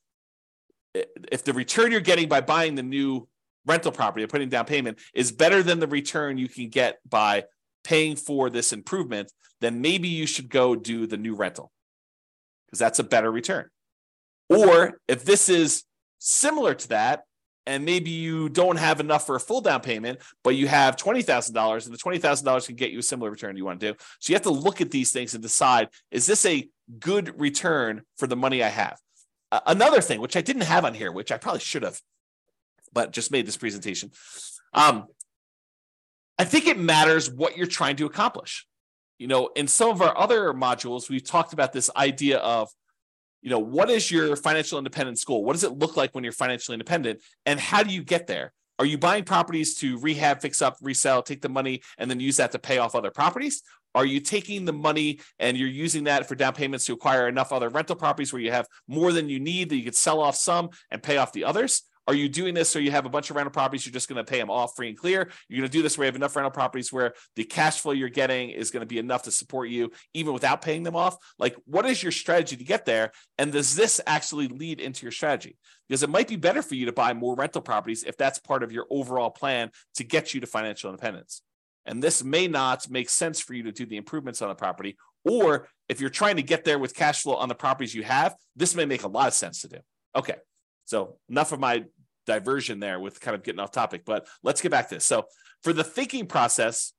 if 1.32 1.44
the 1.44 1.54
return 1.54 1.92
you're 1.92 2.00
getting 2.00 2.30
by 2.30 2.40
buying 2.42 2.76
the 2.76 2.84
new 2.84 3.28
rental 3.66 3.92
property 3.92 4.24
and 4.24 4.32
putting 4.32 4.50
down 4.50 4.66
payment 4.66 5.00
is 5.14 5.32
better 5.32 5.62
than 5.62 5.80
the 5.80 5.88
return 5.88 6.38
you 6.38 6.48
can 6.48 6.70
get 6.70 7.00
by 7.10 7.44
paying 7.84 8.16
for 8.16 8.50
this 8.50 8.72
improvement, 8.72 9.32
then 9.60 9.82
maybe 9.82 10.08
you 10.08 10.26
should 10.26 10.50
go 10.50 10.76
do 10.76 11.06
the 11.08 11.18
new 11.18 11.36
rental. 11.36 11.72
Because 12.68 12.80
that's 12.80 13.00
a 13.00 13.04
better 13.04 13.32
return. 13.32 13.70
Or 14.50 15.00
if 15.08 15.26
this 15.26 15.50
is 15.50 15.84
similar 16.20 16.76
to 16.76 16.90
that, 16.90 17.24
and 17.66 17.86
maybe 17.86 18.10
you 18.10 18.50
don't 18.50 18.78
have 18.78 19.00
enough 19.00 19.26
for 19.26 19.36
a 19.36 19.40
full 19.40 19.62
down 19.62 19.82
payment, 19.82 20.20
but 20.44 20.56
you 20.56 20.68
have 20.68 20.96
$20,000 20.96 21.86
and 21.86 21.94
the 21.94 21.98
$20,000 21.98 22.66
can 22.66 22.76
get 22.76 22.92
you 22.92 23.00
a 23.00 23.04
similar 23.04 23.32
return 23.32 23.56
you 23.56 23.66
want 23.66 23.80
to 23.80 23.94
do. 23.94 23.98
So 24.20 24.32
you 24.32 24.36
have 24.36 24.44
to 24.44 24.52
look 24.52 24.82
at 24.82 24.92
these 24.92 25.12
things 25.12 25.34
and 25.34 25.42
decide 25.42 25.90
is 26.12 26.26
this 26.26 26.46
a 26.46 26.68
good 27.00 27.40
return 27.40 28.02
for 28.18 28.28
the 28.28 28.36
money 28.36 28.64
I 28.64 28.70
have? 28.70 29.00
Uh, 29.52 29.62
another 29.68 30.02
thing, 30.02 30.20
which 30.20 30.36
I 30.36 30.42
didn't 30.42 30.64
have 30.64 30.84
on 30.84 30.94
here, 30.94 31.12
which 31.12 31.32
I 31.32 31.38
probably 31.38 31.62
should 31.62 31.84
have, 31.84 32.00
but 32.92 33.12
just 33.12 33.32
made 33.32 33.46
this 33.46 33.58
presentation. 33.58 34.12
Um, 34.74 35.06
I 36.40 36.46
think 36.46 36.68
it 36.68 36.80
matters 36.80 37.32
what 37.32 37.56
you're 37.56 37.68
trying 37.68 37.96
to 37.98 38.06
accomplish. 38.06 38.66
You 39.20 39.28
know, 39.28 39.52
in 39.56 39.68
some 39.68 39.92
of 39.92 40.02
our 40.02 40.18
other 40.18 40.54
modules, 40.54 41.10
we've 41.10 41.24
talked 41.24 41.54
about 41.54 41.72
this 41.72 41.90
idea 41.96 42.40
of 42.40 42.70
you 43.44 43.50
know 43.50 43.60
what 43.60 43.90
is 43.90 44.10
your 44.10 44.36
financial 44.36 44.78
independence 44.78 45.24
goal 45.24 45.44
what 45.44 45.54
does 45.54 45.64
it 45.64 45.78
look 45.78 45.98
like 45.98 46.16
when 46.16 46.24
you're 46.24 46.34
financially 46.34 46.74
independent? 46.74 47.22
And 47.46 47.60
how 47.60 47.84
do 47.84 47.94
you 47.94 48.04
get 48.04 48.26
there? 48.26 48.54
Are 48.80 48.86
you 48.86 48.98
buying 48.98 49.24
properties 49.24 49.76
to 49.80 50.00
rehab 50.00 50.42
fix 50.42 50.62
up 50.62 50.78
resell 50.82 51.22
take 51.22 51.42
the 51.42 51.50
money 51.50 51.84
and 51.98 52.10
then 52.10 52.20
use 52.20 52.38
that 52.38 52.52
to 52.54 52.60
pay 52.60 52.80
off 52.80 52.96
other 52.96 53.12
properties? 53.12 53.62
Are 53.96 54.06
you 54.06 54.20
taking 54.20 54.66
the 54.66 54.74
money 54.74 55.20
and 55.38 55.56
you're 55.56 55.68
using 55.68 56.06
that 56.06 56.28
for 56.28 56.34
down 56.34 56.54
payments 56.54 56.86
to 56.86 56.94
acquire 56.94 57.28
enough 57.28 57.52
other 57.52 57.70
rental 57.70 57.96
properties 57.96 58.34
where 58.34 58.42
you 58.42 58.52
have 58.52 58.68
more 58.88 59.12
than 59.12 59.30
you 59.30 59.40
need 59.40 59.70
that 59.70 59.76
you 59.76 59.84
could 59.84 59.96
sell 59.96 60.20
off 60.20 60.36
some 60.36 60.70
and 60.90 61.04
pay 61.04 61.18
off 61.18 61.32
the 61.34 61.44
others 61.44 61.84
are 62.08 62.14
you 62.14 62.28
doing 62.28 62.54
this 62.54 62.70
so 62.70 62.80
you 62.80 62.92
have 62.92 63.06
a 63.06 63.10
bunch 63.10 63.30
of 63.30 63.36
rental 63.36 63.52
properties? 63.52 63.86
You're 63.86 63.94
just 63.94 64.10
going 64.10 64.24
to 64.24 64.30
pay 64.30 64.38
them 64.38 64.50
off 64.50 64.76
free 64.76 64.90
and 64.90 64.98
clear. 64.98 65.30
You're 65.48 65.60
going 65.60 65.70
to 65.70 65.78
do 65.78 65.82
this 65.82 65.98
where 65.98 66.06
you 66.06 66.10
have 66.10 66.16
enough 66.16 66.36
rental 66.36 66.52
properties 66.52 66.92
where 66.92 67.14
the 67.36 67.44
cash 67.44 67.80
flow 67.80 67.94
you're 67.94 68.10
getting 68.10 68.50
is 68.50 68.72
going 68.72 68.82
to 68.82 68.88
be 68.88 68.98
enough 68.98 69.24
to 69.24 69.32
support 69.32 69.70
you 69.70 69.92
even 70.14 70.34
without 70.34 70.62
paying 70.62 70.84
them 70.84 70.96
off. 70.96 71.16
Like, 71.40 71.56
what 71.66 71.86
is 71.86 72.04
your 72.04 72.12
strategy 72.12 72.58
to 72.58 72.64
get 72.64 72.86
there? 72.86 73.12
And 73.38 73.52
does 73.52 73.76
this 73.76 74.02
actually 74.06 74.48
lead 74.48 74.82
into 74.82 75.04
your 75.04 75.12
strategy? 75.12 75.58
Because 75.88 76.04
it 76.04 76.10
might 76.10 76.28
be 76.28 76.36
better 76.36 76.62
for 76.62 76.76
you 76.76 76.88
to 76.88 76.94
buy 76.94 77.14
more 77.14 77.36
rental 77.36 77.62
properties 77.62 78.04
if 78.04 78.18
that's 78.18 78.40
part 78.40 78.64
of 78.64 78.72
your 78.72 78.86
overall 78.90 79.30
plan 79.30 79.72
to 79.96 80.04
get 80.04 80.34
you 80.34 80.42
to 80.42 80.48
financial 80.48 80.90
independence. 80.90 81.42
And 81.86 82.02
this 82.02 82.24
may 82.24 82.48
not 82.48 82.90
make 82.90 83.10
sense 83.10 83.42
for 83.42 83.54
you 83.54 83.64
to 83.64 83.72
do 83.72 83.86
the 83.86 83.98
improvements 83.98 84.42
on 84.42 84.50
the 84.50 84.56
property. 84.56 84.98
Or 85.26 85.68
if 85.90 86.02
you're 86.02 86.10
trying 86.10 86.38
to 86.38 86.44
get 86.44 86.64
there 86.64 86.80
with 86.80 86.96
cash 86.96 87.22
flow 87.24 87.36
on 87.36 87.50
the 87.50 87.56
properties 87.56 87.94
you 87.94 88.04
have, 88.04 88.36
this 88.56 88.76
may 88.76 88.86
make 88.86 89.04
a 89.04 89.08
lot 89.08 89.28
of 89.28 89.34
sense 89.34 89.62
to 89.62 89.68
do. 89.68 89.78
Okay. 90.16 90.36
So 90.94 91.18
enough 91.28 91.52
of 91.52 91.60
my 91.60 91.86
diversion 92.28 92.80
there 92.80 93.00
with 93.00 93.20
kind 93.20 93.34
of 93.34 93.42
getting 93.42 93.60
off 93.60 93.72
topic, 93.72 94.06
but 94.06 94.28
let's 94.44 94.62
get 94.62 94.70
back 94.70 94.90
to 94.90 94.96
this. 94.96 95.06
So 95.06 95.26
for 95.64 95.74
the 95.74 95.84
thinking 95.84 96.28
process, 96.28 96.94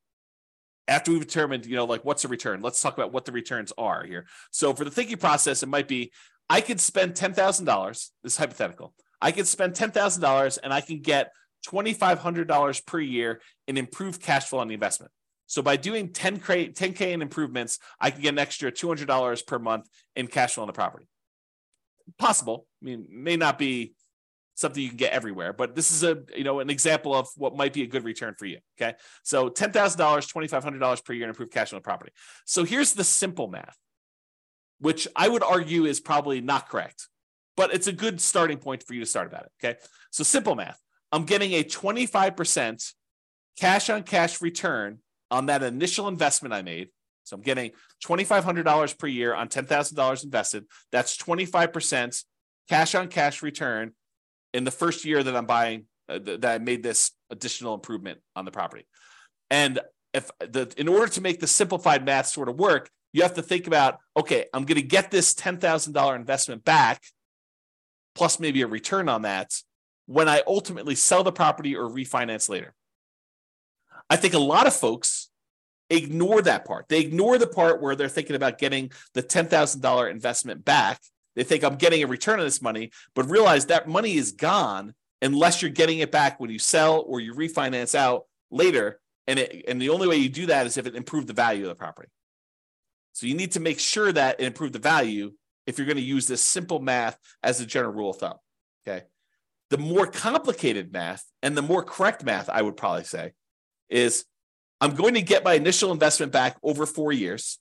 after 0.88 1.12
we've 1.12 1.20
determined, 1.20 1.64
you 1.64 1.76
know, 1.76 1.84
like 1.84 2.04
what's 2.04 2.24
a 2.24 2.28
return, 2.28 2.60
let's 2.60 2.82
talk 2.82 2.94
about 2.94 3.12
what 3.12 3.24
the 3.24 3.30
returns 3.30 3.72
are 3.78 4.02
here. 4.04 4.26
So 4.50 4.74
for 4.74 4.84
the 4.84 4.90
thinking 4.90 5.18
process, 5.18 5.62
it 5.62 5.68
might 5.68 5.86
be 5.86 6.10
I 6.50 6.60
could 6.60 6.80
spend 6.80 7.14
$10,000. 7.14 7.88
This 8.24 8.32
is 8.32 8.36
hypothetical. 8.36 8.94
I 9.22 9.30
could 9.30 9.46
spend 9.46 9.74
$10,000 9.74 10.58
and 10.64 10.72
I 10.72 10.80
can 10.80 11.00
get 11.00 11.30
$2,500 11.68 12.86
per 12.86 12.98
year 12.98 13.40
in 13.68 13.76
improved 13.76 14.20
cash 14.20 14.46
flow 14.46 14.58
on 14.58 14.66
the 14.66 14.74
investment. 14.74 15.12
So 15.46 15.62
by 15.62 15.76
doing 15.76 16.08
10K, 16.08 16.74
10K 16.74 17.12
in 17.12 17.22
improvements, 17.22 17.78
I 18.00 18.10
can 18.10 18.22
get 18.22 18.30
an 18.30 18.40
extra 18.40 18.72
$200 18.72 19.46
per 19.46 19.60
month 19.60 19.88
in 20.16 20.26
cash 20.26 20.54
flow 20.54 20.62
on 20.62 20.66
the 20.66 20.72
property. 20.72 21.06
Possible. 22.18 22.66
I 22.82 22.84
mean, 22.84 23.06
may 23.10 23.36
not 23.36 23.58
be 23.58 23.94
something 24.54 24.82
you 24.82 24.88
can 24.88 24.96
get 24.96 25.12
everywhere, 25.12 25.52
but 25.52 25.74
this 25.74 25.90
is 25.90 26.04
a 26.04 26.22
you 26.36 26.44
know 26.44 26.60
an 26.60 26.70
example 26.70 27.14
of 27.14 27.28
what 27.36 27.56
might 27.56 27.72
be 27.72 27.82
a 27.82 27.86
good 27.86 28.04
return 28.04 28.34
for 28.38 28.46
you. 28.46 28.58
Okay, 28.78 28.96
so 29.22 29.48
ten 29.48 29.72
thousand 29.72 29.98
dollars, 29.98 30.26
twenty 30.26 30.48
five 30.48 30.62
hundred 30.62 30.78
dollars 30.78 31.00
per 31.00 31.12
year 31.12 31.24
in 31.24 31.30
improved 31.30 31.52
cash 31.52 31.72
on 31.72 31.78
the 31.78 31.82
property. 31.82 32.12
So 32.44 32.64
here's 32.64 32.92
the 32.92 33.04
simple 33.04 33.48
math, 33.48 33.76
which 34.78 35.08
I 35.16 35.28
would 35.28 35.42
argue 35.42 35.86
is 35.86 36.00
probably 36.00 36.40
not 36.40 36.68
correct, 36.68 37.08
but 37.56 37.74
it's 37.74 37.86
a 37.86 37.92
good 37.92 38.20
starting 38.20 38.58
point 38.58 38.82
for 38.82 38.94
you 38.94 39.00
to 39.00 39.06
start 39.06 39.26
about 39.26 39.46
it. 39.46 39.52
Okay, 39.62 39.78
so 40.10 40.22
simple 40.22 40.54
math. 40.54 40.80
I'm 41.10 41.24
getting 41.24 41.52
a 41.54 41.64
twenty 41.64 42.06
five 42.06 42.36
percent 42.36 42.82
cash 43.58 43.90
on 43.90 44.02
cash 44.02 44.40
return 44.40 44.98
on 45.30 45.46
that 45.46 45.62
initial 45.62 46.06
investment 46.06 46.54
I 46.54 46.62
made. 46.62 46.90
So 47.24 47.36
I'm 47.36 47.42
getting 47.42 47.72
$2,500 48.04 48.98
per 48.98 49.06
year 49.06 49.34
on 49.34 49.48
$10,000 49.48 50.24
invested. 50.24 50.64
That's 50.92 51.16
25% 51.16 52.24
cash 52.68 52.94
on 52.94 53.08
cash 53.08 53.42
return 53.42 53.92
in 54.52 54.64
the 54.64 54.70
first 54.70 55.04
year 55.04 55.22
that 55.22 55.36
I'm 55.36 55.46
buying, 55.46 55.86
uh, 56.08 56.18
th- 56.18 56.40
that 56.40 56.54
I 56.54 56.58
made 56.58 56.82
this 56.82 57.10
additional 57.30 57.74
improvement 57.74 58.20
on 58.36 58.44
the 58.44 58.50
property. 58.50 58.86
And 59.50 59.80
if 60.12 60.30
the, 60.38 60.72
in 60.76 60.88
order 60.88 61.10
to 61.12 61.20
make 61.20 61.40
the 61.40 61.46
simplified 61.46 62.04
math 62.04 62.26
sort 62.26 62.48
of 62.48 62.56
work, 62.56 62.88
you 63.12 63.22
have 63.22 63.34
to 63.34 63.42
think 63.42 63.66
about, 63.66 63.98
okay, 64.16 64.46
I'm 64.52 64.64
going 64.64 64.80
to 64.80 64.86
get 64.86 65.10
this 65.10 65.34
$10,000 65.34 66.16
investment 66.16 66.64
back, 66.64 67.02
plus 68.14 68.38
maybe 68.38 68.62
a 68.62 68.66
return 68.66 69.08
on 69.08 69.22
that 69.22 69.52
when 70.06 70.28
I 70.28 70.42
ultimately 70.46 70.94
sell 70.94 71.24
the 71.24 71.32
property 71.32 71.76
or 71.76 71.88
refinance 71.88 72.48
later. 72.48 72.74
I 74.10 74.16
think 74.16 74.34
a 74.34 74.38
lot 74.38 74.66
of 74.66 74.74
folks 74.74 75.30
ignore 75.90 76.42
that 76.42 76.64
part. 76.64 76.88
They 76.88 77.00
ignore 77.00 77.38
the 77.38 77.46
part 77.46 77.82
where 77.82 77.96
they're 77.96 78.08
thinking 78.08 78.36
about 78.36 78.58
getting 78.58 78.90
the 79.14 79.22
$10,000 79.22 80.10
investment 80.10 80.64
back. 80.64 81.00
They 81.36 81.44
think 81.44 81.64
I'm 81.64 81.76
getting 81.76 82.02
a 82.02 82.06
return 82.06 82.38
on 82.38 82.46
this 82.46 82.62
money, 82.62 82.90
but 83.14 83.28
realize 83.28 83.66
that 83.66 83.88
money 83.88 84.14
is 84.14 84.32
gone 84.32 84.94
unless 85.20 85.62
you're 85.62 85.70
getting 85.70 85.98
it 85.98 86.12
back 86.12 86.38
when 86.38 86.50
you 86.50 86.58
sell 86.58 87.04
or 87.06 87.20
you 87.20 87.34
refinance 87.34 87.94
out 87.94 88.24
later. 88.50 89.00
And 89.26 89.38
it, 89.38 89.64
and 89.66 89.80
the 89.80 89.90
only 89.90 90.06
way 90.06 90.16
you 90.16 90.28
do 90.28 90.46
that 90.46 90.66
is 90.66 90.76
if 90.76 90.86
it 90.86 90.94
improved 90.94 91.26
the 91.26 91.32
value 91.32 91.62
of 91.62 91.68
the 91.68 91.74
property. 91.74 92.08
So 93.12 93.26
you 93.26 93.34
need 93.34 93.52
to 93.52 93.60
make 93.60 93.80
sure 93.80 94.12
that 94.12 94.40
it 94.40 94.44
improved 94.44 94.74
the 94.74 94.80
value 94.80 95.32
if 95.66 95.78
you're 95.78 95.86
going 95.86 95.96
to 95.96 96.02
use 96.02 96.26
this 96.26 96.42
simple 96.42 96.78
math 96.78 97.18
as 97.42 97.60
a 97.60 97.66
general 97.66 97.92
rule 97.92 98.10
of 98.10 98.16
thumb. 98.16 98.36
Okay. 98.86 99.06
The 99.70 99.78
more 99.78 100.06
complicated 100.06 100.92
math 100.92 101.24
and 101.42 101.56
the 101.56 101.62
more 101.62 101.82
correct 101.82 102.24
math, 102.24 102.48
I 102.48 102.60
would 102.60 102.76
probably 102.76 103.04
say, 103.04 103.32
is 103.88 104.24
I'm 104.84 104.94
going 104.94 105.14
to 105.14 105.22
get 105.22 105.44
my 105.44 105.54
initial 105.54 105.92
investment 105.92 106.30
back 106.30 106.58
over 106.62 106.84
four 106.84 107.10
years. 107.10 107.58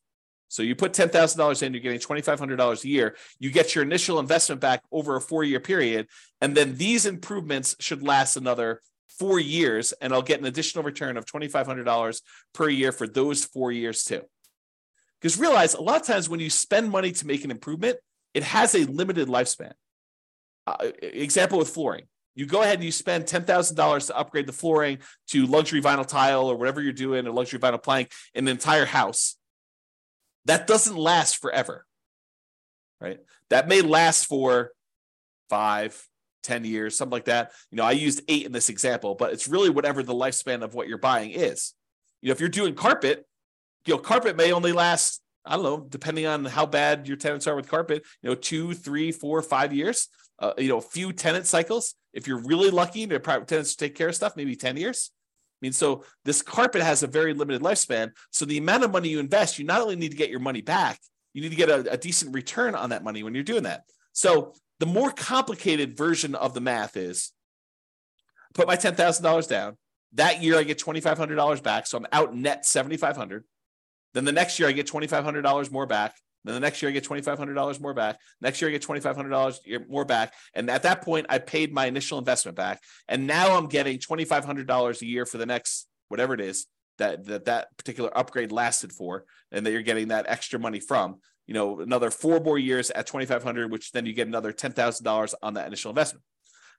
So 0.50 0.62
you 0.62 0.76
put 0.76 0.92
$10,000 0.92 1.64
in, 1.64 1.74
you're 1.74 1.82
getting 1.82 2.00
$2,500 2.00 2.84
a 2.84 2.88
year. 2.90 3.16
You 3.40 3.50
get 3.50 3.74
your 3.74 3.86
initial 3.86 4.20
investment 4.20 4.60
back 4.60 4.84
over 4.92 5.16
a 5.16 5.22
four 5.22 5.46
year 5.46 5.62
period. 5.62 6.08
And 6.42 6.54
then 6.54 6.76
these 6.76 7.06
improvements 7.06 7.78
should 7.80 8.04
last 8.04 8.36
another 8.36 8.82
four 9.08 9.40
years. 9.40 9.94
And 9.94 10.12
I'll 10.12 10.22
get 10.22 10.42
an 10.42 10.46
additional 10.46 10.84
return 10.84 11.16
of 11.16 11.26
$2,500 11.26 12.22
per 12.54 12.68
year 12.68 12.92
for 12.92 13.08
those 13.08 13.46
four 13.46 13.72
years 13.72 14.04
too. 14.04 14.24
Because 15.22 15.40
realize 15.40 15.76
a 15.76 15.82
lot 15.82 16.02
of 16.02 16.06
times 16.06 16.28
when 16.28 16.42
you 16.42 16.50
spend 16.50 16.92
money 16.92 17.14
to 17.14 17.26
make 17.26 17.46
an 17.46 17.52
improvement, 17.52 18.00
it 18.34 18.44
has 18.44 18.76
a 18.76 18.80
limited 18.80 19.30
lifespan. 19.30 19.72
Uh, 20.68 20.92
example 21.02 21.58
with 21.58 21.70
flooring 21.70 22.04
you 22.36 22.46
go 22.46 22.62
ahead 22.62 22.76
and 22.76 22.84
you 22.84 22.92
spend 22.92 23.26
$10,000 23.26 24.08
to 24.08 24.18
upgrade 24.18 24.48
the 24.48 24.54
flooring 24.54 25.00
to 25.28 25.46
luxury 25.46 25.82
vinyl 25.82 26.08
tile 26.08 26.46
or 26.46 26.56
whatever 26.56 26.82
you're 26.82 26.94
doing, 26.94 27.28
or 27.28 27.32
luxury 27.32 27.60
vinyl 27.60 27.82
plank 27.82 28.12
in 28.34 28.46
the 28.46 28.52
entire 28.52 28.86
house. 28.86 29.38
That 30.46 30.68
doesn't 30.68 30.98
last 30.98 31.38
forever, 31.38 31.86
right? 33.00 33.20
That 33.50 33.68
may 33.68 33.82
last 33.82 34.26
for 34.26 34.72
five, 35.50 36.08
ten 36.42 36.66
years, 36.66 36.98
something 36.98 37.14
like 37.14 37.26
that. 37.26 37.52
You 37.72 37.78
know, 37.78 37.84
I 37.84 37.92
used 37.92 38.22
eight 38.28 38.46
in 38.46 38.52
this 38.52 38.70
example, 38.70 39.16
but 39.16 39.32
it's 39.32 39.48
really 39.48 39.70
whatever 39.70 40.04
the 40.04 40.14
lifespan 40.14 40.64
of 40.64 40.74
what 40.74 40.88
you're 40.88 40.98
buying 40.98 41.32
is. 41.32 41.74
You 42.22 42.30
know, 42.30 42.32
if 42.34 42.40
you're 42.40 42.50
doing 42.50 42.76
carpet, 42.76 43.26
you 43.86 43.94
know, 43.94 44.00
carpet 44.00 44.36
may 44.36 44.52
only 44.52 44.72
last, 44.72 45.22
I 45.46 45.56
don't 45.56 45.64
know, 45.64 45.86
depending 45.88 46.26
on 46.26 46.46
how 46.46 46.66
bad 46.66 47.08
your 47.08 47.18
tenants 47.18 47.48
are 47.48 47.56
with 47.56 47.70
carpet, 47.70 48.04
you 48.22 48.30
know, 48.30 48.36
two, 48.36 48.74
three, 48.74 49.12
four, 49.12 49.42
five 49.42 49.74
years 49.74 50.10
uh, 50.44 50.54
you 50.58 50.68
know, 50.68 50.78
a 50.78 50.82
few 50.82 51.14
tenant 51.14 51.48
cycles. 51.48 51.96
If 52.14 52.28
you're 52.28 52.44
really 52.44 52.70
lucky 52.70 53.08
to 53.08 53.20
private 53.20 53.48
tenants 53.48 53.76
take 53.76 53.96
care 53.96 54.10
of 54.10 54.16
stuff, 54.16 54.36
maybe 54.36 54.56
10 54.56 54.76
years. 54.78 55.12
I 55.14 55.66
mean, 55.66 55.72
so 55.72 56.04
this 56.26 56.42
carpet 56.42 56.82
has 56.82 57.02
a 57.02 57.08
very 57.08 57.34
limited 57.34 57.62
lifespan. 57.62 58.12
So 58.32 58.44
the 58.44 58.58
amount 58.58 58.84
of 58.84 58.92
money 58.92 59.08
you 59.08 59.20
invest, 59.20 59.58
you 59.58 59.66
not 59.66 59.82
only 59.82 59.96
need 59.96 60.12
to 60.12 60.18
get 60.18 60.30
your 60.30 60.42
money 60.42 60.62
back, 60.62 61.00
you 61.34 61.42
need 61.42 61.52
to 61.52 61.56
get 61.56 61.70
a, 61.70 61.94
a 61.94 61.98
decent 61.98 62.36
return 62.36 62.76
on 62.76 62.90
that 62.90 63.04
money 63.04 63.24
when 63.24 63.34
you're 63.34 63.44
doing 63.44 63.64
that. 63.64 63.84
So 64.12 64.54
the 64.80 64.86
more 64.86 65.12
complicated 65.12 65.96
version 65.96 66.36
of 66.36 66.54
the 66.54 66.60
math 66.60 66.98
is 66.98 67.32
put 68.54 68.68
my 68.68 68.76
$10,000 68.76 69.48
down. 69.48 69.78
That 70.12 70.44
year 70.44 70.58
I 70.58 70.64
get 70.64 70.78
$2,500 70.78 71.64
back. 71.64 71.88
So 71.88 71.98
I'm 71.98 72.08
out 72.12 72.36
net 72.36 72.66
7,500. 72.66 73.46
Then 74.14 74.26
the 74.26 74.32
next 74.32 74.60
year 74.60 74.68
I 74.68 74.74
get 74.74 74.88
$2,500 74.88 75.72
more 75.72 75.86
back. 75.86 76.16
Then 76.44 76.54
the 76.54 76.60
next 76.60 76.82
year 76.82 76.90
I 76.90 76.94
get 76.94 77.06
$2,500 77.06 77.80
more 77.80 77.94
back. 77.94 78.20
Next 78.42 78.62
year 78.62 78.70
I 78.70 78.74
get 78.74 78.84
$2,500 78.84 79.90
more 79.90 80.06
back. 80.06 80.34
And 80.54 80.70
at 80.70 80.84
that 80.84 81.02
point, 81.02 81.26
I 81.30 81.40
paid 81.40 81.74
my 81.74 81.86
initial 81.86 82.20
investment 82.20 82.58
back. 82.58 82.82
And 83.08 83.28
now 83.28 83.58
I'm 83.58 83.68
getting 83.68 83.98
$2,500 83.98 85.02
a 85.02 85.06
year 85.06 85.26
for 85.26 85.38
the 85.38 85.46
next, 85.46 85.88
whatever 86.10 86.34
it 86.34 86.42
is 86.42 86.68
that, 86.98 87.26
that 87.26 87.46
that 87.46 87.76
particular 87.78 88.16
upgrade 88.18 88.52
lasted 88.52 88.92
for, 88.92 89.26
and 89.52 89.66
that 89.66 89.72
you're 89.72 89.82
getting 89.82 90.10
that 90.10 90.26
extra 90.28 90.60
money 90.60 90.80
from. 90.80 91.20
You 91.48 91.54
know, 91.54 91.80
another 91.80 92.12
four 92.12 92.40
more 92.40 92.58
years 92.58 92.90
at 92.92 93.08
2,500, 93.08 93.72
which 93.72 93.92
then 93.92 94.06
you 94.06 94.14
get 94.14 94.28
another 94.28 94.54
$10,000 94.54 95.34
on 95.42 95.54
that 95.56 95.68
initial 95.68 95.90
investment. 95.90 96.24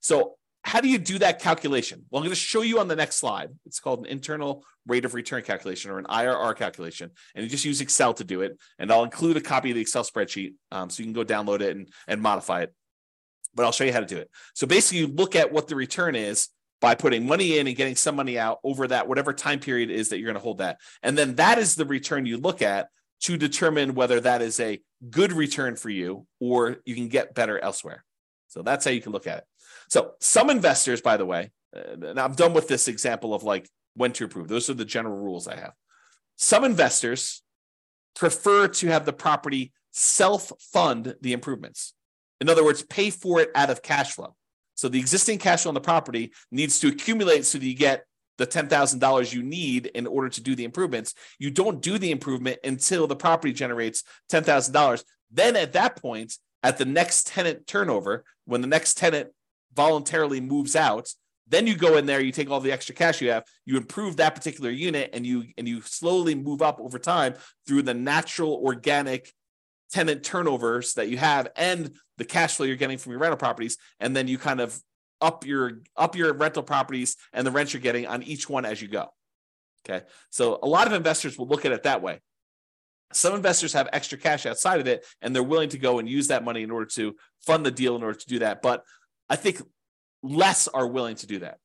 So 0.01 0.37
how 0.65 0.81
do 0.81 0.89
you 0.89 0.99
do 0.99 1.19
that 1.19 1.41
calculation? 1.41 2.05
Well, 2.11 2.21
I'm 2.21 2.25
going 2.25 2.35
to 2.35 2.41
show 2.41 2.63
you 2.63 2.81
on 2.81 2.89
the 2.89 2.97
next 2.97 3.17
slide. 3.17 3.51
It's 3.67 3.81
called 3.81 4.01
an 4.01 4.07
internal 4.07 4.65
rate 4.87 5.05
of 5.05 5.13
return 5.13 5.43
calculation 5.43 5.91
or 5.91 5.99
an 5.99 6.07
IRR 6.07 6.57
calculation. 6.57 7.11
And 7.35 7.45
you 7.45 7.51
just 7.51 7.67
use 7.67 7.83
Excel 7.83 8.15
to 8.15 8.25
do 8.25 8.41
it. 8.41 8.59
And 8.79 8.91
I'll 8.91 9.05
include 9.05 9.37
a 9.37 9.43
copy 9.43 9.71
of 9.71 9.75
the 9.75 9.83
Excel 9.83 10.05
spreadsheet 10.05 10.55
um, 10.73 10.89
so 10.89 11.03
you 11.03 11.05
can 11.05 11.13
go 11.13 11.25
download 11.25 11.61
it 11.61 11.77
and, 11.77 11.89
and 12.09 12.23
modify 12.23 12.63
it. 12.63 12.75
But 13.55 13.67
I'll 13.67 13.73
show 13.73 13.85
you 13.85 13.93
how 13.93 14.01
to 14.01 14.07
do 14.07 14.17
it. 14.17 14.31
So 14.55 14.67
basically, 14.67 15.01
you 15.01 15.07
look 15.07 15.37
at 15.37 15.53
what 15.53 15.69
the 15.69 15.77
return 15.77 16.17
is 16.17 16.49
by 16.81 16.95
putting 16.95 17.27
money 17.27 17.59
in 17.59 17.67
and 17.67 17.77
getting 17.77 17.95
some 17.95 18.17
money 18.17 18.39
out 18.39 18.59
over 18.65 18.89
that, 18.89 19.07
whatever 19.07 19.35
time 19.35 19.61
period 19.61 19.91
is 19.91 20.09
that 20.09 20.19
you're 20.19 20.27
going 20.27 20.35
to 20.35 20.41
hold 20.41 20.59
that. 20.59 20.79
And 21.03 21.17
then 21.17 21.35
that 21.37 21.59
is 21.59 21.77
the 21.77 21.85
return 21.85 22.25
you 22.25 22.39
look 22.39 22.63
at 22.63 22.89
to 23.21 23.37
determine 23.37 23.95
whether 23.95 24.19
that 24.21 24.41
is 24.41 24.59
a 24.61 24.81
good 25.11 25.33
return 25.33 25.77
for 25.77 25.91
you 25.91 26.27
or 26.41 26.79
you 26.85 26.95
can 26.95 27.09
get 27.09 27.35
better 27.35 27.59
elsewhere. 27.59 28.05
So 28.49 28.63
that's 28.63 28.85
how 28.85 28.91
you 28.91 29.01
can 29.01 29.13
look 29.13 29.27
at 29.27 29.39
it. 29.39 29.45
So 29.89 30.13
some 30.21 30.51
investors, 30.51 31.01
by 31.01 31.17
the 31.17 31.27
way, 31.27 31.51
uh, 31.77 32.07
and 32.07 32.21
I'm 32.21 32.35
done 32.35 32.55
with 32.55 32.69
this 32.69 32.89
example 32.89 33.35
of 33.35 33.43
like 33.43 33.69
when 33.95 34.13
to 34.15 34.25
approve. 34.25 34.49
Those 34.49 34.71
are 34.71 34.75
the 34.75 34.85
general 34.85 35.17
rules 35.17 35.49
I 35.49 35.57
have. 35.57 35.73
Some 36.37 36.65
investors 36.65 37.43
prefer 38.17 38.69
to 38.69 38.89
have 38.89 39.07
the 39.07 39.13
property 39.13 39.73
self 39.93 40.53
fund 40.73 41.15
the 41.21 41.33
improvements. 41.33 41.95
In 42.41 42.49
other 42.49 42.65
words, 42.65 42.83
pay 42.83 43.11
for 43.11 43.41
it 43.41 43.51
out 43.55 43.71
of 43.71 43.83
cash 43.83 44.13
flow. 44.13 44.35
So 44.75 44.89
the 44.89 44.99
existing 44.99 45.39
cash 45.39 45.63
flow 45.63 45.71
on 45.71 45.75
the 45.75 45.81
property 45.81 46.33
needs 46.51 46.81
to 46.81 46.89
accumulate 46.89 47.45
so 47.45 47.59
that 47.59 47.65
you 47.65 47.77
get 47.77 48.05
the 48.39 48.47
$10,000 48.47 49.33
you 49.33 49.43
need 49.43 49.87
in 49.87 50.07
order 50.07 50.29
to 50.29 50.41
do 50.41 50.57
the 50.57 50.65
improvements. 50.65 51.15
You 51.39 51.51
don't 51.51 51.81
do 51.81 51.99
the 51.99 52.11
improvement 52.11 52.59
until 52.65 53.07
the 53.07 53.15
property 53.15 53.53
generates 53.53 54.03
$10,000. 54.33 55.05
Then 55.31 55.55
at 55.55 55.73
that 55.75 55.97
point, 55.97 56.37
at 56.65 56.79
the 56.79 56.85
next 56.85 57.29
tenant 57.29 57.67
turnover, 57.67 58.25
when 58.47 58.61
the 58.61 58.67
next 58.67 58.97
tenant 58.97 59.31
voluntarily 59.75 60.41
moves 60.41 60.77
out 60.77 61.09
then 61.47 61.67
you 61.67 61.77
go 61.77 61.97
in 61.99 62.07
there 62.07 62.21
you 62.21 62.33
take 62.33 62.51
all 62.51 62.61
the 62.61 62.73
extra 62.73 62.95
cash 62.95 63.21
you 63.21 63.31
have 63.31 63.45
you 63.67 63.77
improve 63.77 64.17
that 64.17 64.35
particular 64.35 64.71
unit 64.71 65.11
and 65.13 65.27
you 65.27 65.45
and 65.59 65.69
you 65.69 65.81
slowly 65.83 66.35
move 66.35 66.63
up 66.63 66.81
over 66.81 66.99
time 66.99 67.35
through 67.67 67.83
the 67.83 67.95
natural 67.95 68.61
organic 68.65 69.33
tenant 69.95 70.25
turnovers 70.25 70.95
that 70.95 71.09
you 71.09 71.17
have 71.17 71.49
and 71.57 71.93
the 72.19 72.25
cash 72.25 72.57
flow 72.57 72.67
you're 72.67 72.77
getting 72.77 72.99
from 72.99 73.13
your 73.13 73.21
rental 73.21 73.37
properties. 73.37 73.79
And 74.01 74.15
then 74.15 74.29
you 74.29 74.39
kind 74.39 74.61
of 74.61 74.79
up 75.21 75.47
your 75.47 75.83
up 75.97 76.17
your 76.17 76.35
rental 76.35 76.63
properties 76.63 77.17
and 77.33 77.47
the 77.47 77.51
rent 77.51 77.73
you're 77.73 77.81
getting 77.81 78.07
on 78.07 78.23
each 78.23 78.49
one 78.49 78.65
as 78.65 78.83
you 78.83 78.89
go. 78.89 79.09
Okay. 79.89 80.05
So 80.31 80.59
a 80.63 80.67
lot 80.67 80.87
of 80.87 80.93
investors 80.93 81.39
will 81.39 81.47
look 81.47 81.65
at 81.65 81.73
it 81.73 81.85
that 81.85 82.03
way. 82.03 82.21
Some 83.13 83.35
investors 83.35 83.73
have 83.75 83.89
extra 83.93 84.19
cash 84.19 84.47
outside 84.47 84.81
of 84.81 84.89
it 84.89 85.07
and 85.23 85.35
they're 85.35 85.43
willing 85.43 85.69
to 85.69 85.79
go 85.79 86.01
and 86.01 86.09
use 86.09 86.29
that 86.29 86.45
money 86.45 86.63
in 86.63 86.71
order 86.73 86.87
to 86.87 87.15
fund 87.47 87.65
the 87.65 87.71
deal 87.71 87.95
in 87.95 88.03
order 88.03 88.19
to 88.19 88.27
do 88.27 88.41
that. 88.41 88.63
But 88.63 88.83
I 89.29 89.37
think 89.37 89.63
less 90.23 90.69
are 90.69 90.87
willing 90.87 91.17
to 91.17 91.27
do 91.27 91.41
that. 91.41 91.59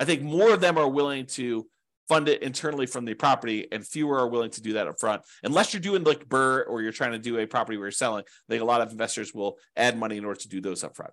I 0.00 0.04
think 0.04 0.22
more 0.22 0.52
of 0.52 0.60
them 0.60 0.78
are 0.78 0.88
willing 0.88 1.26
to 1.26 1.66
fund 2.08 2.28
it 2.28 2.42
internally 2.42 2.86
from 2.86 3.04
the 3.04 3.14
property, 3.14 3.66
and 3.72 3.86
fewer 3.86 4.18
are 4.18 4.28
willing 4.28 4.50
to 4.50 4.60
do 4.60 4.74
that 4.74 4.86
up 4.86 5.00
front. 5.00 5.22
Unless 5.42 5.72
you're 5.72 5.80
doing 5.80 6.04
like 6.04 6.28
BRRRR 6.28 6.68
or 6.68 6.82
you're 6.82 6.92
trying 6.92 7.12
to 7.12 7.18
do 7.18 7.38
a 7.38 7.46
property 7.46 7.78
where 7.78 7.86
you're 7.86 7.92
selling, 7.92 8.24
I 8.26 8.52
think 8.52 8.62
a 8.62 8.66
lot 8.66 8.80
of 8.80 8.90
investors 8.90 9.32
will 9.32 9.56
add 9.76 9.98
money 9.98 10.16
in 10.16 10.24
order 10.24 10.40
to 10.40 10.48
do 10.48 10.60
those 10.60 10.84
up 10.84 10.96
front. 10.96 11.12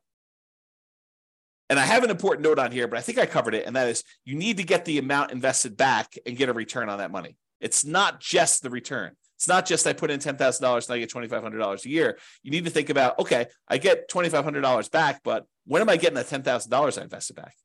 And 1.70 1.80
I 1.80 1.86
have 1.86 2.04
an 2.04 2.10
important 2.10 2.44
note 2.46 2.60
on 2.60 2.74
here, 2.74 2.88
but 2.90 3.00
I 3.00 3.02
think 3.02 3.18
I 3.18 3.26
covered 3.26 3.56
it, 3.56 3.66
and 3.66 3.76
that 3.78 3.88
is 3.88 4.04
you 4.26 4.36
need 4.36 4.58
to 4.58 4.64
get 4.64 4.84
the 4.84 4.98
amount 4.98 5.32
invested 5.32 5.78
back 5.78 6.18
and 6.26 6.36
get 6.36 6.50
a 6.50 6.54
return 6.54 6.90
on 6.90 6.98
that 6.98 7.12
money. 7.12 7.38
It's 7.62 7.86
not 7.86 8.20
just 8.20 8.62
the 8.62 8.70
return. 8.70 9.16
It's 9.42 9.48
not 9.48 9.66
just 9.66 9.88
I 9.88 9.94
put 9.94 10.12
in 10.12 10.20
ten 10.20 10.38
thousand 10.38 10.64
dollars 10.64 10.88
and 10.88 10.94
I 10.94 11.00
get 11.00 11.10
twenty 11.10 11.28
five 11.28 11.42
hundred 11.42 11.58
dollars 11.58 11.84
a 11.84 11.90
year. 11.90 12.20
You 12.44 12.52
need 12.52 12.66
to 12.66 12.70
think 12.70 12.92
about 12.92 13.18
okay, 13.18 13.48
I 13.68 13.80
get 13.80 14.08
twenty 14.08 14.30
five 14.30 14.44
hundred 14.44 14.62
dollars 14.62 14.88
back, 14.88 15.22
but 15.24 15.48
when 15.66 15.82
am 15.82 15.90
I 15.90 15.98
getting 15.98 16.14
that 16.14 16.28
ten 16.28 16.44
thousand 16.44 16.70
dollars 16.70 17.00
I 17.00 17.02
invested 17.02 17.38
back? 17.38 17.56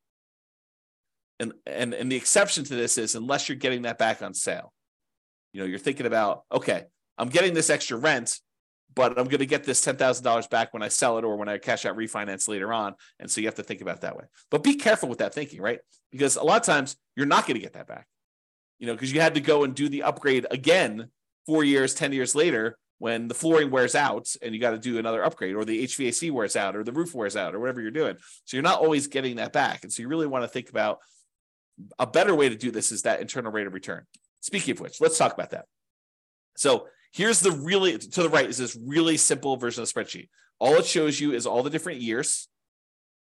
And 1.39 1.53
and 1.67 1.93
and 1.93 2.11
the 2.11 2.15
exception 2.15 2.63
to 2.63 2.73
this 2.73 2.97
is 2.97 3.13
unless 3.13 3.47
you're 3.47 3.59
getting 3.59 3.83
that 3.83 3.99
back 3.99 4.23
on 4.23 4.33
sale. 4.33 4.73
You 5.53 5.59
know, 5.59 5.67
you're 5.67 5.77
thinking 5.77 6.07
about 6.07 6.45
okay, 6.51 6.85
I'm 7.15 7.29
getting 7.29 7.53
this 7.53 7.69
extra 7.69 7.95
rent, 7.95 8.39
but 8.95 9.11
I'm 9.11 9.25
going 9.25 9.37
to 9.37 9.45
get 9.45 9.63
this 9.63 9.79
ten 9.79 9.97
thousand 9.97 10.23
dollars 10.23 10.47
back 10.47 10.73
when 10.73 10.81
I 10.81 10.87
sell 10.87 11.19
it 11.19 11.25
or 11.25 11.37
when 11.37 11.47
I 11.47 11.59
cash 11.59 11.85
out 11.85 11.95
refinance 11.95 12.47
later 12.47 12.73
on. 12.73 12.95
And 13.19 13.29
so 13.29 13.39
you 13.39 13.45
have 13.45 13.53
to 13.53 13.63
think 13.63 13.81
about 13.81 14.01
that 14.01 14.17
way. 14.17 14.23
But 14.49 14.63
be 14.63 14.77
careful 14.77 15.09
with 15.09 15.19
that 15.19 15.35
thinking, 15.35 15.61
right? 15.61 15.81
Because 16.11 16.37
a 16.37 16.43
lot 16.43 16.59
of 16.59 16.65
times 16.65 16.97
you're 17.15 17.27
not 17.27 17.45
going 17.45 17.53
to 17.53 17.61
get 17.61 17.73
that 17.73 17.87
back. 17.87 18.07
You 18.79 18.87
know, 18.87 18.93
because 18.93 19.13
you 19.13 19.21
had 19.21 19.35
to 19.35 19.41
go 19.41 19.63
and 19.63 19.75
do 19.75 19.89
the 19.89 20.01
upgrade 20.01 20.47
again 20.49 21.11
four 21.47 21.63
years, 21.63 21.95
10 21.95 22.13
years 22.13 22.35
later, 22.35 22.77
when 22.99 23.27
the 23.27 23.33
flooring 23.33 23.71
wears 23.71 23.95
out 23.95 24.27
and 24.41 24.53
you 24.53 24.61
got 24.61 24.71
to 24.71 24.77
do 24.77 24.99
another 24.99 25.23
upgrade, 25.23 25.55
or 25.55 25.65
the 25.65 25.83
HVAC 25.83 26.31
wears 26.31 26.55
out, 26.55 26.75
or 26.75 26.83
the 26.83 26.91
roof 26.91 27.15
wears 27.15 27.35
out, 27.35 27.55
or 27.55 27.59
whatever 27.59 27.81
you're 27.81 27.89
doing. 27.89 28.17
So 28.45 28.57
you're 28.57 28.63
not 28.63 28.79
always 28.79 29.07
getting 29.07 29.37
that 29.37 29.53
back. 29.53 29.83
And 29.83 29.91
so 29.91 30.01
you 30.01 30.07
really 30.07 30.27
want 30.27 30.43
to 30.43 30.47
think 30.47 30.69
about 30.69 30.99
a 31.97 32.07
better 32.07 32.35
way 32.35 32.49
to 32.49 32.55
do 32.55 32.71
this 32.71 32.91
is 32.91 33.03
that 33.03 33.21
internal 33.21 33.51
rate 33.51 33.67
of 33.67 33.73
return. 33.73 34.05
Speaking 34.41 34.73
of 34.73 34.79
which, 34.79 34.99
let's 35.01 35.17
talk 35.17 35.33
about 35.33 35.51
that. 35.51 35.65
So 36.55 36.87
here's 37.13 37.39
the 37.39 37.51
really 37.51 37.97
to 37.97 38.23
the 38.23 38.29
right 38.29 38.49
is 38.49 38.57
this 38.57 38.77
really 38.83 39.17
simple 39.17 39.57
version 39.57 39.83
of 39.83 39.89
spreadsheet. 39.89 40.29
All 40.59 40.73
it 40.75 40.85
shows 40.85 41.19
you 41.19 41.33
is 41.33 41.45
all 41.45 41.63
the 41.63 41.69
different 41.69 42.01
years 42.01 42.47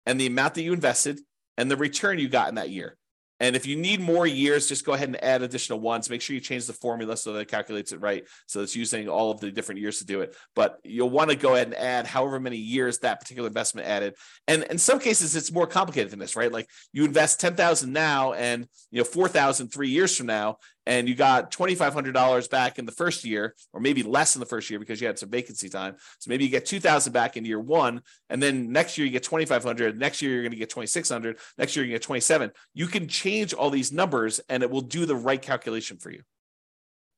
and 0.04 0.20
the 0.20 0.26
amount 0.26 0.54
that 0.54 0.62
you 0.62 0.72
invested 0.72 1.20
and 1.56 1.70
the 1.70 1.76
return 1.76 2.18
you 2.18 2.28
got 2.28 2.48
in 2.48 2.56
that 2.56 2.70
year. 2.70 2.96
And 3.40 3.56
if 3.56 3.66
you 3.66 3.76
need 3.76 4.00
more 4.00 4.26
years, 4.26 4.68
just 4.68 4.84
go 4.84 4.92
ahead 4.92 5.08
and 5.08 5.22
add 5.24 5.42
additional 5.42 5.80
ones. 5.80 6.10
Make 6.10 6.20
sure 6.20 6.34
you 6.34 6.40
change 6.40 6.66
the 6.66 6.74
formula 6.74 7.16
so 7.16 7.32
that 7.32 7.40
it 7.40 7.48
calculates 7.48 7.92
it 7.92 8.00
right. 8.00 8.24
So 8.46 8.60
it's 8.60 8.76
using 8.76 9.08
all 9.08 9.30
of 9.30 9.40
the 9.40 9.50
different 9.50 9.80
years 9.80 9.98
to 9.98 10.06
do 10.06 10.20
it. 10.20 10.36
But 10.54 10.78
you'll 10.84 11.10
want 11.10 11.30
to 11.30 11.36
go 11.36 11.54
ahead 11.54 11.68
and 11.68 11.76
add 11.76 12.06
however 12.06 12.38
many 12.38 12.58
years 12.58 12.98
that 12.98 13.18
particular 13.18 13.48
investment 13.48 13.88
added. 13.88 14.14
And 14.46 14.64
in 14.64 14.78
some 14.78 14.98
cases, 14.98 15.34
it's 15.34 15.50
more 15.50 15.66
complicated 15.66 16.10
than 16.12 16.18
this, 16.18 16.36
right? 16.36 16.52
Like 16.52 16.68
you 16.92 17.04
invest 17.04 17.40
10,000 17.40 17.92
now 17.92 18.34
and 18.34 18.68
you 18.90 18.98
know 18.98 19.04
4,000 19.04 19.68
three 19.68 19.88
years 19.88 20.16
from 20.16 20.26
now, 20.26 20.58
and 20.86 21.08
you 21.08 21.14
got 21.14 21.50
$2,500 21.50 22.50
back 22.50 22.78
in 22.78 22.86
the 22.86 22.92
first 22.92 23.24
year, 23.24 23.54
or 23.72 23.80
maybe 23.80 24.02
less 24.02 24.34
in 24.34 24.40
the 24.40 24.46
first 24.46 24.70
year 24.70 24.78
because 24.78 25.00
you 25.00 25.06
had 25.06 25.18
some 25.18 25.30
vacancy 25.30 25.68
time. 25.68 25.96
So 26.18 26.28
maybe 26.28 26.44
you 26.44 26.50
get 26.50 26.66
2,000 26.66 27.12
back 27.12 27.36
in 27.36 27.44
year 27.44 27.60
one, 27.60 28.02
and 28.28 28.42
then 28.42 28.72
next 28.72 28.96
year 28.96 29.06
you 29.06 29.12
get 29.12 29.22
2,500. 29.22 29.98
Next 29.98 30.22
year 30.22 30.32
you're 30.32 30.42
going 30.42 30.52
to 30.52 30.58
get 30.58 30.70
2,600. 30.70 31.38
Next 31.58 31.76
year 31.76 31.84
you 31.84 31.92
get 31.92 32.02
27. 32.02 32.50
You 32.74 32.86
can 32.86 33.08
change 33.08 33.52
all 33.52 33.70
these 33.70 33.92
numbers, 33.92 34.40
and 34.48 34.62
it 34.62 34.70
will 34.70 34.80
do 34.80 35.06
the 35.06 35.16
right 35.16 35.40
calculation 35.40 35.98
for 35.98 36.10
you. 36.10 36.22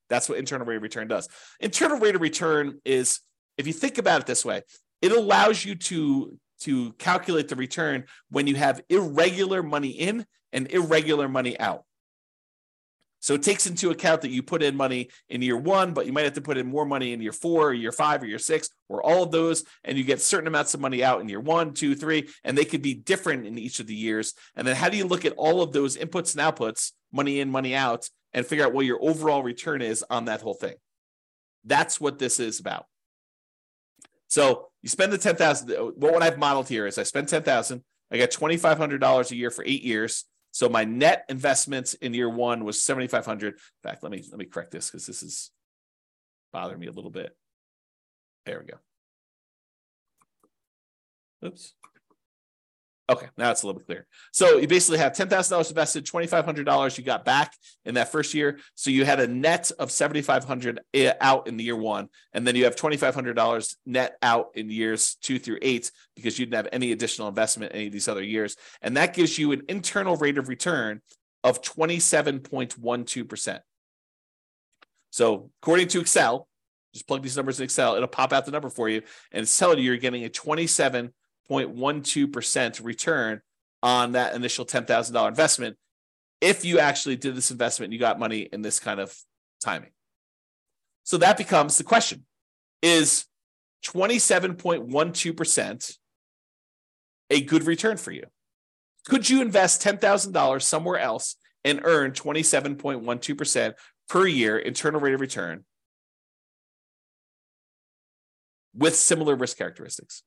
That's 0.09 0.29
what 0.29 0.39
internal 0.39 0.67
rate 0.67 0.77
of 0.77 0.83
return 0.83 1.09
does. 1.09 1.29
Internal 1.61 1.99
rate 1.99 2.15
of 2.15 2.21
return 2.21 2.81
is, 2.85 3.21
if 3.57 3.67
you 3.67 3.73
think 3.73 3.99
about 3.99 4.21
it 4.21 4.27
this 4.27 4.45
way, 4.45 4.63
it 5.01 5.13
allows 5.13 5.65
you 5.65 5.75
to 5.75 6.39
to 6.63 6.93
calculate 6.93 7.49
the 7.49 7.57
return 7.57 8.05
when 8.31 8.47
you 8.47 8.55
have 8.55 8.81
irregular 8.89 9.63
money 9.63 9.89
in 9.89 10.25
and 10.53 10.71
irregular 10.71 11.29
money 11.29 11.59
out. 11.59 11.85
So 13.23 13.35
it 13.35 13.45
takes 13.45 13.69
into 13.69 13.91
account 13.91 14.23
that 14.23 14.33
you 14.33 14.43
put 14.43 14.65
in 14.65 14.77
money 14.77 15.09
in 15.29 15.43
year 15.43 15.57
one, 15.57 15.95
but 15.95 16.07
you 16.07 16.13
might 16.13 16.25
have 16.25 16.33
to 16.33 16.41
put 16.41 16.59
in 16.59 16.67
more 16.67 16.85
money 16.85 17.13
in 17.13 17.23
year 17.23 17.31
four, 17.31 17.69
or 17.69 17.73
year 17.73 17.93
five, 17.93 18.21
or 18.21 18.27
year 18.27 18.41
six, 18.41 18.69
or 18.89 19.01
all 19.01 19.23
of 19.23 19.31
those, 19.31 19.63
and 19.85 19.97
you 19.97 20.03
get 20.03 20.21
certain 20.21 20.49
amounts 20.49 20.75
of 20.75 20.81
money 20.81 21.05
out 21.05 21.21
in 21.21 21.29
year 21.29 21.39
one, 21.39 21.73
two, 21.73 21.95
three, 21.95 22.29
and 22.43 22.59
they 22.59 22.65
could 22.65 22.83
be 22.83 22.95
different 22.95 23.47
in 23.47 23.57
each 23.59 23.79
of 23.79 23.87
the 23.87 23.95
years. 23.95 24.35
And 24.57 24.67
then 24.67 24.75
how 24.75 24.89
do 24.89 24.97
you 24.97 25.07
look 25.07 25.25
at 25.25 25.35
all 25.35 25.63
of 25.63 25.73
those 25.73 25.97
inputs 25.97 26.37
and 26.37 26.43
outputs, 26.43 26.91
money 27.13 27.39
in, 27.39 27.49
money 27.49 27.77
out, 27.77 28.11
and 28.33 28.45
figure 28.45 28.65
out 28.65 28.75
what 28.75 28.87
your 28.87 28.99
overall 29.01 29.45
return 29.45 29.83
is 29.83 30.05
on 30.11 30.25
that 30.25 30.43
whole 30.43 30.55
thing? 30.55 30.75
That's 31.65 32.01
what 32.01 32.19
this 32.19 32.41
is 32.41 32.59
about. 32.59 32.87
So 34.27 34.67
you 34.83 34.89
spend 34.89 35.13
the 35.13 35.19
ten 35.19 35.37
thousand. 35.37 35.71
What 35.95 36.25
I've 36.25 36.39
modeled 36.39 36.69
here 36.69 36.89
is 36.89 36.99
I 36.99 37.05
spend 37.05 37.29
ten 37.29 37.45
thousand. 37.45 37.85
I 38.11 38.19
got 38.19 38.33
twenty 38.33 38.57
five 38.57 38.79
hundred 38.79 39.01
dollars 39.01 39.31
a 39.31 39.37
year 39.37 39.51
for 39.51 39.65
eight 39.65 39.85
years. 39.85 40.25
So 40.53 40.69
my 40.69 40.85
net 40.85 41.25
investments 41.29 41.95
in 41.95 42.15
year 42.15 42.29
one 42.29 42.65
was 42.65 42.81
7,500. 42.81 43.55
In 43.55 43.59
fact, 43.83 44.03
let 44.03 44.13
me, 44.13 44.23
let 44.31 44.39
me 44.39 44.45
correct 44.45 44.71
this 44.71 44.91
because 44.91 45.07
this 45.07 45.23
is 45.23 45.51
bothering 46.53 46.79
me 46.79 46.87
a 46.87 46.93
little 46.93 47.11
bit. 47.11 47.35
There 48.45 48.61
we 48.61 48.67
go. 48.67 48.79
Oops. 51.49 51.75
Okay, 53.11 53.27
now 53.37 53.51
it's 53.51 53.63
a 53.63 53.67
little 53.67 53.81
bit 53.81 53.87
clear. 53.87 54.07
So 54.31 54.59
you 54.59 54.69
basically 54.69 54.99
have 54.99 55.13
ten 55.13 55.29
thousand 55.29 55.55
dollars 55.55 55.69
invested, 55.71 56.07
twenty 56.07 56.29
five 56.29 56.45
hundred 56.45 56.65
dollars 56.65 56.97
you 56.97 57.05
got 57.05 57.25
back 57.25 57.53
in 57.85 57.95
that 57.97 58.13
first 58.13 58.33
year. 58.33 58.61
So 58.75 58.91
you 58.91 59.05
had 59.05 59.19
a 59.19 59.27
net 59.27 59.71
of 59.79 59.91
seventy 59.91 60.23
five 60.23 60.45
hundred 60.45 60.81
out 61.21 61.49
in 61.49 61.57
the 61.57 61.65
year 61.65 61.77
one, 61.77 62.09
and 62.33 62.47
then 62.47 62.55
you 62.55 62.65
have 62.65 62.77
twenty 62.77 62.97
five 62.97 63.15
hundred 63.15 63.35
dollars 63.35 63.77
net 63.85 64.17
out 64.23 64.51
in 64.55 64.71
years 64.71 65.17
two 65.21 65.39
through 65.39 65.59
eight 65.63 65.91
because 66.15 66.39
you 66.39 66.47
didn't 66.47 66.57
have 66.57 66.69
any 66.73 66.93
additional 66.93 67.29
investment 67.29 67.73
any 67.75 67.87
of 67.87 67.93
these 67.93 68.09
other 68.09 68.23
years, 68.23 68.57
and 68.81 68.97
that 68.97 69.15
gives 69.15 69.37
you 69.37 69.51
an 69.53 69.63
internal 69.69 70.17
rate 70.17 70.39
of 70.39 70.49
return 70.49 71.03
of 71.43 71.61
twenty 71.61 71.99
seven 71.99 72.39
point 72.39 72.79
one 72.79 73.05
two 73.05 73.25
percent. 73.25 73.63
So 75.11 75.51
according 75.61 75.89
to 75.89 76.01
Excel, 76.01 76.49
just 76.95 77.09
plug 77.09 77.23
these 77.23 77.37
numbers 77.37 77.59
in 77.59 77.65
Excel, 77.65 77.97
it'll 77.97 78.09
pop 78.09 78.33
out 78.33 78.47
the 78.47 78.53
number 78.53 78.71
for 78.71 78.89
you, 78.89 79.03
and 79.33 79.43
it's 79.43 79.59
telling 79.59 79.79
you 79.79 79.85
you're 79.85 79.97
getting 79.97 80.25
a 80.25 80.29
twenty 80.29 80.69
seven 80.69 81.13
0.12% 81.51 82.85
return 82.85 83.41
on 83.83 84.13
that 84.13 84.35
initial 84.35 84.65
$10,000 84.65 85.29
investment 85.29 85.77
if 86.41 86.65
you 86.65 86.79
actually 86.79 87.17
did 87.17 87.37
this 87.37 87.51
investment 87.51 87.93
you 87.93 87.99
got 87.99 88.19
money 88.19 88.49
in 88.53 88.63
this 88.63 88.81
kind 88.81 89.01
of 89.01 89.15
timing. 89.63 89.91
So 91.05 91.19
that 91.19 91.37
becomes 91.37 91.77
the 91.79 91.85
question 91.85 92.25
is 92.83 93.27
27.12% 93.85 95.99
a 97.31 97.41
good 97.41 97.67
return 97.67 97.97
for 97.97 98.13
you? 98.13 98.25
Could 99.09 99.29
you 99.29 99.43
invest 99.43 99.83
$10,000 99.83 100.63
somewhere 100.63 100.99
else 100.99 101.35
and 101.65 101.81
earn 101.85 102.13
27.12% 102.13 103.75
per 104.09 104.27
year 104.27 104.59
internal 104.59 105.01
rate 105.01 105.15
of 105.15 105.21
return 105.21 105.65
with 108.75 108.95
similar 108.95 109.35
risk 109.35 109.57
characteristics? 109.57 110.23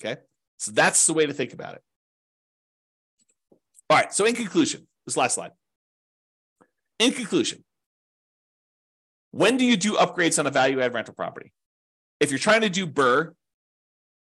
Okay. 0.00 0.20
So 0.58 0.70
that's 0.72 1.06
the 1.06 1.12
way 1.12 1.26
to 1.26 1.32
think 1.32 1.52
about 1.52 1.74
it. 1.74 1.82
All 3.90 3.96
right. 3.96 4.12
So, 4.12 4.24
in 4.24 4.34
conclusion, 4.34 4.86
this 5.06 5.16
last 5.16 5.34
slide. 5.34 5.50
In 6.98 7.12
conclusion, 7.12 7.64
when 9.32 9.56
do 9.56 9.64
you 9.64 9.76
do 9.76 9.94
upgrades 9.94 10.38
on 10.38 10.46
a 10.46 10.50
value 10.50 10.80
add 10.80 10.94
rental 10.94 11.14
property? 11.14 11.52
If 12.20 12.30
you're 12.30 12.38
trying 12.38 12.60
to 12.60 12.70
do 12.70 12.86
BRRRR, 12.86 13.32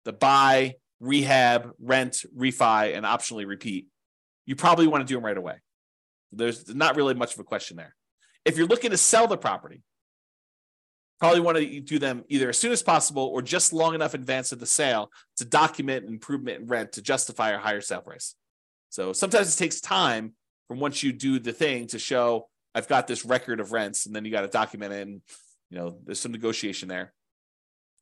the 0.05 0.13
buy, 0.13 0.77
rehab, 1.01 1.71
rent, 1.81 2.25
refi, 2.37 2.97
and 2.97 3.05
optionally 3.05 3.47
repeat, 3.47 3.87
you 4.47 4.57
probably 4.57 4.87
want 4.87 5.03
to 5.03 5.07
do 5.07 5.15
them 5.15 5.25
right 5.25 5.37
away. 5.37 5.57
There's 6.33 6.75
not 6.75 6.97
really 6.97 7.15
much 7.15 7.35
of 7.35 7.41
a 7.41 7.45
question 7.45 7.77
there. 7.77 7.95
If 8.45 8.57
you're 8.57 8.67
looking 8.67 8.91
to 8.91 8.97
sell 8.97 9.27
the 9.27 9.37
property, 9.37 9.83
probably 11.23 11.39
want 11.39 11.57
to 11.57 11.79
do 11.79 12.01
them 12.01 12.25
either 12.29 12.49
as 12.49 12.59
soon 12.59 12.73
as 12.73 12.83
possible 12.83 13.23
or 13.23 13.43
just 13.43 13.73
long 13.73 13.95
enough 13.95 14.13
in 14.13 14.21
advance 14.21 14.51
of 14.51 14.59
the 14.59 14.67
sale 14.67 15.09
to 15.37 15.45
document 15.45 16.05
improvement 16.05 16.61
in 16.61 16.67
rent 16.67 16.91
to 16.91 17.01
justify 17.01 17.51
a 17.51 17.59
higher 17.59 17.81
sale 17.81 18.01
price. 18.01 18.35
So 18.91 19.13
sometimes 19.13 19.55
it 19.55 19.57
takes 19.57 19.81
time 19.81 20.33
from 20.67 20.81
once 20.81 21.01
you 21.05 21.13
do 21.13 21.39
the 21.39 21.53
thing 21.53 21.87
to 21.89 21.99
show 22.01 22.49
I've 22.75 22.89
got 22.89 23.07
this 23.07 23.25
record 23.25 23.61
of 23.61 23.71
rents, 23.71 24.07
and 24.07 24.17
then 24.17 24.25
you 24.25 24.33
got 24.33 24.41
to 24.41 24.49
document 24.49 24.95
it, 24.95 25.07
and 25.07 25.21
you 25.71 25.79
know 25.79 25.97
there's 26.05 26.19
some 26.19 26.33
negotiation 26.33 26.89
there. 26.89 27.13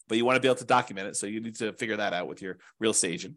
But 0.09 0.17
you 0.17 0.25
want 0.25 0.37
to 0.37 0.41
be 0.41 0.49
able 0.49 0.57
to 0.57 0.65
document 0.65 1.09
it, 1.09 1.17
so 1.17 1.27
you 1.27 1.41
need 1.41 1.57
to 1.57 1.75
figure 1.75 1.99
that 1.99 2.15
out 2.15 2.27
with 2.27 2.41
your 2.41 2.57
real 2.79 2.93
estate 2.93 3.13
agent. 3.13 3.35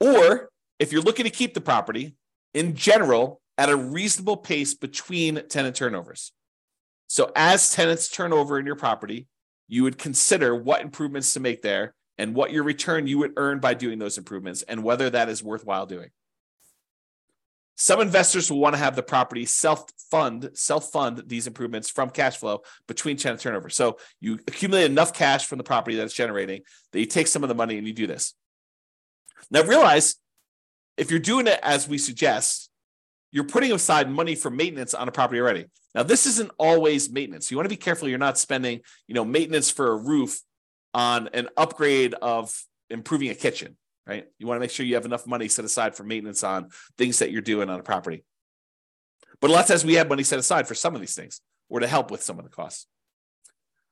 Or 0.00 0.50
if 0.80 0.90
you're 0.90 1.02
looking 1.02 1.24
to 1.24 1.30
keep 1.30 1.54
the 1.54 1.60
property 1.60 2.16
in 2.54 2.74
general 2.74 3.40
at 3.56 3.68
a 3.68 3.76
reasonable 3.76 4.38
pace 4.38 4.74
between 4.74 5.46
tenant 5.48 5.76
turnovers. 5.76 6.32
So 7.08 7.32
as 7.34 7.72
tenants 7.72 8.08
turn 8.08 8.32
over 8.32 8.58
in 8.58 8.66
your 8.66 8.76
property, 8.76 9.26
you 9.66 9.82
would 9.82 9.98
consider 9.98 10.54
what 10.54 10.82
improvements 10.82 11.34
to 11.34 11.40
make 11.40 11.62
there 11.62 11.94
and 12.16 12.34
what 12.34 12.52
your 12.52 12.62
return 12.62 13.06
you 13.06 13.18
would 13.18 13.32
earn 13.36 13.58
by 13.60 13.74
doing 13.74 13.98
those 13.98 14.18
improvements 14.18 14.62
and 14.62 14.84
whether 14.84 15.10
that 15.10 15.28
is 15.28 15.42
worthwhile 15.42 15.86
doing. 15.86 16.10
Some 17.76 18.00
investors 18.00 18.50
will 18.50 18.58
want 18.58 18.74
to 18.74 18.80
have 18.80 18.96
the 18.96 19.04
property 19.04 19.46
self-fund, 19.46 20.50
self-fund 20.54 21.22
these 21.26 21.46
improvements 21.46 21.88
from 21.88 22.10
cash 22.10 22.36
flow 22.36 22.62
between 22.88 23.16
tenant 23.16 23.40
turnover. 23.40 23.70
So 23.70 23.98
you 24.20 24.34
accumulate 24.48 24.86
enough 24.86 25.12
cash 25.14 25.46
from 25.46 25.58
the 25.58 25.64
property 25.64 25.96
that 25.96 26.02
it's 26.02 26.14
generating 26.14 26.62
that 26.92 26.98
you 26.98 27.06
take 27.06 27.28
some 27.28 27.44
of 27.44 27.48
the 27.48 27.54
money 27.54 27.78
and 27.78 27.86
you 27.86 27.92
do 27.92 28.08
this. 28.08 28.34
Now 29.50 29.62
realize 29.62 30.16
if 30.96 31.12
you're 31.12 31.20
doing 31.20 31.46
it 31.46 31.60
as 31.62 31.88
we 31.88 31.98
suggest, 31.98 32.67
you're 33.30 33.44
putting 33.44 33.72
aside 33.72 34.10
money 34.10 34.34
for 34.34 34.50
maintenance 34.50 34.94
on 34.94 35.08
a 35.08 35.12
property 35.12 35.40
already. 35.40 35.66
Now 35.94 36.02
this 36.02 36.26
isn't 36.26 36.50
always 36.58 37.10
maintenance. 37.10 37.50
You 37.50 37.56
want 37.56 37.66
to 37.66 37.70
be 37.70 37.76
careful 37.76 38.08
you're 38.08 38.18
not 38.18 38.38
spending, 38.38 38.80
you 39.06 39.14
know, 39.14 39.24
maintenance 39.24 39.70
for 39.70 39.92
a 39.92 39.96
roof 39.96 40.40
on 40.94 41.28
an 41.34 41.48
upgrade 41.56 42.14
of 42.14 42.54
improving 42.90 43.28
a 43.28 43.34
kitchen, 43.34 43.76
right? 44.06 44.26
You 44.38 44.46
want 44.46 44.56
to 44.56 44.60
make 44.60 44.70
sure 44.70 44.86
you 44.86 44.94
have 44.94 45.04
enough 45.04 45.26
money 45.26 45.48
set 45.48 45.64
aside 45.64 45.94
for 45.94 46.04
maintenance 46.04 46.42
on 46.42 46.68
things 46.96 47.18
that 47.18 47.30
you're 47.30 47.42
doing 47.42 47.68
on 47.68 47.78
a 47.78 47.82
property. 47.82 48.24
But 49.40 49.50
a 49.50 49.52
lot 49.52 49.62
of 49.62 49.68
times 49.68 49.84
we 49.84 49.94
have 49.94 50.08
money 50.08 50.22
set 50.22 50.38
aside 50.38 50.66
for 50.66 50.74
some 50.74 50.94
of 50.94 51.00
these 51.00 51.14
things 51.14 51.40
or 51.68 51.80
to 51.80 51.86
help 51.86 52.10
with 52.10 52.22
some 52.22 52.38
of 52.38 52.44
the 52.44 52.50
costs. 52.50 52.86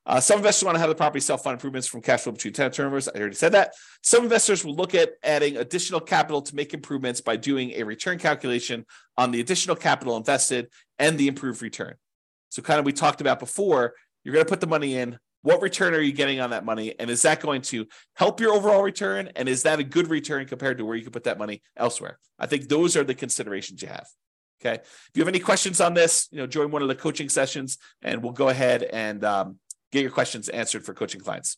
Uh, 0.06 0.20
some 0.20 0.38
investors 0.38 0.64
want 0.64 0.76
to 0.76 0.78
have 0.78 0.88
the 0.88 0.94
property 0.94 1.20
self-fund 1.20 1.54
improvements 1.54 1.88
from 1.88 2.00
cash 2.00 2.20
flow 2.20 2.32
between 2.32 2.52
tenant 2.52 2.74
turnovers. 2.74 3.08
I 3.08 3.18
already 3.18 3.34
said 3.34 3.52
that. 3.52 3.74
Some 4.02 4.22
investors 4.22 4.64
will 4.64 4.76
look 4.76 4.94
at 4.94 5.14
adding 5.24 5.56
additional 5.56 5.98
capital 5.98 6.42
to 6.42 6.54
make 6.54 6.72
improvements 6.72 7.20
by 7.20 7.36
doing 7.36 7.72
a 7.72 7.82
return 7.82 8.18
calculation 8.18 8.86
on 9.16 9.32
the 9.32 9.40
additional 9.40 9.74
capital 9.74 10.16
invested 10.16 10.68
and 11.00 11.18
the 11.18 11.26
improved 11.26 11.60
return. 11.60 11.94
So, 12.50 12.62
kind 12.62 12.78
of 12.78 12.86
we 12.86 12.92
talked 12.92 13.20
about 13.20 13.40
before, 13.40 13.94
you're 14.22 14.32
going 14.32 14.44
to 14.44 14.48
put 14.48 14.60
the 14.60 14.68
money 14.68 14.96
in. 14.96 15.18
What 15.42 15.60
return 15.60 15.94
are 15.94 16.00
you 16.00 16.12
getting 16.12 16.40
on 16.40 16.50
that 16.50 16.64
money? 16.64 16.94
And 16.98 17.10
is 17.10 17.22
that 17.22 17.40
going 17.40 17.62
to 17.62 17.86
help 18.14 18.40
your 18.40 18.52
overall 18.52 18.82
return? 18.82 19.30
And 19.36 19.48
is 19.48 19.64
that 19.64 19.78
a 19.78 19.84
good 19.84 20.08
return 20.08 20.46
compared 20.46 20.78
to 20.78 20.84
where 20.84 20.96
you 20.96 21.04
could 21.04 21.12
put 21.12 21.24
that 21.24 21.38
money 21.38 21.62
elsewhere? 21.76 22.18
I 22.38 22.46
think 22.46 22.68
those 22.68 22.96
are 22.96 23.04
the 23.04 23.14
considerations 23.14 23.82
you 23.82 23.88
have. 23.88 24.06
Okay. 24.60 24.80
If 24.82 25.10
you 25.14 25.20
have 25.20 25.28
any 25.28 25.38
questions 25.38 25.80
on 25.80 25.94
this, 25.94 26.28
you 26.30 26.38
know, 26.38 26.46
join 26.46 26.70
one 26.70 26.82
of 26.82 26.88
the 26.88 26.94
coaching 26.94 27.28
sessions 27.28 27.78
and 28.02 28.22
we'll 28.22 28.32
go 28.32 28.48
ahead 28.48 28.82
and 28.82 29.22
um, 29.22 29.58
get 29.92 30.02
your 30.02 30.10
questions 30.10 30.48
answered 30.48 30.84
for 30.84 30.94
coaching 30.94 31.20
clients. 31.20 31.56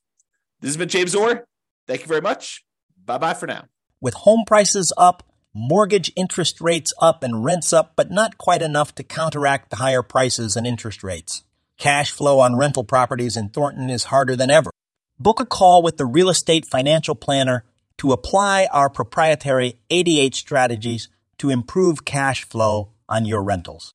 This 0.60 0.70
has 0.70 0.76
been 0.76 0.88
James 0.88 1.14
Orr. 1.14 1.44
Thank 1.86 2.02
you 2.02 2.06
very 2.06 2.20
much. 2.20 2.64
Bye 3.04 3.18
bye 3.18 3.34
for 3.34 3.46
now. 3.46 3.64
With 4.00 4.14
home 4.14 4.44
prices 4.46 4.92
up, 4.96 5.28
mortgage 5.54 6.12
interest 6.14 6.60
rates 6.60 6.92
up, 7.00 7.22
and 7.22 7.44
rents 7.44 7.72
up, 7.72 7.94
but 7.96 8.10
not 8.10 8.38
quite 8.38 8.62
enough 8.62 8.94
to 8.94 9.02
counteract 9.02 9.70
the 9.70 9.76
higher 9.76 10.02
prices 10.02 10.56
and 10.56 10.66
interest 10.66 11.02
rates. 11.02 11.42
Cash 11.78 12.10
flow 12.10 12.40
on 12.40 12.56
rental 12.56 12.84
properties 12.84 13.36
in 13.36 13.48
Thornton 13.48 13.90
is 13.90 14.04
harder 14.04 14.36
than 14.36 14.50
ever. 14.50 14.70
Book 15.18 15.40
a 15.40 15.46
call 15.46 15.82
with 15.82 15.96
the 15.96 16.06
real 16.06 16.28
estate 16.28 16.66
financial 16.66 17.14
planner 17.14 17.64
to 17.98 18.12
apply 18.12 18.68
our 18.72 18.88
proprietary 18.88 19.80
88 19.90 20.34
strategies 20.34 21.08
to 21.38 21.50
improve 21.50 22.04
cash 22.04 22.44
flow 22.44 22.92
on 23.08 23.24
your 23.24 23.42
rentals. 23.42 23.94